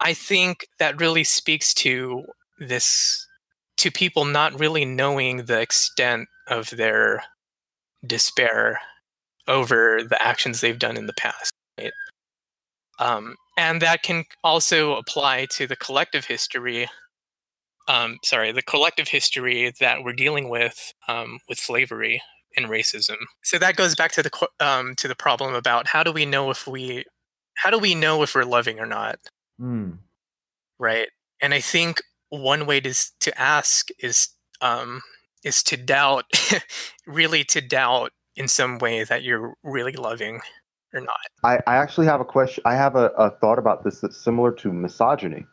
I 0.00 0.14
think 0.14 0.66
that 0.78 1.00
really 1.00 1.24
speaks 1.24 1.74
to 1.74 2.24
this 2.58 3.26
to 3.78 3.90
people 3.90 4.24
not 4.24 4.58
really 4.58 4.84
knowing 4.84 5.44
the 5.46 5.60
extent 5.60 6.28
of 6.48 6.70
their 6.70 7.24
despair 8.06 8.80
over 9.48 10.02
the 10.08 10.20
actions 10.22 10.60
they've 10.60 10.78
done 10.78 10.96
in 10.96 11.06
the 11.06 11.14
past. 11.14 11.52
Right? 11.78 11.92
Um, 12.98 13.36
and 13.58 13.82
that 13.82 14.02
can 14.02 14.24
also 14.44 14.96
apply 14.96 15.46
to 15.52 15.66
the 15.66 15.76
collective 15.76 16.24
history. 16.24 16.88
Um, 17.88 18.18
sorry, 18.24 18.52
the 18.52 18.62
collective 18.62 19.08
history 19.08 19.72
that 19.80 20.04
we're 20.04 20.12
dealing 20.12 20.48
with 20.48 20.92
um, 21.08 21.38
with 21.48 21.58
slavery 21.58 22.22
and 22.56 22.66
racism. 22.66 23.16
So 23.42 23.58
that 23.58 23.76
goes 23.76 23.94
back 23.94 24.12
to 24.12 24.22
the 24.22 24.48
um, 24.60 24.94
to 24.96 25.08
the 25.08 25.14
problem 25.14 25.54
about 25.54 25.88
how 25.88 26.02
do 26.02 26.12
we 26.12 26.26
know 26.26 26.50
if 26.50 26.66
we 26.66 27.04
how 27.54 27.70
do 27.70 27.78
we 27.78 27.94
know 27.94 28.22
if 28.22 28.34
we're 28.34 28.44
loving 28.44 28.78
or 28.78 28.86
not? 28.86 29.18
Hmm. 29.58 29.92
right? 30.78 31.08
And 31.40 31.54
I 31.54 31.60
think 31.60 32.02
one 32.30 32.66
way 32.66 32.80
to 32.80 32.94
to 33.20 33.40
ask 33.40 33.88
is 33.98 34.28
um, 34.60 35.02
is 35.44 35.62
to 35.64 35.76
doubt, 35.76 36.24
really 37.06 37.44
to 37.44 37.60
doubt 37.60 38.12
in 38.36 38.48
some 38.48 38.78
way 38.78 39.04
that 39.04 39.22
you're 39.22 39.54
really 39.62 39.92
loving 39.92 40.40
or 40.94 41.00
not. 41.00 41.16
I, 41.44 41.58
I 41.66 41.76
actually 41.76 42.06
have 42.06 42.20
a 42.20 42.24
question. 42.24 42.62
I 42.64 42.74
have 42.74 42.96
a, 42.96 43.06
a 43.18 43.30
thought 43.30 43.58
about 43.58 43.84
this 43.84 44.00
that's 44.00 44.16
similar 44.16 44.52
to 44.52 44.72
misogyny, 44.72 45.44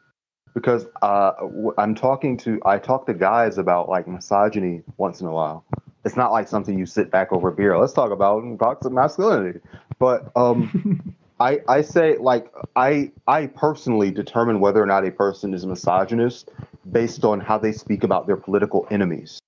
because 0.54 0.86
uh, 1.02 1.34
I'm 1.78 1.96
talking 1.96 2.38
to 2.38 2.60
I 2.66 2.78
talk 2.80 3.06
to 3.08 3.14
guys 3.14 3.58
about 3.58 3.90
like 3.90 4.08
misogyny 4.08 4.84
once 4.98 5.22
in 5.22 5.28
a 5.28 5.32
while. 5.32 5.66
It's 6.06 6.16
not 6.16 6.32
like 6.32 6.48
something 6.48 6.78
you 6.78 6.86
sit 6.86 7.12
back 7.12 7.32
over 7.32 7.52
beer. 7.52 7.78
Let's 7.78 7.94
talk 7.94 8.12
about 8.12 8.44
toxic 8.60 8.92
masculinity. 8.92 9.60
But 10.00 10.32
um, 10.36 11.14
I 11.40 11.60
I 11.68 11.82
say 11.82 12.18
like 12.18 12.52
I 12.76 13.12
I 13.28 13.48
personally 13.48 14.12
determine 14.12 14.60
whether 14.60 14.82
or 14.82 14.86
not 14.86 15.06
a 15.06 15.12
person 15.12 15.54
is 15.54 15.64
a 15.64 15.68
misogynist 15.68 16.52
based 16.92 17.24
on 17.26 17.40
how 17.40 17.58
they 17.58 17.72
speak 17.72 18.04
about 18.04 18.28
their 18.28 18.38
political 18.38 18.88
enemies. 18.92 19.40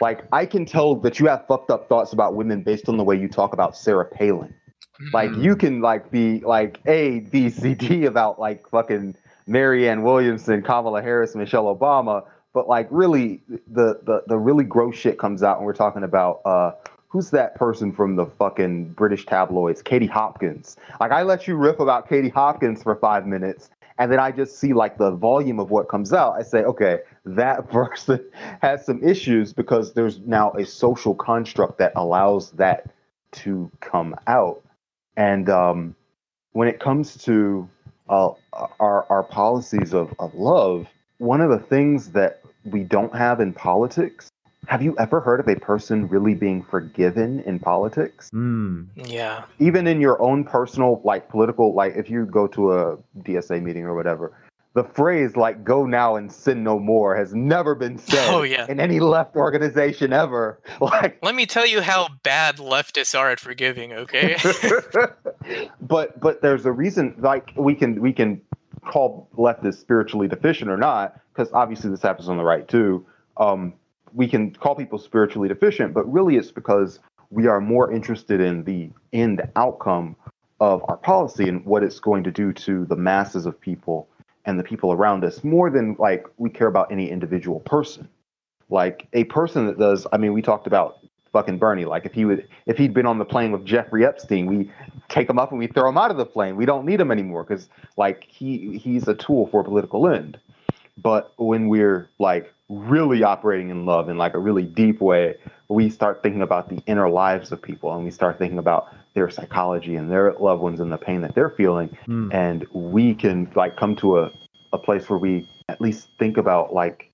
Like 0.00 0.24
I 0.32 0.46
can 0.46 0.66
tell 0.66 0.96
that 0.96 1.18
you 1.20 1.26
have 1.28 1.46
fucked 1.46 1.70
up 1.70 1.88
thoughts 1.88 2.12
about 2.12 2.34
women 2.34 2.62
based 2.62 2.88
on 2.88 2.96
the 2.96 3.04
way 3.04 3.16
you 3.18 3.28
talk 3.28 3.52
about 3.52 3.76
Sarah 3.76 4.06
Palin. 4.06 4.54
Like 5.12 5.32
Mm. 5.32 5.42
you 5.42 5.56
can 5.56 5.80
like 5.80 6.10
be 6.10 6.40
like 6.40 6.80
A, 6.86 7.20
B, 7.20 7.50
C, 7.50 7.74
D 7.74 8.04
about 8.06 8.38
like 8.38 8.68
fucking 8.68 9.16
Marianne 9.46 10.02
Williamson, 10.02 10.62
Kamala 10.62 11.02
Harris, 11.02 11.34
Michelle 11.34 11.74
Obama, 11.74 12.24
but 12.52 12.68
like 12.68 12.88
really 12.90 13.42
the 13.48 14.00
the 14.02 14.22
the 14.26 14.38
really 14.38 14.64
gross 14.64 14.94
shit 14.94 15.18
comes 15.18 15.42
out 15.42 15.58
when 15.58 15.66
we're 15.66 15.72
talking 15.72 16.02
about 16.02 16.40
uh 16.44 16.72
who's 17.08 17.30
that 17.30 17.54
person 17.56 17.92
from 17.92 18.16
the 18.16 18.26
fucking 18.26 18.90
British 18.90 19.26
tabloids? 19.26 19.82
Katie 19.82 20.06
Hopkins. 20.06 20.76
Like 21.00 21.12
I 21.12 21.22
let 21.22 21.46
you 21.46 21.56
riff 21.56 21.80
about 21.80 22.08
Katie 22.08 22.30
Hopkins 22.30 22.82
for 22.82 22.94
five 22.96 23.26
minutes 23.26 23.70
and 23.98 24.10
then 24.10 24.18
I 24.18 24.32
just 24.32 24.58
see 24.58 24.72
like 24.72 24.98
the 24.98 25.12
volume 25.12 25.60
of 25.60 25.70
what 25.70 25.88
comes 25.88 26.12
out. 26.12 26.32
I 26.32 26.42
say, 26.42 26.64
okay, 26.64 27.00
that 27.24 27.70
person 27.70 28.24
has 28.60 28.84
some 28.84 29.02
issues 29.02 29.52
because 29.52 29.92
there's 29.92 30.18
now 30.20 30.52
a 30.52 30.66
social 30.66 31.14
construct 31.14 31.78
that 31.78 31.92
allows 31.96 32.50
that 32.52 32.90
to 33.32 33.70
come 33.80 34.14
out. 34.26 34.62
And 35.16 35.48
um, 35.48 35.94
when 36.52 36.68
it 36.68 36.80
comes 36.80 37.16
to 37.24 37.68
uh, 38.12 38.30
our 38.78 39.06
our 39.10 39.22
policies 39.22 39.94
of, 39.94 40.14
of 40.18 40.34
love, 40.34 40.86
one 41.18 41.40
of 41.40 41.50
the 41.50 41.58
things 41.58 42.10
that 42.12 42.40
we 42.64 42.84
don't 42.84 43.14
have 43.16 43.40
in 43.40 43.52
politics. 43.52 44.28
Have 44.68 44.80
you 44.82 44.94
ever 44.98 45.20
heard 45.20 45.40
of 45.40 45.48
a 45.48 45.56
person 45.56 46.06
really 46.06 46.34
being 46.34 46.62
forgiven 46.62 47.40
in 47.40 47.58
politics? 47.58 48.28
Hmm. 48.30 48.84
Yeah. 48.94 49.44
even 49.58 49.86
in 49.88 50.00
your 50.00 50.20
own 50.22 50.44
personal 50.44 51.00
like 51.04 51.28
political 51.28 51.74
like 51.74 51.94
if 51.96 52.08
you 52.08 52.26
go 52.26 52.46
to 52.48 52.72
a 52.72 52.96
DSA 53.20 53.60
meeting 53.62 53.84
or 53.84 53.94
whatever 53.94 54.32
the 54.74 54.84
phrase 54.84 55.36
like 55.36 55.64
go 55.64 55.84
now 55.84 56.16
and 56.16 56.32
sin 56.32 56.62
no 56.64 56.78
more 56.78 57.14
has 57.16 57.34
never 57.34 57.74
been 57.74 57.98
said 58.08 58.28
Oh, 58.34 58.42
yeah. 58.42 58.66
in 58.68 58.80
any 58.80 59.00
left 59.00 59.36
organization 59.36 60.12
ever 60.12 60.60
like 60.80 61.18
Let 61.22 61.34
me 61.34 61.46
tell 61.46 61.66
you 61.66 61.80
how 61.82 62.08
bad 62.22 62.56
leftists 62.56 63.18
are 63.18 63.30
at 63.30 63.40
forgiving, 63.40 63.92
okay? 63.92 64.36
but 65.80 66.18
but 66.20 66.42
there's 66.42 66.66
a 66.66 66.72
reason 66.72 67.14
like 67.18 67.52
we 67.56 67.74
can 67.74 68.00
we 68.00 68.12
can 68.12 68.40
call 68.86 69.28
leftists 69.36 69.78
spiritually 69.78 70.28
deficient 70.28 70.70
or 70.70 70.76
not 70.76 71.20
because 71.32 71.52
obviously 71.52 71.90
this 71.90 72.02
happens 72.02 72.28
on 72.28 72.36
the 72.36 72.42
right 72.44 72.66
too 72.68 73.04
um 73.36 73.72
we 74.12 74.26
can 74.26 74.52
call 74.54 74.74
people 74.74 74.98
spiritually 74.98 75.48
deficient 75.48 75.94
but 75.94 76.10
really 76.12 76.36
it's 76.36 76.50
because 76.50 76.98
we 77.30 77.46
are 77.46 77.60
more 77.60 77.92
interested 77.92 78.40
in 78.40 78.64
the 78.64 78.90
end 79.12 79.40
outcome 79.56 80.16
of 80.60 80.84
our 80.88 80.96
policy 80.96 81.48
and 81.48 81.64
what 81.64 81.82
it's 81.82 81.98
going 82.00 82.22
to 82.24 82.30
do 82.30 82.52
to 82.52 82.84
the 82.86 82.96
masses 82.96 83.46
of 83.46 83.60
people 83.60 84.08
and 84.44 84.58
the 84.58 84.64
people 84.64 84.92
around 84.92 85.24
us 85.24 85.44
more 85.44 85.70
than 85.70 85.96
like 85.98 86.26
we 86.38 86.50
care 86.50 86.66
about 86.66 86.90
any 86.90 87.10
individual 87.10 87.60
person. 87.60 88.08
Like 88.70 89.06
a 89.12 89.24
person 89.24 89.66
that 89.66 89.78
does 89.78 90.06
i 90.12 90.16
mean 90.16 90.32
we 90.32 90.42
talked 90.42 90.66
about 90.66 90.98
fucking 91.32 91.58
bernie. 91.58 91.84
Like 91.84 92.06
if 92.06 92.12
he 92.12 92.24
would 92.24 92.48
if 92.66 92.78
he'd 92.78 92.94
been 92.94 93.06
on 93.06 93.18
the 93.18 93.24
plane 93.24 93.52
with 93.52 93.64
jeffrey 93.64 94.04
epstein 94.04 94.46
we 94.46 94.70
take 95.08 95.28
him 95.28 95.38
up 95.38 95.50
and 95.50 95.58
we 95.58 95.66
throw 95.66 95.88
him 95.88 95.98
out 95.98 96.10
of 96.10 96.16
the 96.16 96.26
plane. 96.26 96.56
We 96.56 96.66
don't 96.66 96.84
need 96.84 97.00
him 97.00 97.10
anymore 97.10 97.44
because 97.44 97.68
like 97.96 98.24
he 98.24 98.78
he's 98.78 99.08
a 99.08 99.14
tool 99.14 99.46
for 99.48 99.60
a 99.60 99.64
political 99.64 100.08
end. 100.08 100.38
But 100.98 101.32
when 101.36 101.68
we're 101.68 102.08
like 102.18 102.52
really 102.68 103.22
operating 103.22 103.70
in 103.70 103.84
love 103.84 104.08
in 104.08 104.16
like 104.16 104.34
a 104.34 104.38
really 104.38 104.62
deep 104.62 105.00
way 105.00 105.36
we 105.72 105.90
start 105.90 106.22
thinking 106.22 106.42
about 106.42 106.68
the 106.68 106.82
inner 106.86 107.08
lives 107.08 107.52
of 107.52 107.60
people 107.60 107.94
and 107.94 108.04
we 108.04 108.10
start 108.10 108.38
thinking 108.38 108.58
about 108.58 108.88
their 109.14 109.28
psychology 109.30 109.96
and 109.96 110.10
their 110.10 110.32
loved 110.34 110.62
ones 110.62 110.80
and 110.80 110.90
the 110.90 110.98
pain 110.98 111.20
that 111.22 111.34
they're 111.34 111.50
feeling 111.50 111.88
Hmm. 112.06 112.30
and 112.32 112.66
we 112.72 113.14
can 113.14 113.50
like 113.54 113.76
come 113.76 113.94
to 113.96 114.18
a, 114.20 114.30
a 114.72 114.78
place 114.78 115.08
where 115.10 115.18
we 115.18 115.48
at 115.68 115.80
least 115.80 116.08
think 116.18 116.36
about 116.36 116.72
like 116.72 117.10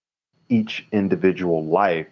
each 0.49 0.87
individual 0.93 1.65
life 1.65 2.07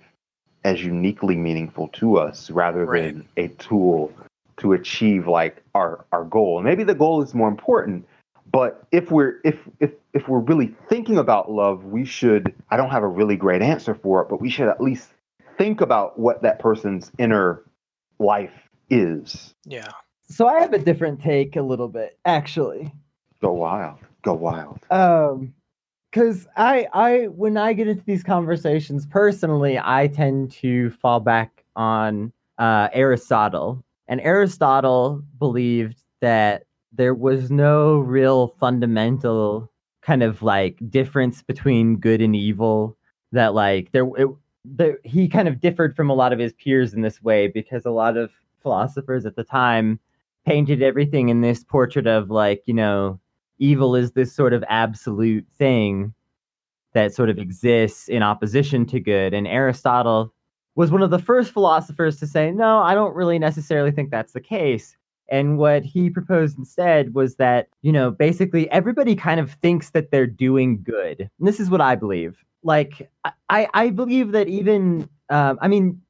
as 0.64 0.82
uniquely 0.84 1.36
meaningful 1.36 1.88
to 1.88 2.18
us 2.18 2.50
rather 2.50 2.84
Right. 2.84 3.14
than 3.14 3.28
a 3.36 3.48
tool 3.48 4.12
to 4.58 4.72
achieve 4.72 5.28
like 5.28 5.62
our 5.74 6.04
our 6.12 6.24
goal 6.24 6.58
and 6.58 6.64
maybe 6.66 6.82
the 6.82 6.94
goal 6.94 7.22
is 7.22 7.34
more 7.34 7.48
important 7.48 8.06
but 8.50 8.84
if 8.90 9.10
we're 9.10 9.34
if 9.44 9.56
if 9.80 9.92
if 10.14 10.28
we're 10.28 10.40
really 10.40 10.74
thinking 10.88 11.18
about 11.18 11.50
love 11.50 11.84
we 11.84 12.04
should 12.04 12.54
i 12.70 12.76
don't 12.76 12.90
have 12.90 13.02
a 13.02 13.08
really 13.08 13.36
great 13.36 13.62
answer 13.62 13.94
for 13.94 14.22
it 14.22 14.28
but 14.28 14.40
we 14.40 14.48
should 14.50 14.68
at 14.68 14.80
least 14.80 15.08
think 15.58 15.80
about 15.80 16.18
what 16.18 16.42
that 16.42 16.58
person's 16.58 17.10
inner 17.18 17.62
life 18.18 18.52
is 18.90 19.54
yeah. 19.64 19.90
So 20.28 20.48
I 20.48 20.60
have 20.60 20.72
a 20.72 20.78
different 20.78 21.22
take 21.22 21.56
a 21.56 21.62
little 21.62 21.88
bit, 21.88 22.18
actually. 22.24 22.92
go 23.40 23.52
wild 23.52 23.98
go 24.22 24.34
wild 24.34 24.80
Um, 24.90 25.54
because 26.10 26.46
I, 26.56 26.86
I, 26.94 27.24
when 27.26 27.58
I 27.58 27.74
get 27.74 27.88
into 27.88 28.02
these 28.04 28.22
conversations 28.22 29.04
personally, 29.04 29.78
I 29.78 30.06
tend 30.06 30.50
to 30.52 30.88
fall 30.90 31.20
back 31.20 31.64
on 31.76 32.32
uh, 32.56 32.88
Aristotle, 32.94 33.84
and 34.08 34.20
Aristotle 34.22 35.22
believed 35.38 36.02
that 36.22 36.64
there 36.90 37.12
was 37.12 37.50
no 37.50 37.98
real 37.98 38.48
fundamental 38.58 39.70
kind 40.00 40.22
of 40.22 40.42
like 40.42 40.78
difference 40.88 41.42
between 41.42 41.96
good 41.96 42.22
and 42.22 42.34
evil. 42.34 42.96
That 43.32 43.52
like 43.52 43.92
there, 43.92 44.08
it, 44.16 44.28
there, 44.64 44.98
he 45.04 45.28
kind 45.28 45.48
of 45.48 45.60
differed 45.60 45.94
from 45.94 46.08
a 46.08 46.14
lot 46.14 46.32
of 46.32 46.38
his 46.38 46.54
peers 46.54 46.94
in 46.94 47.02
this 47.02 47.22
way 47.22 47.48
because 47.48 47.84
a 47.84 47.90
lot 47.90 48.16
of 48.16 48.30
philosophers 48.66 49.24
at 49.26 49.36
the 49.36 49.44
time 49.44 50.00
painted 50.44 50.82
everything 50.82 51.28
in 51.28 51.40
this 51.40 51.64
portrait 51.64 52.06
of 52.06 52.30
like 52.30 52.62
you 52.66 52.74
know 52.74 53.20
evil 53.58 53.94
is 53.94 54.12
this 54.12 54.32
sort 54.32 54.52
of 54.52 54.64
absolute 54.68 55.46
thing 55.56 56.12
that 56.92 57.14
sort 57.14 57.30
of 57.30 57.38
exists 57.38 58.08
in 58.08 58.22
opposition 58.22 58.84
to 58.86 58.98
good 59.00 59.32
and 59.32 59.46
aristotle 59.46 60.32
was 60.76 60.90
one 60.90 61.02
of 61.02 61.10
the 61.10 61.18
first 61.18 61.50
philosophers 61.52 62.20
to 62.20 62.26
say, 62.26 62.52
no, 62.52 62.78
I 62.78 62.94
don't 62.94 63.16
really 63.16 63.38
necessarily 63.38 63.90
think 63.90 64.10
that's 64.10 64.34
the 64.34 64.40
case. 64.40 64.96
And 65.28 65.58
what 65.58 65.84
he 65.84 66.10
proposed 66.10 66.56
instead 66.56 67.14
was 67.14 67.36
that, 67.36 67.68
you 67.82 67.90
know, 67.90 68.12
basically 68.12 68.70
everybody 68.70 69.16
kind 69.16 69.40
of 69.40 69.52
thinks 69.54 69.90
that 69.90 70.10
they're 70.10 70.26
doing 70.26 70.82
good. 70.82 71.28
And 71.38 71.48
this 71.48 71.58
is 71.58 71.68
what 71.68 71.80
I 71.80 71.96
believe. 71.96 72.44
Like, 72.62 73.10
I, 73.48 73.68
I 73.74 73.90
believe 73.90 74.32
that 74.32 74.48
even, 74.48 75.08
um, 75.30 75.58
I 75.60 75.66
mean, 75.66 76.00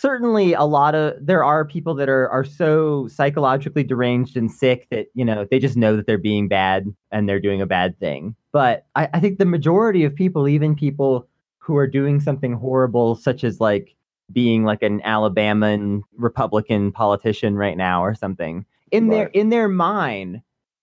certainly 0.00 0.52
a 0.52 0.64
lot 0.64 0.94
of 0.94 1.14
there 1.20 1.42
are 1.42 1.64
people 1.64 1.94
that 1.94 2.08
are 2.08 2.28
are 2.30 2.44
so 2.44 3.08
psychologically 3.08 3.82
deranged 3.82 4.36
and 4.36 4.50
sick 4.50 4.86
that 4.90 5.06
you 5.14 5.24
know 5.24 5.46
they 5.50 5.58
just 5.58 5.76
know 5.76 5.96
that 5.96 6.06
they're 6.06 6.18
being 6.18 6.48
bad 6.48 6.86
and 7.10 7.28
they're 7.28 7.40
doing 7.40 7.60
a 7.60 7.66
bad 7.66 7.98
thing 7.98 8.34
but 8.52 8.86
I, 8.94 9.08
I 9.14 9.20
think 9.20 9.38
the 9.38 9.44
majority 9.44 10.04
of 10.04 10.14
people 10.14 10.48
even 10.48 10.74
people 10.74 11.28
who 11.58 11.76
are 11.76 11.86
doing 11.86 12.20
something 12.20 12.54
horrible 12.54 13.14
such 13.14 13.44
as 13.44 13.60
like 13.60 13.94
being 14.32 14.64
like 14.64 14.82
an 14.82 15.00
Alabama 15.04 16.00
Republican 16.16 16.92
politician 16.92 17.56
right 17.56 17.76
now 17.76 18.02
or 18.04 18.14
something. 18.14 18.64
In 18.90 19.08
right. 19.08 19.16
their 19.16 19.26
in 19.28 19.50
their 19.50 19.68
mind, 19.68 20.40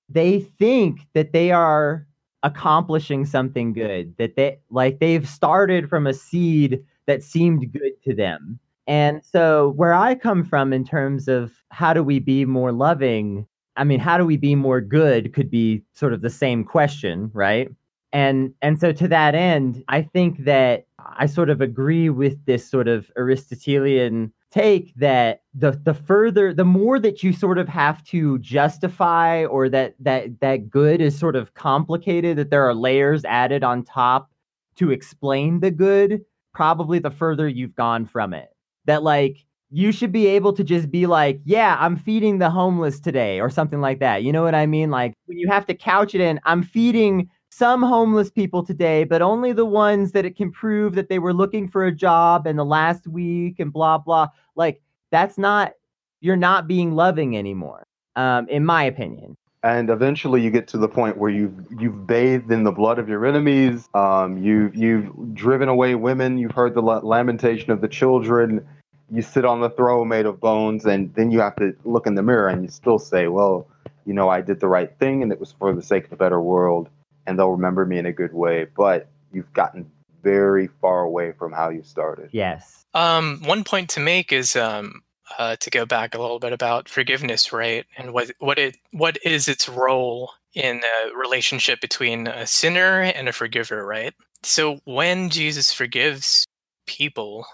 they 0.10 0.42
think 0.42 1.02
that 1.14 1.34
they 1.34 1.52
are 1.52 2.06
accomplishing 2.44 3.26
something 3.26 3.74
good, 3.74 4.16
that 4.18 4.36
they 4.36 4.60
like 4.70 5.00
they've 5.00 5.28
started 5.28 5.90
from 5.90 6.06
a 6.08 6.14
seed 6.14 6.84
that 7.08 7.24
seemed 7.24 7.72
good 7.72 8.02
to 8.04 8.14
them. 8.14 8.60
And 8.88 9.24
so 9.24 9.74
where 9.76 9.94
I 9.94 10.16
come 10.16 10.44
from 10.44 10.72
in 10.72 10.86
terms 10.86 11.28
of 11.28 11.52
how 11.72 11.94
do 11.94 12.04
we 12.04 12.20
be 12.20 12.46
more 12.46 12.72
loving, 12.72 13.48
I 13.78 13.84
mean, 13.84 14.00
how 14.00 14.18
do 14.18 14.26
we 14.26 14.38
be 14.38 14.56
more 14.56 14.82
good 14.82 15.34
could 15.34 15.50
be 15.50 15.84
sort 15.94 16.14
of 16.14 16.22
the 16.22 16.30
same 16.30 16.64
question, 16.64 17.32
right? 17.34 17.70
And 18.14 18.54
and 18.62 18.80
so 18.80 18.92
to 18.94 19.08
that 19.10 19.36
end, 19.36 19.84
I 19.90 20.02
think 20.02 20.46
that 20.46 20.86
I 21.00 21.26
sort 21.26 21.50
of 21.50 21.62
agree 21.62 22.10
with 22.10 22.46
this 22.46 22.70
sort 22.70 22.88
of 22.88 23.12
Aristotelian 23.18 24.32
take 24.52 24.94
that 24.96 25.42
the 25.54 25.72
the 25.84 25.94
further 25.94 26.54
the 26.54 26.64
more 26.64 26.98
that 26.98 27.24
you 27.24 27.34
sort 27.34 27.58
of 27.58 27.68
have 27.68 28.02
to 28.06 28.40
justify 28.40 29.44
or 29.46 29.68
that 29.68 29.96
that 30.00 30.40
that 30.40 30.70
good 30.70 31.02
is 31.02 31.20
sort 31.20 31.36
of 31.36 31.54
complicated 31.56 32.38
that 32.38 32.52
there 32.52 32.64
are 32.64 32.74
layers 32.74 33.26
added 33.26 33.66
on 33.66 33.84
top 33.84 34.32
to 34.78 34.92
explain 34.92 35.60
the 35.60 35.72
good 35.72 36.24
probably 36.54 37.00
the 37.00 37.12
further 37.12 37.50
you've 37.50 37.76
gone 37.76 38.06
from 38.06 38.34
it 38.34 38.55
that 38.86 39.04
like 39.04 39.46
you 39.72 39.92
should 39.92 40.12
be 40.12 40.28
able 40.28 40.54
to 40.54 40.64
just 40.64 40.92
be 40.92 41.06
like 41.06 41.40
yeah 41.44 41.78
i'm 41.80 41.96
feeding 41.98 42.38
the 42.40 42.50
homeless 42.50 43.00
today 43.00 43.40
or 43.40 43.50
something 43.50 43.82
like 43.82 44.00
that 44.00 44.24
you 44.24 44.32
know 44.32 44.44
what 44.44 44.56
i 44.56 44.66
mean 44.66 44.92
like 44.92 45.14
when 45.26 45.38
you 45.38 45.48
have 45.50 45.66
to 45.66 45.74
couch 45.74 46.14
it 46.16 46.22
in 46.22 46.40
i'm 46.46 46.64
feeding 46.64 47.30
some 47.56 47.82
homeless 47.82 48.30
people 48.30 48.66
today, 48.66 49.06
but 49.06 49.22
only 49.22 49.54
the 49.54 49.66
ones 49.66 50.12
that 50.12 50.26
it 50.26 50.36
can 50.36 50.52
prove 50.52 50.94
that 50.94 51.08
they 51.08 51.20
were 51.20 51.34
looking 51.34 51.70
for 51.70 51.86
a 51.86 51.92
job 51.92 52.46
in 52.46 52.58
the 52.58 52.66
last 52.66 53.08
week 53.08 53.62
and 53.62 53.72
blah 53.72 53.98
blah. 53.98 54.28
Like 54.58 54.82
that's 55.10 55.38
not 55.38 55.72
you're 56.20 56.36
not 56.36 56.68
being 56.68 56.96
loving 56.96 57.38
anymore, 57.38 57.88
um, 58.18 58.50
in 58.50 58.66
my 58.66 58.84
opinion. 58.84 59.38
And 59.66 59.90
eventually, 59.90 60.42
you 60.42 60.52
get 60.52 60.68
to 60.70 60.78
the 60.78 60.88
point 60.88 61.18
where 61.18 61.32
you've 61.32 61.66
you've 61.80 62.06
bathed 62.06 62.52
in 62.52 62.64
the 62.64 62.72
blood 62.72 63.00
of 63.00 63.10
your 63.10 63.26
enemies. 63.26 63.90
Um, 63.96 64.38
you've 64.38 64.76
you've 64.76 65.34
driven 65.34 65.70
away 65.70 65.96
women. 65.96 66.38
You've 66.38 66.52
heard 66.52 66.76
the 66.76 66.82
lamentation 66.82 67.72
of 67.72 67.82
the 67.82 67.88
children. 67.88 68.68
You 69.12 69.24
sit 69.24 69.44
on 69.44 69.62
the 69.62 69.72
throne 69.72 70.08
made 70.08 70.28
of 70.28 70.40
bones, 70.40 70.86
and 70.86 71.14
then 71.16 71.32
you 71.32 71.40
have 71.40 71.56
to 71.56 71.76
look 71.84 72.06
in 72.06 72.14
the 72.14 72.22
mirror 72.22 72.48
and 72.48 72.62
you 72.62 72.70
still 72.70 73.00
say, 73.00 73.28
"Well, 73.28 73.68
you 74.06 74.14
know, 74.14 74.30
I 74.30 74.42
did 74.42 74.60
the 74.60 74.68
right 74.68 74.96
thing, 75.00 75.24
and 75.24 75.32
it 75.32 75.40
was 75.40 75.52
for 75.52 75.74
the 75.74 75.82
sake 75.82 76.06
of 76.06 76.14
a 76.14 76.16
better 76.16 76.40
world." 76.40 76.90
and 77.26 77.38
they'll 77.38 77.52
remember 77.52 77.86
me 77.86 77.98
in 77.98 78.06
a 78.06 78.12
good 78.12 78.34
way. 78.34 78.66
But 78.76 79.08
you've 79.32 79.52
gotten 79.54 79.90
very 80.24 80.68
far 80.82 81.02
away 81.02 81.34
from 81.34 81.52
how 81.52 81.70
you 81.70 81.84
started. 81.84 82.30
Yes. 82.32 82.86
Um, 82.94 83.42
one 83.44 83.64
point 83.64 83.90
to 83.92 84.00
make 84.00 84.32
is 84.32 84.56
um, 84.56 85.04
uh, 85.38 85.56
to 85.58 85.70
go 85.70 85.86
back 85.86 86.14
a 86.14 86.22
little 86.22 86.40
bit 86.40 86.54
about 86.54 86.90
forgiveness, 86.90 87.52
right? 87.52 87.86
And 87.98 88.14
what 88.14 88.32
what 88.40 88.60
it 88.60 88.78
what 88.92 89.18
is 89.24 89.48
its 89.48 89.68
role 89.68 90.32
in 90.54 90.82
a 90.84 91.16
relationship 91.16 91.82
between 91.82 92.28
a 92.28 92.48
sinner 92.48 93.02
and 93.02 93.28
a 93.28 93.34
forgiver, 93.34 93.86
right? 93.86 94.14
So 94.44 94.80
when 94.86 95.30
Jesus 95.30 95.74
forgives 95.74 96.46
people, 96.86 97.46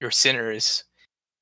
your 0.00 0.10
sinners, 0.10 0.84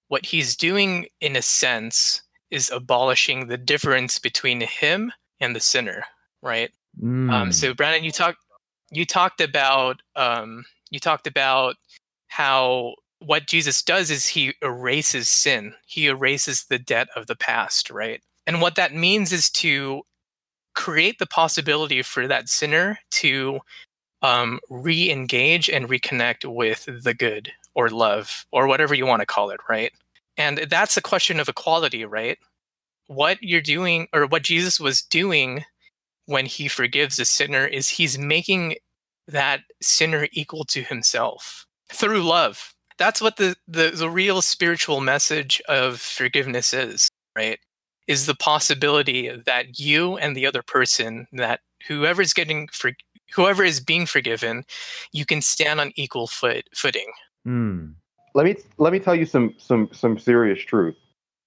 what 0.09 0.27
he's 0.27 0.57
doing 0.57 1.07
in 1.21 1.37
a 1.37 1.43
sense 1.43 2.23
is 2.51 2.71
abolishing 2.71 3.47
the 3.47 3.57
difference 3.57 4.19
between 4.19 4.61
him 4.61 5.13
and 5.41 5.55
the 5.55 5.61
sinner, 5.61 6.05
right? 6.43 6.71
Um, 7.03 7.29
mm. 7.29 7.33
Um, 7.33 7.53
so 7.53 7.75
Brandon, 7.75 8.05
you 8.05 8.13
talked 8.13 8.39
you 8.91 9.05
talked 9.05 9.41
about 9.41 10.01
um, 10.15 10.65
you 10.91 11.01
talked 11.01 11.27
about 11.27 11.77
how 12.29 12.95
what 13.27 13.47
Jesus 13.47 13.83
does 13.83 14.11
is 14.11 14.29
he 14.29 14.55
erases 14.63 15.29
sin. 15.29 15.75
He 15.87 16.07
erases 16.07 16.65
the 16.65 16.79
debt 16.79 17.09
of 17.17 17.27
the 17.27 17.35
past, 17.35 17.91
right? 17.91 18.23
And 18.47 18.61
what 18.61 18.77
that 18.77 18.95
means 18.95 19.33
is 19.33 19.51
to 19.51 20.03
create 20.75 21.19
the 21.19 21.27
possibility 21.27 22.03
for 22.03 22.29
that 22.29 22.49
sinner 22.49 22.99
to 23.11 23.59
um, 24.23 24.61
re-engage 24.71 25.69
and 25.69 25.89
reconnect 25.89 26.45
with 26.45 26.89
the 27.03 27.15
good 27.15 27.51
or 27.75 27.89
love 27.89 28.47
or 28.53 28.69
whatever 28.69 28.95
you 28.95 29.07
want 29.07 29.21
to 29.21 29.27
call 29.27 29.51
it, 29.51 29.61
right? 29.69 29.93
And 30.37 30.59
that's 30.71 30.97
a 30.97 31.03
question 31.03 31.41
of 31.41 31.49
equality, 31.49 32.05
right? 32.05 32.39
What 33.09 33.43
you're 33.43 33.61
doing 33.61 34.07
or 34.13 34.27
what 34.27 34.45
Jesus 34.45 34.79
was 34.79 35.03
doing 35.03 35.65
when 36.27 36.47
he 36.47 36.69
forgives 36.69 37.19
a 37.19 37.25
sinner 37.25 37.67
is 37.67 37.89
he's 37.89 38.19
making 38.19 38.77
that 39.27 39.63
sinner 39.83 40.29
equal 40.33 40.65
to 40.67 40.83
himself 40.83 41.67
through 41.93 42.23
love. 42.23 42.73
That's 42.99 43.21
what 43.21 43.37
the, 43.37 43.57
the, 43.69 43.91
the 43.95 44.09
real 44.09 44.43
spiritual 44.43 45.01
message 45.01 45.61
of 45.69 46.01
forgiveness 46.01 46.73
is, 46.73 47.09
right? 47.37 47.59
Is 48.07 48.27
the 48.27 48.35
possibility 48.35 49.31
that 49.47 49.79
you 49.79 50.17
and 50.17 50.37
the 50.37 50.47
other 50.47 50.63
person, 50.63 51.27
that 51.33 51.61
whoever 51.87 52.23
is 52.23 52.33
getting 52.33 52.69
for, 52.69 52.93
whoever 53.35 53.65
is 53.65 53.81
being 53.81 54.07
forgiven, 54.07 54.65
you 55.13 55.27
can 55.27 55.43
stand 55.43 55.81
on 55.81 55.93
equal 55.97 56.27
foot 56.27 56.65
footing. 56.75 57.13
Mm. 57.47 57.95
Let 58.35 58.47
me 58.47 58.57
let 58.79 58.93
me 58.93 58.99
tell 58.99 59.15
you 59.15 59.27
some 59.27 59.55
some 59.59 59.89
some 59.93 60.19
serious 60.19 60.63
truth. 60.63 60.95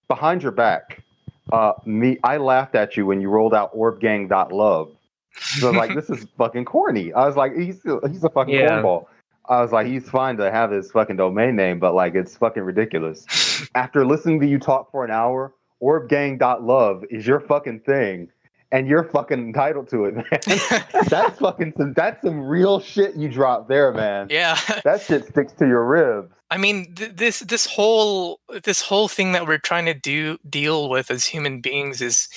Behind 0.08 0.42
your 0.42 0.52
back, 0.52 1.04
uh, 1.52 1.74
me, 1.86 2.18
I 2.24 2.38
laughed 2.38 2.76
at 2.76 2.98
you 2.98 3.06
when 3.06 3.22
you 3.22 3.30
rolled 3.30 3.54
out 3.54 3.74
orbgang.love. 3.76 4.92
So 5.36 5.72
like, 5.72 5.94
this 5.94 6.10
is 6.10 6.26
fucking 6.38 6.66
corny. 6.66 7.14
I 7.14 7.28
was 7.28 7.36
like, 7.36 7.56
he's 7.56 7.82
he's 8.10 8.24
a 8.24 8.30
fucking 8.30 8.54
yeah. 8.54 8.82
cornball. 8.82 9.06
I 9.50 9.62
was 9.62 9.72
like, 9.72 9.88
he's 9.88 10.08
fine 10.08 10.38
to 10.38 10.52
have 10.52 10.70
his 10.70 10.92
fucking 10.92 11.18
domain 11.18 11.56
name, 11.56 11.80
but 11.80 11.96
like, 11.96 12.14
it's 12.14 12.38
fucking 12.38 12.62
ridiculous. 12.64 13.26
After 13.74 14.06
listening 14.06 14.40
to 14.42 14.48
you 14.48 14.60
talk 14.60 14.92
for 14.92 15.04
an 15.04 15.10
hour, 15.10 15.54
orbgang.love 15.82 17.06
is 17.10 17.26
your 17.26 17.40
fucking 17.40 17.80
thing, 17.80 18.30
and 18.72 18.88
you're 18.88 19.04
fucking 19.06 19.40
entitled 19.40 19.90
to 19.90 20.06
it, 20.06 20.16
man. 20.16 20.84
that's 21.10 21.40
fucking 21.40 21.74
some. 21.78 21.94
That's 21.94 22.22
some 22.22 22.42
real 22.42 22.80
shit 22.80 23.16
you 23.16 23.28
dropped 23.28 23.70
there, 23.70 23.92
man. 23.92 24.28
Yeah, 24.30 24.60
that 24.84 25.02
shit 25.02 25.26
sticks 25.28 25.54
to 25.54 25.68
your 25.68 25.84
ribs. 25.86 26.32
I 26.52 26.58
mean, 26.58 26.94
th- 26.94 27.16
this 27.16 27.40
this 27.40 27.66
whole 27.66 28.42
this 28.64 28.82
whole 28.82 29.08
thing 29.08 29.32
that 29.32 29.48
we're 29.48 29.58
trying 29.58 29.86
to 29.86 29.94
do 29.96 30.38
deal 30.48 30.90
with 30.90 31.10
as 31.10 31.26
human 31.26 31.62
beings 31.62 32.02
is 32.02 32.30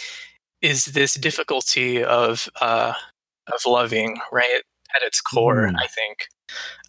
is 0.63 0.87
this 0.87 1.15
difficulty 1.15 2.03
of 2.03 2.49
uh, 2.61 2.95
of 3.53 3.61
loving, 3.67 4.19
right? 4.31 4.63
At 4.95 5.03
its 5.03 5.21
core, 5.21 5.69
mm. 5.69 5.75
I 5.79 5.87
think. 5.87 6.29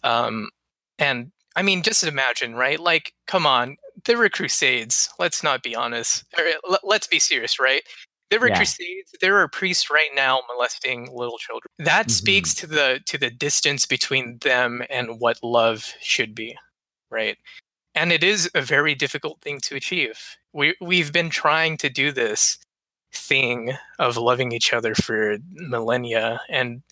Um, 0.02 0.50
and 0.98 1.32
I 1.56 1.62
mean, 1.62 1.82
just 1.82 2.04
imagine, 2.04 2.54
right? 2.54 2.80
Like, 2.80 3.12
come 3.26 3.46
on, 3.46 3.76
there 4.04 4.18
were 4.18 4.28
crusades. 4.28 5.08
Let's 5.18 5.42
not 5.42 5.62
be 5.62 5.74
honest. 5.74 6.24
Or, 6.38 6.78
let's 6.82 7.06
be 7.06 7.18
serious, 7.18 7.58
right? 7.58 7.82
There 8.30 8.40
were 8.40 8.48
yeah. 8.48 8.56
crusades. 8.56 9.14
There 9.20 9.38
are 9.38 9.48
priests 9.48 9.90
right 9.90 10.10
now 10.14 10.40
molesting 10.52 11.10
little 11.14 11.38
children. 11.38 11.68
That 11.78 12.06
mm-hmm. 12.06 12.10
speaks 12.10 12.54
to 12.54 12.66
the 12.66 13.00
to 13.06 13.18
the 13.18 13.30
distance 13.30 13.86
between 13.86 14.38
them 14.38 14.82
and 14.90 15.20
what 15.20 15.38
love 15.42 15.92
should 16.00 16.34
be 16.34 16.56
right? 17.14 17.38
And 17.94 18.12
it 18.12 18.24
is 18.24 18.50
a 18.54 18.60
very 18.60 18.94
difficult 18.94 19.40
thing 19.40 19.60
to 19.60 19.76
achieve. 19.76 20.18
We 20.52 20.74
we've 20.80 21.12
been 21.12 21.30
trying 21.30 21.76
to 21.78 21.88
do 21.88 22.12
this 22.12 22.58
thing 23.12 23.72
of 24.00 24.16
loving 24.16 24.52
each 24.52 24.72
other 24.72 24.94
for 24.94 25.38
millennia 25.52 26.40
and 26.50 26.82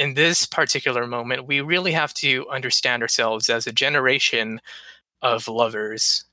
in 0.00 0.14
this 0.14 0.46
particular 0.46 1.06
moment 1.06 1.46
we 1.46 1.60
really 1.60 1.92
have 1.92 2.12
to 2.14 2.48
understand 2.50 3.02
ourselves 3.02 3.48
as 3.48 3.66
a 3.66 3.72
generation 3.72 4.60
of 5.22 5.46
lovers 5.46 6.24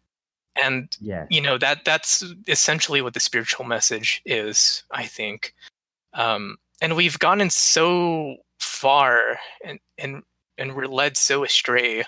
and 0.61 0.97
yes. 0.99 1.27
you 1.29 1.41
know 1.41 1.57
that 1.57 1.85
that's 1.85 2.23
essentially 2.47 3.01
what 3.01 3.13
the 3.13 3.19
spiritual 3.19 3.65
message 3.65 4.21
is 4.25 4.83
i 4.91 5.05
think 5.05 5.53
um, 6.13 6.57
and 6.81 6.95
we've 6.95 7.19
gotten 7.19 7.49
so 7.49 8.37
far 8.59 9.37
and 9.63 9.79
and 9.99 10.23
and 10.57 10.75
we're 10.75 10.87
led 10.87 11.15
so 11.15 11.43
astray 11.43 12.03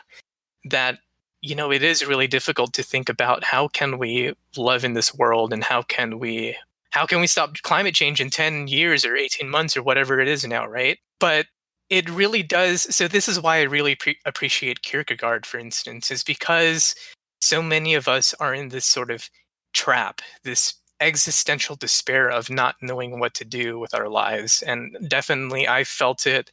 that 0.65 0.97
you 1.41 1.55
know, 1.55 1.71
it 1.71 1.83
is 1.83 2.05
really 2.05 2.27
difficult 2.27 2.73
to 2.73 2.83
think 2.83 3.07
about 3.07 3.43
how 3.43 3.67
can 3.69 3.97
we 3.97 4.33
love 4.57 4.83
in 4.83 4.93
this 4.93 5.15
world 5.15 5.53
and 5.53 5.63
how 5.63 5.81
can 5.81 6.19
we 6.19 6.55
how 6.91 7.05
can 7.05 7.21
we 7.21 7.27
stop 7.27 7.55
climate 7.61 7.93
change 7.93 8.19
in 8.19 8.29
10 8.29 8.67
years 8.67 9.05
or 9.05 9.15
18 9.15 9.47
months 9.47 9.77
or 9.77 9.83
whatever 9.83 10.19
it 10.19 10.27
is 10.27 10.45
now, 10.45 10.65
right? 10.65 10.97
But 11.19 11.47
it 11.89 12.09
really 12.09 12.43
does 12.43 12.83
so 12.95 13.07
this 13.07 13.27
is 13.27 13.41
why 13.41 13.57
I 13.57 13.63
really 13.63 13.95
pre- 13.95 14.19
appreciate 14.25 14.83
Kierkegaard 14.83 15.43
for 15.45 15.57
instance 15.57 16.11
is 16.11 16.23
because 16.23 16.93
so 17.41 17.63
many 17.63 17.95
of 17.95 18.07
us 18.07 18.35
are 18.35 18.53
in 18.53 18.69
this 18.69 18.85
sort 18.85 19.09
of 19.09 19.29
trap, 19.73 20.21
this 20.43 20.75
existential 20.99 21.75
despair 21.75 22.29
of 22.29 22.49
not 22.49 22.75
knowing 22.81 23.19
what 23.19 23.33
to 23.35 23.45
do 23.45 23.79
with 23.79 23.93
our 23.93 24.09
lives. 24.09 24.61
And 24.61 24.95
definitely, 25.07 25.67
I 25.67 25.83
felt 25.83 26.27
it. 26.27 26.51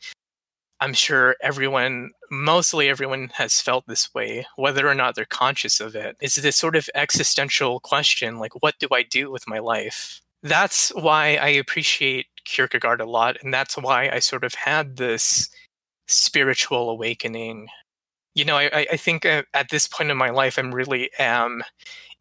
I'm 0.80 0.92
sure 0.92 1.36
everyone, 1.42 2.10
mostly 2.30 2.88
everyone, 2.88 3.30
has 3.34 3.60
felt 3.60 3.86
this 3.86 4.12
way, 4.14 4.46
whether 4.56 4.86
or 4.86 4.94
not 4.94 5.14
they're 5.14 5.24
conscious 5.24 5.80
of 5.80 5.96
it. 5.96 6.16
It's 6.20 6.36
this 6.36 6.56
sort 6.56 6.76
of 6.76 6.88
existential 6.94 7.80
question 7.80 8.38
like, 8.38 8.62
what 8.62 8.74
do 8.78 8.88
I 8.92 9.02
do 9.02 9.30
with 9.30 9.48
my 9.48 9.58
life? 9.58 10.20
That's 10.42 10.90
why 10.90 11.36
I 11.36 11.48
appreciate 11.48 12.26
Kierkegaard 12.46 13.00
a 13.00 13.06
lot. 13.06 13.36
And 13.42 13.52
that's 13.52 13.76
why 13.76 14.08
I 14.08 14.20
sort 14.20 14.44
of 14.44 14.54
had 14.54 14.96
this 14.96 15.50
spiritual 16.08 16.90
awakening. 16.90 17.68
You 18.34 18.44
know, 18.46 18.56
I, 18.56 18.86
I 18.92 18.96
think 18.96 19.26
uh, 19.26 19.42
at 19.54 19.70
this 19.70 19.86
point 19.88 20.10
in 20.10 20.16
my 20.16 20.30
life, 20.30 20.58
I'm 20.58 20.74
really 20.74 21.10
am 21.18 21.62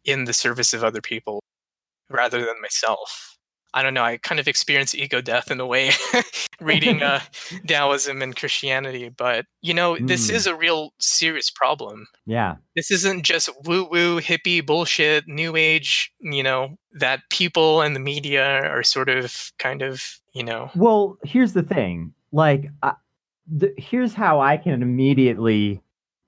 in 0.04 0.24
the 0.24 0.32
service 0.32 0.74
of 0.74 0.84
other 0.84 1.00
people 1.00 1.42
rather 2.10 2.40
than 2.40 2.60
myself. 2.62 3.35
I 3.76 3.82
don't 3.82 3.94
know. 3.94 4.02
I 4.02 4.16
kind 4.16 4.40
of 4.40 4.48
experience 4.48 4.94
ego 4.94 5.20
death 5.20 5.50
in 5.50 5.60
a 5.60 5.66
way, 5.66 5.92
reading 6.60 7.02
uh, 7.02 7.20
Taoism 7.68 8.22
and 8.22 8.34
Christianity. 8.34 9.10
But 9.10 9.46
you 9.62 9.74
know, 9.74 9.96
this 10.00 10.30
Mm. 10.30 10.34
is 10.34 10.46
a 10.46 10.56
real 10.56 10.94
serious 10.98 11.50
problem. 11.50 12.06
Yeah. 12.26 12.56
This 12.74 12.90
isn't 12.90 13.22
just 13.24 13.50
woo 13.64 13.84
woo 13.90 14.20
hippie 14.20 14.64
bullshit, 14.64 15.28
new 15.28 15.54
age. 15.56 16.10
You 16.20 16.42
know 16.42 16.78
that 16.98 17.20
people 17.30 17.82
and 17.82 17.94
the 17.94 18.00
media 18.00 18.64
are 18.64 18.82
sort 18.82 19.08
of 19.10 19.52
kind 19.58 19.82
of 19.82 20.02
you 20.32 20.42
know 20.42 20.70
Well, 20.74 21.18
here's 21.22 21.52
the 21.52 21.62
thing. 21.62 22.12
Like, 22.32 22.70
the, 23.46 23.72
here's 23.78 24.12
how 24.14 24.40
I 24.40 24.56
can 24.56 24.82
immediately, 24.82 25.80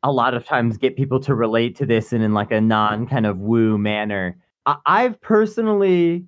a 0.03 0.13
lot 0.13 0.35
of 0.35 0.45
times, 0.45 0.77
get 0.79 0.97
people 0.97 1.19
to 1.21 1.35
relate 1.35 1.77
to 1.77 1.87
this 1.87 2.13
in, 2.13 2.23
in 2.23 2.33
like 2.35 2.53
a 2.53 2.61
non 2.61 3.07
kind 3.07 3.27
of 3.27 3.39
woo 3.39 3.77
manner. 3.79 4.37
I, 4.67 4.77
I've 4.87 5.21
personally 5.21 6.25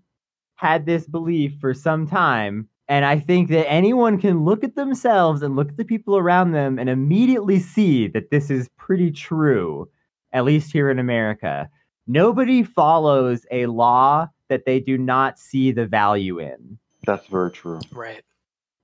had 0.60 0.84
this 0.84 1.06
belief 1.06 1.54
for 1.58 1.72
some 1.72 2.06
time. 2.06 2.68
And 2.86 3.06
I 3.06 3.18
think 3.18 3.48
that 3.48 3.70
anyone 3.70 4.18
can 4.20 4.44
look 4.44 4.62
at 4.62 4.74
themselves 4.74 5.40
and 5.40 5.56
look 5.56 5.70
at 5.70 5.78
the 5.78 5.84
people 5.86 6.18
around 6.18 6.52
them 6.52 6.78
and 6.78 6.90
immediately 6.90 7.58
see 7.58 8.08
that 8.08 8.30
this 8.30 8.50
is 8.50 8.68
pretty 8.76 9.10
true, 9.10 9.88
at 10.32 10.44
least 10.44 10.70
here 10.70 10.90
in 10.90 10.98
America. 10.98 11.70
Nobody 12.06 12.62
follows 12.62 13.46
a 13.50 13.66
law 13.66 14.28
that 14.48 14.66
they 14.66 14.80
do 14.80 14.98
not 14.98 15.38
see 15.38 15.72
the 15.72 15.86
value 15.86 16.38
in 16.40 16.78
That's 17.06 17.26
very 17.28 17.52
true. 17.52 17.80
right. 17.92 18.22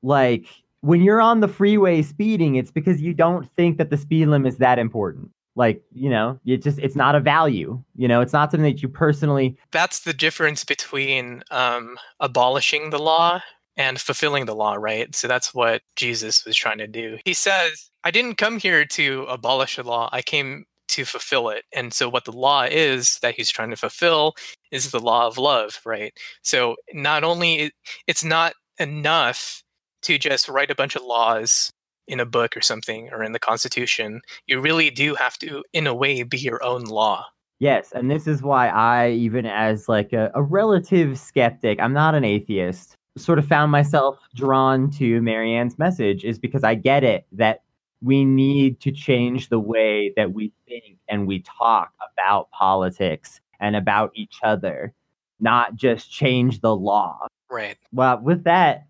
like 0.02 0.46
when 0.80 1.02
you're 1.02 1.20
on 1.20 1.40
the 1.40 1.48
freeway 1.48 2.00
speeding 2.02 2.54
it's 2.54 2.70
because 2.70 3.02
you 3.02 3.12
don't 3.12 3.50
think 3.56 3.76
that 3.78 3.90
the 3.90 3.96
speed 3.96 4.26
limit 4.28 4.52
is 4.52 4.58
that 4.58 4.78
important 4.78 5.30
like 5.57 5.82
you 5.92 6.09
know 6.09 6.38
it 6.44 6.62
just 6.62 6.78
it's 6.78 6.94
not 6.94 7.14
a 7.14 7.20
value 7.20 7.82
you 7.96 8.07
know 8.07 8.20
it's 8.20 8.32
not 8.32 8.50
something 8.50 8.70
that 8.70 8.82
you 8.82 8.88
personally 8.88 9.57
That's 9.72 10.00
the 10.00 10.12
difference 10.12 10.64
between 10.64 11.42
um, 11.50 11.98
abolishing 12.20 12.90
the 12.90 12.98
law 12.98 13.40
and 13.76 14.00
fulfilling 14.00 14.46
the 14.46 14.54
law, 14.54 14.74
right? 14.74 15.14
So 15.14 15.28
that's 15.28 15.54
what 15.54 15.82
Jesus 15.96 16.44
was 16.44 16.57
trying 16.57 16.78
to 16.78 16.86
do. 16.86 17.18
He 17.24 17.34
says, 17.34 17.90
I 18.04 18.11
didn't 18.11 18.38
come 18.38 18.59
here 18.59 18.84
to 18.86 19.24
abolish 19.24 19.76
the 19.76 19.82
law, 19.82 20.09
I 20.12 20.22
came 20.22 20.64
to 20.88 21.04
fulfill 21.04 21.48
it. 21.48 21.64
And 21.74 21.92
so, 21.92 22.09
what 22.09 22.24
the 22.24 22.32
law 22.32 22.62
is 22.62 23.18
that 23.20 23.34
he's 23.34 23.50
trying 23.50 23.70
to 23.70 23.76
fulfill 23.76 24.34
is 24.70 24.90
the 24.90 25.00
law 25.00 25.26
of 25.26 25.36
love, 25.36 25.80
right? 25.84 26.12
So, 26.42 26.76
not 26.92 27.24
only 27.24 27.72
it's 28.07 28.24
not 28.24 28.54
enough 28.78 29.62
to 30.02 30.18
just 30.18 30.48
write 30.48 30.70
a 30.70 30.74
bunch 30.74 30.94
of 30.94 31.02
laws 31.02 31.70
in 32.09 32.20
a 32.20 32.26
book 32.26 32.57
or 32.57 32.61
something 32.61 33.09
or 33.12 33.22
in 33.22 33.32
the 33.32 33.38
Constitution, 33.38 34.20
you 34.46 34.61
really 34.61 34.90
do 34.90 35.14
have 35.14 35.38
to, 35.38 35.64
in 35.72 35.86
a 35.86 35.94
way, 35.94 36.22
be 36.22 36.38
your 36.38 36.62
own 36.62 36.84
law. 36.84 37.26
yes 37.59 37.90
and 37.92 38.11
this 38.11 38.26
is 38.26 38.42
why 38.42 38.68
i 38.68 39.11
even 39.11 39.46
as 39.46 39.88
like 39.88 40.12
a, 40.12 40.30
a 40.34 40.42
relative 40.42 41.18
skeptic 41.18 41.80
i'm 41.80 41.94
not 41.94 42.14
an 42.14 42.22
atheist 42.24 42.94
sort 43.16 43.38
of 43.38 43.46
found 43.46 43.72
myself 43.72 44.18
drawn 44.34 44.90
to 44.90 45.22
marianne's 45.22 45.78
message 45.78 46.22
is 46.24 46.38
because 46.38 46.64
i 46.64 46.74
get 46.74 47.02
it 47.02 47.24
that 47.32 47.62
we 48.02 48.24
need 48.26 48.78
to 48.78 48.92
change 48.92 49.48
the 49.48 49.59
way 49.59 50.12
that 50.16 50.32
we 50.34 50.52
think 50.68 50.98
and 51.09 51.26
we 51.26 51.40
talk 51.40 51.92
about 52.12 52.50
politics 52.50 53.40
and 53.59 53.74
about 53.74 54.11
each 54.14 54.36
other 54.42 54.92
not 55.40 55.74
just 55.76 56.11
change 56.11 56.61
the 56.61 56.76
law 56.76 57.26
Right. 57.48 57.76
Well, 57.92 58.18
with 58.20 58.42
that, 58.44 58.86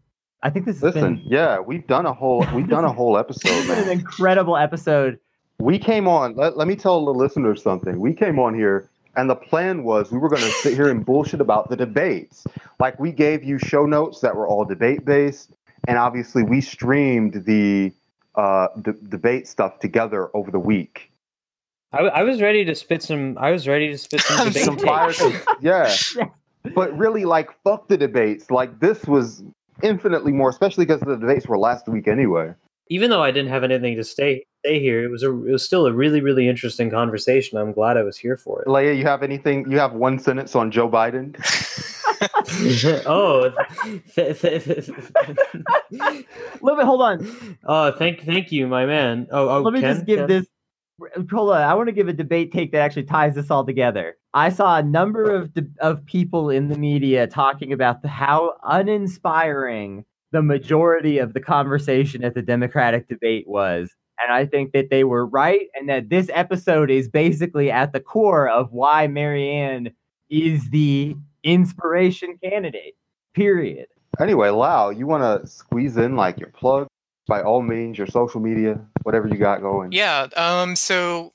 I 0.46 0.50
think 0.50 0.64
this 0.64 0.76
has 0.76 0.94
Listen, 0.94 1.16
been, 1.16 1.24
yeah, 1.26 1.58
we've 1.58 1.84
done 1.88 2.06
a 2.06 2.12
whole 2.12 2.46
we've 2.54 2.68
done 2.68 2.84
a 2.84 2.92
whole 2.92 3.16
this 3.16 3.36
episode, 3.36 3.50
has 3.50 3.66
been 3.66 3.88
an 3.90 3.98
incredible 3.98 4.56
episode. 4.56 5.18
We 5.58 5.76
came 5.76 6.06
on. 6.06 6.36
Let, 6.36 6.56
let 6.56 6.68
me 6.68 6.76
tell 6.76 7.04
the 7.04 7.12
listeners 7.12 7.60
something. 7.60 7.98
We 7.98 8.14
came 8.14 8.38
on 8.38 8.54
here, 8.54 8.88
and 9.16 9.28
the 9.28 9.34
plan 9.34 9.82
was 9.82 10.12
we 10.12 10.18
were 10.18 10.28
going 10.28 10.42
to 10.42 10.50
sit 10.50 10.74
here 10.74 10.88
and 10.88 11.04
bullshit 11.04 11.40
about 11.40 11.68
the 11.68 11.74
debates. 11.74 12.46
Like 12.78 13.00
we 13.00 13.10
gave 13.10 13.42
you 13.42 13.58
show 13.58 13.86
notes 13.86 14.20
that 14.20 14.36
were 14.36 14.46
all 14.46 14.64
debate 14.64 15.04
based, 15.04 15.50
and 15.88 15.98
obviously 15.98 16.44
we 16.44 16.60
streamed 16.60 17.44
the 17.44 17.92
uh, 18.36 18.68
d- 18.82 18.92
debate 19.08 19.48
stuff 19.48 19.80
together 19.80 20.30
over 20.32 20.52
the 20.52 20.60
week. 20.60 21.10
I, 21.90 22.02
I 22.02 22.22
was 22.22 22.40
ready 22.40 22.64
to 22.64 22.74
spit 22.76 23.02
some. 23.02 23.36
I 23.36 23.50
was 23.50 23.66
ready 23.66 23.88
to 23.88 23.98
spit 23.98 24.20
some 24.20 24.46
debate 24.52 24.62
Some 24.62 24.76
takes. 24.76 25.18
fire, 25.18 25.52
yeah. 25.60 25.92
But 26.72 26.96
really, 26.96 27.24
like, 27.24 27.50
fuck 27.64 27.88
the 27.88 27.96
debates. 27.96 28.48
Like, 28.52 28.78
this 28.78 29.04
was 29.06 29.42
infinitely 29.82 30.32
more, 30.32 30.48
especially 30.50 30.84
because 30.86 31.00
the 31.00 31.16
debates 31.16 31.46
were 31.46 31.58
last 31.58 31.88
week 31.88 32.08
anyway. 32.08 32.52
Even 32.88 33.10
though 33.10 33.22
I 33.22 33.30
didn't 33.32 33.50
have 33.50 33.64
anything 33.64 33.96
to 33.96 34.04
stay 34.04 34.44
stay 34.64 34.78
here, 34.80 35.04
it 35.04 35.08
was 35.10 35.22
a 35.22 35.30
it 35.30 35.50
was 35.52 35.64
still 35.64 35.86
a 35.86 35.92
really 35.92 36.20
really 36.20 36.48
interesting 36.48 36.90
conversation. 36.90 37.58
I'm 37.58 37.72
glad 37.72 37.96
I 37.96 38.02
was 38.02 38.16
here 38.16 38.36
for 38.36 38.62
it. 38.62 38.68
Leia, 38.68 38.96
you 38.96 39.04
have 39.04 39.22
anything? 39.22 39.70
You 39.70 39.78
have 39.78 39.92
one 39.92 40.18
sentence 40.18 40.54
on 40.54 40.70
Joe 40.70 40.88
Biden? 40.88 41.34
oh, 43.06 43.50
th- 44.14 44.40
th- 44.40 44.64
th- 44.64 44.90
Let 46.62 46.78
me 46.78 46.84
hold 46.84 47.02
on. 47.02 47.56
oh, 47.66 47.92
thank 47.92 48.22
thank 48.24 48.52
you, 48.52 48.66
my 48.66 48.86
man. 48.86 49.26
Oh, 49.30 49.48
oh 49.48 49.62
Let 49.62 49.74
me 49.74 49.80
Ken? 49.80 49.94
just 49.94 50.06
give 50.06 50.18
Ken? 50.20 50.26
this. 50.28 50.46
Uh, 51.02 51.22
hold 51.30 51.50
on. 51.50 51.62
I 51.62 51.74
want 51.74 51.88
to 51.88 51.92
give 51.92 52.08
a 52.08 52.12
debate 52.12 52.52
take 52.52 52.72
that 52.72 52.78
actually 52.80 53.04
ties 53.04 53.34
this 53.34 53.50
all 53.50 53.64
together. 53.64 54.16
I 54.34 54.50
saw 54.50 54.78
a 54.78 54.82
number 54.82 55.34
of 55.34 55.52
de- 55.54 55.66
of 55.80 56.04
people 56.06 56.50
in 56.50 56.68
the 56.68 56.78
media 56.78 57.26
talking 57.26 57.72
about 57.72 58.02
the, 58.02 58.08
how 58.08 58.54
uninspiring 58.64 60.04
the 60.32 60.42
majority 60.42 61.18
of 61.18 61.34
the 61.34 61.40
conversation 61.40 62.24
at 62.24 62.34
the 62.34 62.42
Democratic 62.42 63.08
debate 63.08 63.46
was. 63.46 63.90
And 64.22 64.32
I 64.32 64.46
think 64.46 64.72
that 64.72 64.88
they 64.88 65.04
were 65.04 65.26
right, 65.26 65.66
and 65.74 65.90
that 65.90 66.08
this 66.08 66.30
episode 66.32 66.90
is 66.90 67.06
basically 67.06 67.70
at 67.70 67.92
the 67.92 68.00
core 68.00 68.48
of 68.48 68.72
why 68.72 69.06
Marianne 69.06 69.90
is 70.30 70.70
the 70.70 71.14
inspiration 71.42 72.38
candidate. 72.42 72.94
Period. 73.34 73.86
Anyway, 74.18 74.48
Lao, 74.48 74.88
you 74.88 75.06
want 75.06 75.22
to 75.22 75.46
squeeze 75.46 75.98
in 75.98 76.16
like 76.16 76.40
your 76.40 76.48
plug? 76.48 76.86
By 77.26 77.42
all 77.42 77.62
means, 77.62 77.98
your 77.98 78.06
social 78.06 78.40
media, 78.40 78.80
whatever 79.02 79.28
you 79.28 79.36
got 79.36 79.60
going. 79.60 79.92
Yeah. 79.92 80.28
Um. 80.36 80.76
So, 80.76 81.32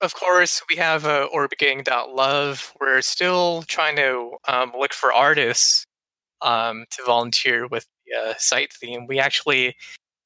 of 0.00 0.14
course, 0.14 0.62
we 0.70 0.76
have 0.76 1.04
uh, 1.04 1.28
orbgang.love. 1.34 2.74
We're 2.80 3.02
still 3.02 3.62
trying 3.62 3.96
to 3.96 4.36
um, 4.46 4.72
look 4.78 4.92
for 4.92 5.12
artists 5.12 5.84
um, 6.42 6.84
to 6.92 7.02
volunteer 7.04 7.66
with 7.66 7.86
the 8.06 8.30
uh, 8.30 8.34
site 8.38 8.72
theme. 8.72 9.06
We 9.06 9.18
actually 9.18 9.74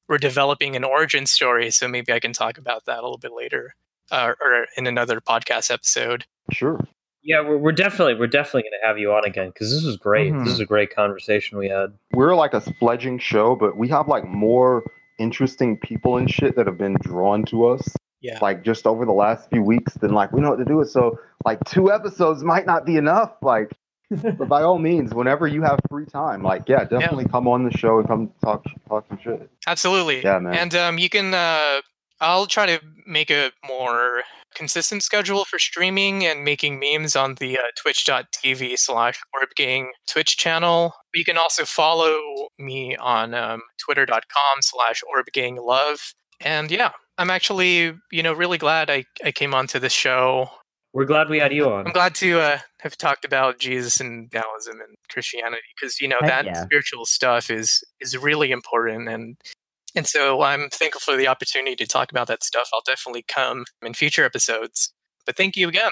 we're 0.07 0.17
developing 0.17 0.75
an 0.75 0.83
origin 0.83 1.25
story, 1.25 1.71
so 1.71 1.87
maybe 1.87 2.11
I 2.11 2.19
can 2.19 2.33
talk 2.33 2.57
about 2.57 2.85
that 2.85 2.99
a 2.99 3.01
little 3.01 3.17
bit 3.17 3.31
later, 3.33 3.75
uh, 4.11 4.33
or 4.43 4.67
in 4.75 4.85
another 4.85 5.21
podcast 5.21 5.71
episode. 5.71 6.25
Sure. 6.51 6.79
Yeah, 7.23 7.41
we're, 7.41 7.57
we're 7.57 7.71
definitely 7.71 8.15
we're 8.15 8.27
definitely 8.27 8.63
going 8.63 8.79
to 8.81 8.87
have 8.87 8.97
you 8.97 9.11
on 9.13 9.25
again 9.25 9.49
because 9.49 9.71
this 9.71 9.83
was 9.83 9.97
great. 9.97 10.33
Mhm. 10.33 10.43
This 10.43 10.53
is 10.53 10.59
a 10.59 10.65
great 10.65 10.93
conversation 10.93 11.57
we 11.57 11.69
had. 11.69 11.93
We're 12.13 12.35
like 12.35 12.53
a 12.53 12.61
fledging 12.61 13.19
show, 13.19 13.55
but 13.55 13.77
we 13.77 13.87
have 13.89 14.07
like 14.07 14.25
more 14.25 14.83
interesting 15.19 15.77
people 15.77 16.17
and 16.17 16.29
shit 16.29 16.55
that 16.55 16.65
have 16.65 16.77
been 16.77 16.97
drawn 17.01 17.43
to 17.45 17.67
us. 17.67 17.87
Yeah. 18.21 18.39
Like 18.41 18.63
just 18.63 18.85
over 18.87 19.05
the 19.05 19.11
last 19.13 19.49
few 19.49 19.63
weeks, 19.63 19.93
then 19.95 20.11
like 20.11 20.31
we 20.31 20.41
know 20.41 20.49
what 20.49 20.59
to 20.59 20.65
do 20.65 20.77
with. 20.77 20.89
So 20.89 21.19
like 21.45 21.59
two 21.65 21.91
episodes 21.91 22.43
might 22.43 22.65
not 22.65 22.85
be 22.85 22.95
enough. 22.97 23.33
Like, 23.41 23.71
but 24.11 24.47
by 24.47 24.61
all 24.61 24.77
means, 24.77 25.13
whenever 25.13 25.47
you 25.47 25.61
have 25.61 25.79
free 25.89 26.05
time, 26.05 26.43
like 26.43 26.63
yeah, 26.67 26.83
definitely 26.83 27.25
come 27.25 27.47
on 27.47 27.63
the 27.63 27.75
show 27.77 27.99
and 27.99 28.07
come 28.07 28.31
talk 28.43 28.63
talk 28.89 29.05
some 29.07 29.19
shit. 29.23 29.49
Absolutely. 29.67 30.21
Yeah, 30.23 30.39
man. 30.39 30.53
And 30.55 30.75
um, 30.75 30.97
you 30.97 31.09
can. 31.09 31.33
Uh, 31.33 31.81
I'll 32.21 32.45
try 32.45 32.67
to 32.67 32.79
make 33.07 33.31
a 33.31 33.51
more 33.67 34.21
consistent 34.53 35.01
schedule 35.03 35.43
for 35.45 35.57
streaming 35.59 36.25
and 36.25 36.43
making 36.43 36.79
memes 36.79 37.15
on 37.15 37.35
the 37.35 37.57
uh, 37.57 37.63
twitch.tv 37.81 38.77
slash 38.77 39.19
orbgang 39.35 39.87
twitch 40.07 40.37
channel 40.37 40.93
you 41.13 41.23
can 41.23 41.37
also 41.37 41.63
follow 41.63 42.19
me 42.59 42.95
on 42.97 43.33
um, 43.33 43.61
twitter.com 43.79 44.61
slash 44.61 45.01
orbganglove 45.15 46.13
and 46.41 46.69
yeah 46.69 46.91
i'm 47.17 47.29
actually 47.29 47.93
you 48.11 48.21
know 48.21 48.33
really 48.33 48.57
glad 48.57 48.89
i, 48.89 49.05
I 49.23 49.31
came 49.31 49.53
onto 49.53 49.79
this 49.79 49.93
show 49.93 50.49
We're 50.93 51.05
glad 51.05 51.29
we 51.29 51.39
had 51.39 51.53
you 51.53 51.71
on. 51.71 51.87
i'm 51.87 51.93
glad 51.93 52.13
to 52.15 52.39
uh, 52.39 52.59
have 52.81 52.97
talked 52.97 53.23
about 53.23 53.57
jesus 53.57 54.01
and 54.01 54.29
taoism 54.31 54.81
and 54.81 54.95
christianity 55.09 55.63
because 55.75 56.01
you 56.01 56.09
know 56.09 56.17
Heck 56.19 56.29
that 56.29 56.45
yeah. 56.45 56.63
spiritual 56.65 57.05
stuff 57.05 57.49
is 57.49 57.81
is 58.01 58.17
really 58.17 58.51
important 58.51 59.07
and 59.07 59.37
and 59.95 60.07
so 60.07 60.41
I'm 60.41 60.69
thankful 60.69 61.01
for 61.01 61.17
the 61.17 61.27
opportunity 61.27 61.75
to 61.75 61.85
talk 61.87 62.11
about 62.11 62.27
that 62.27 62.43
stuff. 62.43 62.69
I'll 62.73 62.81
definitely 62.85 63.23
come 63.27 63.65
in 63.81 63.93
future 63.93 64.23
episodes. 64.25 64.93
but 65.25 65.35
thank 65.37 65.55
you 65.55 65.67
again. 65.67 65.91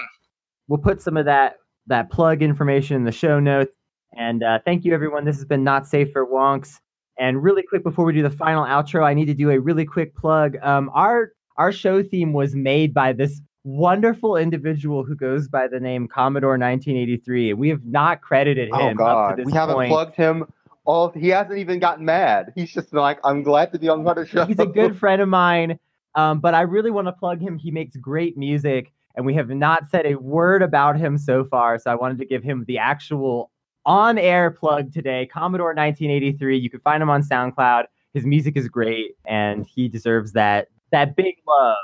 We'll 0.68 0.78
put 0.78 1.02
some 1.02 1.16
of 1.16 1.24
that 1.26 1.56
that 1.86 2.10
plug 2.10 2.42
information 2.42 2.96
in 2.96 3.04
the 3.04 3.12
show 3.12 3.40
notes. 3.40 3.72
And 4.16 4.42
uh, 4.42 4.58
thank 4.64 4.84
you, 4.84 4.92
everyone. 4.94 5.24
This 5.24 5.36
has 5.36 5.44
been 5.44 5.64
Not 5.64 5.86
Safe 5.86 6.12
for 6.12 6.26
Wonks. 6.26 6.76
And 7.18 7.42
really 7.42 7.62
quick, 7.62 7.82
before 7.82 8.04
we 8.04 8.12
do 8.12 8.22
the 8.22 8.30
final 8.30 8.64
outro, 8.64 9.04
I 9.04 9.14
need 9.14 9.26
to 9.26 9.34
do 9.34 9.50
a 9.50 9.58
really 9.60 9.84
quick 9.84 10.14
plug. 10.16 10.56
Um, 10.62 10.90
our 10.94 11.32
our 11.56 11.72
show 11.72 12.02
theme 12.02 12.32
was 12.32 12.54
made 12.54 12.94
by 12.94 13.12
this 13.12 13.40
wonderful 13.64 14.36
individual 14.36 15.04
who 15.04 15.14
goes 15.14 15.46
by 15.48 15.68
the 15.68 15.78
name 15.78 16.08
Commodore 16.08 16.52
1983, 16.52 17.50
and 17.50 17.58
we 17.58 17.68
have 17.68 17.84
not 17.84 18.22
credited 18.22 18.68
him 18.68 18.74
Oh 18.74 18.86
up 18.86 18.90
to 18.90 18.96
God, 18.96 19.36
this 19.38 19.46
we 19.46 19.52
haven't 19.52 19.74
point. 19.74 19.90
plugged 19.90 20.16
him. 20.16 20.44
All 20.90 21.10
he 21.10 21.28
hasn't 21.28 21.56
even 21.56 21.78
gotten 21.78 22.04
mad. 22.04 22.52
He's 22.56 22.72
just 22.72 22.92
like, 22.92 23.20
"I'm 23.22 23.44
glad 23.44 23.70
to 23.72 23.78
be 23.78 23.88
on 23.88 24.02
the 24.02 24.26
show." 24.26 24.44
He's 24.44 24.58
a 24.58 24.66
good 24.66 24.98
friend 25.02 25.22
of 25.22 25.28
mine, 25.28 25.78
um, 26.16 26.40
but 26.40 26.52
I 26.52 26.62
really 26.62 26.90
want 26.90 27.06
to 27.06 27.12
plug 27.12 27.40
him. 27.40 27.58
He 27.58 27.70
makes 27.70 27.94
great 27.94 28.36
music, 28.36 28.92
and 29.14 29.24
we 29.24 29.32
have 29.34 29.48
not 29.50 29.88
said 29.88 30.04
a 30.04 30.16
word 30.16 30.62
about 30.62 30.98
him 30.98 31.16
so 31.16 31.44
far. 31.44 31.78
So 31.78 31.92
I 31.92 31.94
wanted 31.94 32.18
to 32.18 32.24
give 32.24 32.42
him 32.42 32.64
the 32.66 32.78
actual 32.78 33.52
on-air 33.86 34.50
plug 34.50 34.92
today. 34.92 35.26
Commodore 35.32 35.68
1983. 35.68 36.58
You 36.58 36.68
can 36.68 36.80
find 36.80 37.00
him 37.00 37.08
on 37.08 37.22
SoundCloud. 37.22 37.84
His 38.12 38.26
music 38.26 38.56
is 38.56 38.66
great, 38.68 39.12
and 39.24 39.64
he 39.66 39.86
deserves 39.86 40.32
that 40.32 40.70
that 40.90 41.14
big 41.14 41.36
love. 41.46 41.76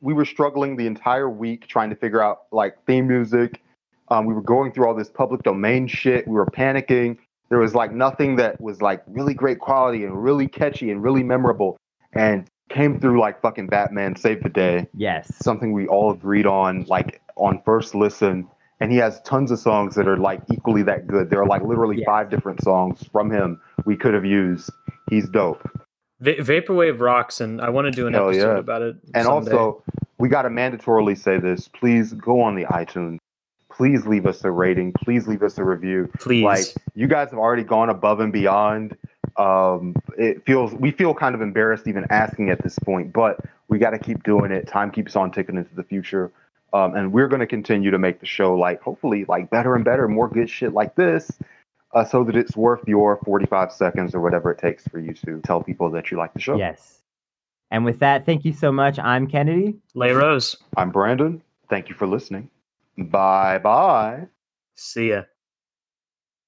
we 0.00 0.14
were 0.14 0.24
struggling 0.24 0.76
the 0.76 0.86
entire 0.86 1.28
week 1.28 1.66
trying 1.66 1.90
to 1.90 1.96
figure 1.96 2.22
out 2.22 2.42
like 2.52 2.76
theme 2.86 3.08
music. 3.08 3.60
Um, 4.06 4.24
we 4.24 4.34
were 4.34 4.42
going 4.42 4.70
through 4.70 4.86
all 4.86 4.94
this 4.94 5.10
public 5.10 5.42
domain 5.42 5.88
shit. 5.88 6.28
We 6.28 6.34
were 6.34 6.46
panicking. 6.46 7.18
There 7.48 7.58
was 7.58 7.74
like 7.74 7.92
nothing 7.92 8.36
that 8.36 8.60
was 8.60 8.80
like 8.80 9.02
really 9.06 9.34
great 9.34 9.58
quality 9.58 10.04
and 10.04 10.22
really 10.22 10.48
catchy 10.48 10.90
and 10.90 11.02
really 11.02 11.22
memorable. 11.22 11.76
And 12.14 12.48
came 12.70 12.98
through 13.00 13.20
like 13.20 13.40
fucking 13.42 13.66
Batman 13.66 14.16
Save 14.16 14.42
the 14.42 14.48
Day. 14.48 14.86
Yes. 14.94 15.34
Something 15.36 15.72
we 15.72 15.86
all 15.86 16.10
agreed 16.10 16.46
on 16.46 16.84
like 16.88 17.20
on 17.36 17.60
first 17.64 17.94
listen. 17.94 18.48
And 18.80 18.90
he 18.90 18.98
has 18.98 19.20
tons 19.22 19.50
of 19.50 19.58
songs 19.58 19.94
that 19.94 20.08
are 20.08 20.16
like 20.16 20.40
equally 20.50 20.82
that 20.84 21.06
good. 21.06 21.30
There 21.30 21.40
are 21.40 21.46
like 21.46 21.62
literally 21.62 21.98
Yeah. 22.00 22.06
five 22.06 22.30
different 22.30 22.62
songs 22.62 23.04
from 23.12 23.30
him 23.30 23.60
we 23.84 23.96
could 23.96 24.14
have 24.14 24.24
used. 24.24 24.70
He's 25.10 25.28
dope. 25.28 25.62
Va- 26.20 26.36
Vaporwave 26.36 27.00
rocks, 27.00 27.40
and 27.40 27.60
I 27.60 27.68
want 27.68 27.86
to 27.86 27.90
do 27.90 28.06
an 28.06 28.14
Hell 28.14 28.28
episode 28.28 28.54
yeah. 28.54 28.58
about 28.58 28.82
it. 28.82 28.96
And 29.14 29.24
someday. 29.24 29.50
also, 29.52 29.82
we 30.18 30.28
got 30.28 30.42
to 30.42 30.48
mandatorily 30.50 31.18
say 31.18 31.38
this. 31.38 31.68
Please 31.68 32.12
go 32.12 32.40
on 32.40 32.54
the 32.54 32.64
iTunes. 32.66 33.18
Please 33.82 34.06
leave 34.06 34.26
us 34.26 34.44
a 34.44 34.50
rating. 34.52 34.92
Please 34.92 35.26
leave 35.26 35.42
us 35.42 35.58
a 35.58 35.64
review. 35.64 36.08
please, 36.20 36.44
Like 36.44 36.66
you 36.94 37.08
guys 37.08 37.30
have 37.30 37.40
already 37.40 37.64
gone 37.64 37.90
above 37.90 38.20
and 38.20 38.32
beyond. 38.32 38.96
Um, 39.36 39.96
it 40.16 40.46
feels 40.46 40.72
we 40.72 40.92
feel 40.92 41.12
kind 41.14 41.34
of 41.34 41.40
embarrassed 41.40 41.88
even 41.88 42.06
asking 42.08 42.50
at 42.50 42.62
this 42.62 42.78
point, 42.78 43.12
but 43.12 43.40
we 43.66 43.78
got 43.78 43.90
to 43.90 43.98
keep 43.98 44.22
doing 44.22 44.52
it. 44.52 44.68
Time 44.68 44.92
keeps 44.92 45.16
on 45.16 45.32
ticking 45.32 45.56
into 45.56 45.74
the 45.74 45.82
future, 45.82 46.30
um, 46.72 46.94
and 46.94 47.12
we're 47.12 47.26
going 47.26 47.40
to 47.40 47.46
continue 47.48 47.90
to 47.90 47.98
make 47.98 48.20
the 48.20 48.26
show 48.26 48.54
like 48.54 48.80
hopefully 48.80 49.24
like 49.26 49.50
better 49.50 49.74
and 49.74 49.84
better, 49.84 50.06
more 50.06 50.28
good 50.28 50.48
shit 50.48 50.72
like 50.72 50.94
this, 50.94 51.32
uh, 51.92 52.04
so 52.04 52.22
that 52.22 52.36
it's 52.36 52.56
worth 52.56 52.86
your 52.86 53.16
45 53.24 53.72
seconds 53.72 54.14
or 54.14 54.20
whatever 54.20 54.52
it 54.52 54.58
takes 54.58 54.86
for 54.86 55.00
you 55.00 55.12
to 55.26 55.40
tell 55.40 55.60
people 55.60 55.90
that 55.90 56.08
you 56.12 56.18
like 56.18 56.32
the 56.34 56.40
show. 56.40 56.56
Yes. 56.56 57.00
And 57.72 57.84
with 57.84 57.98
that, 57.98 58.26
thank 58.26 58.44
you 58.44 58.52
so 58.52 58.70
much. 58.70 59.00
I'm 59.00 59.26
Kennedy. 59.26 59.74
Lay 59.94 60.12
Rose. 60.12 60.56
I'm 60.76 60.92
Brandon. 60.92 61.42
Thank 61.68 61.88
you 61.88 61.96
for 61.96 62.06
listening. 62.06 62.48
Bye 62.96 63.58
bye. 63.58 64.28
See 64.74 65.08
ya. 65.10 65.31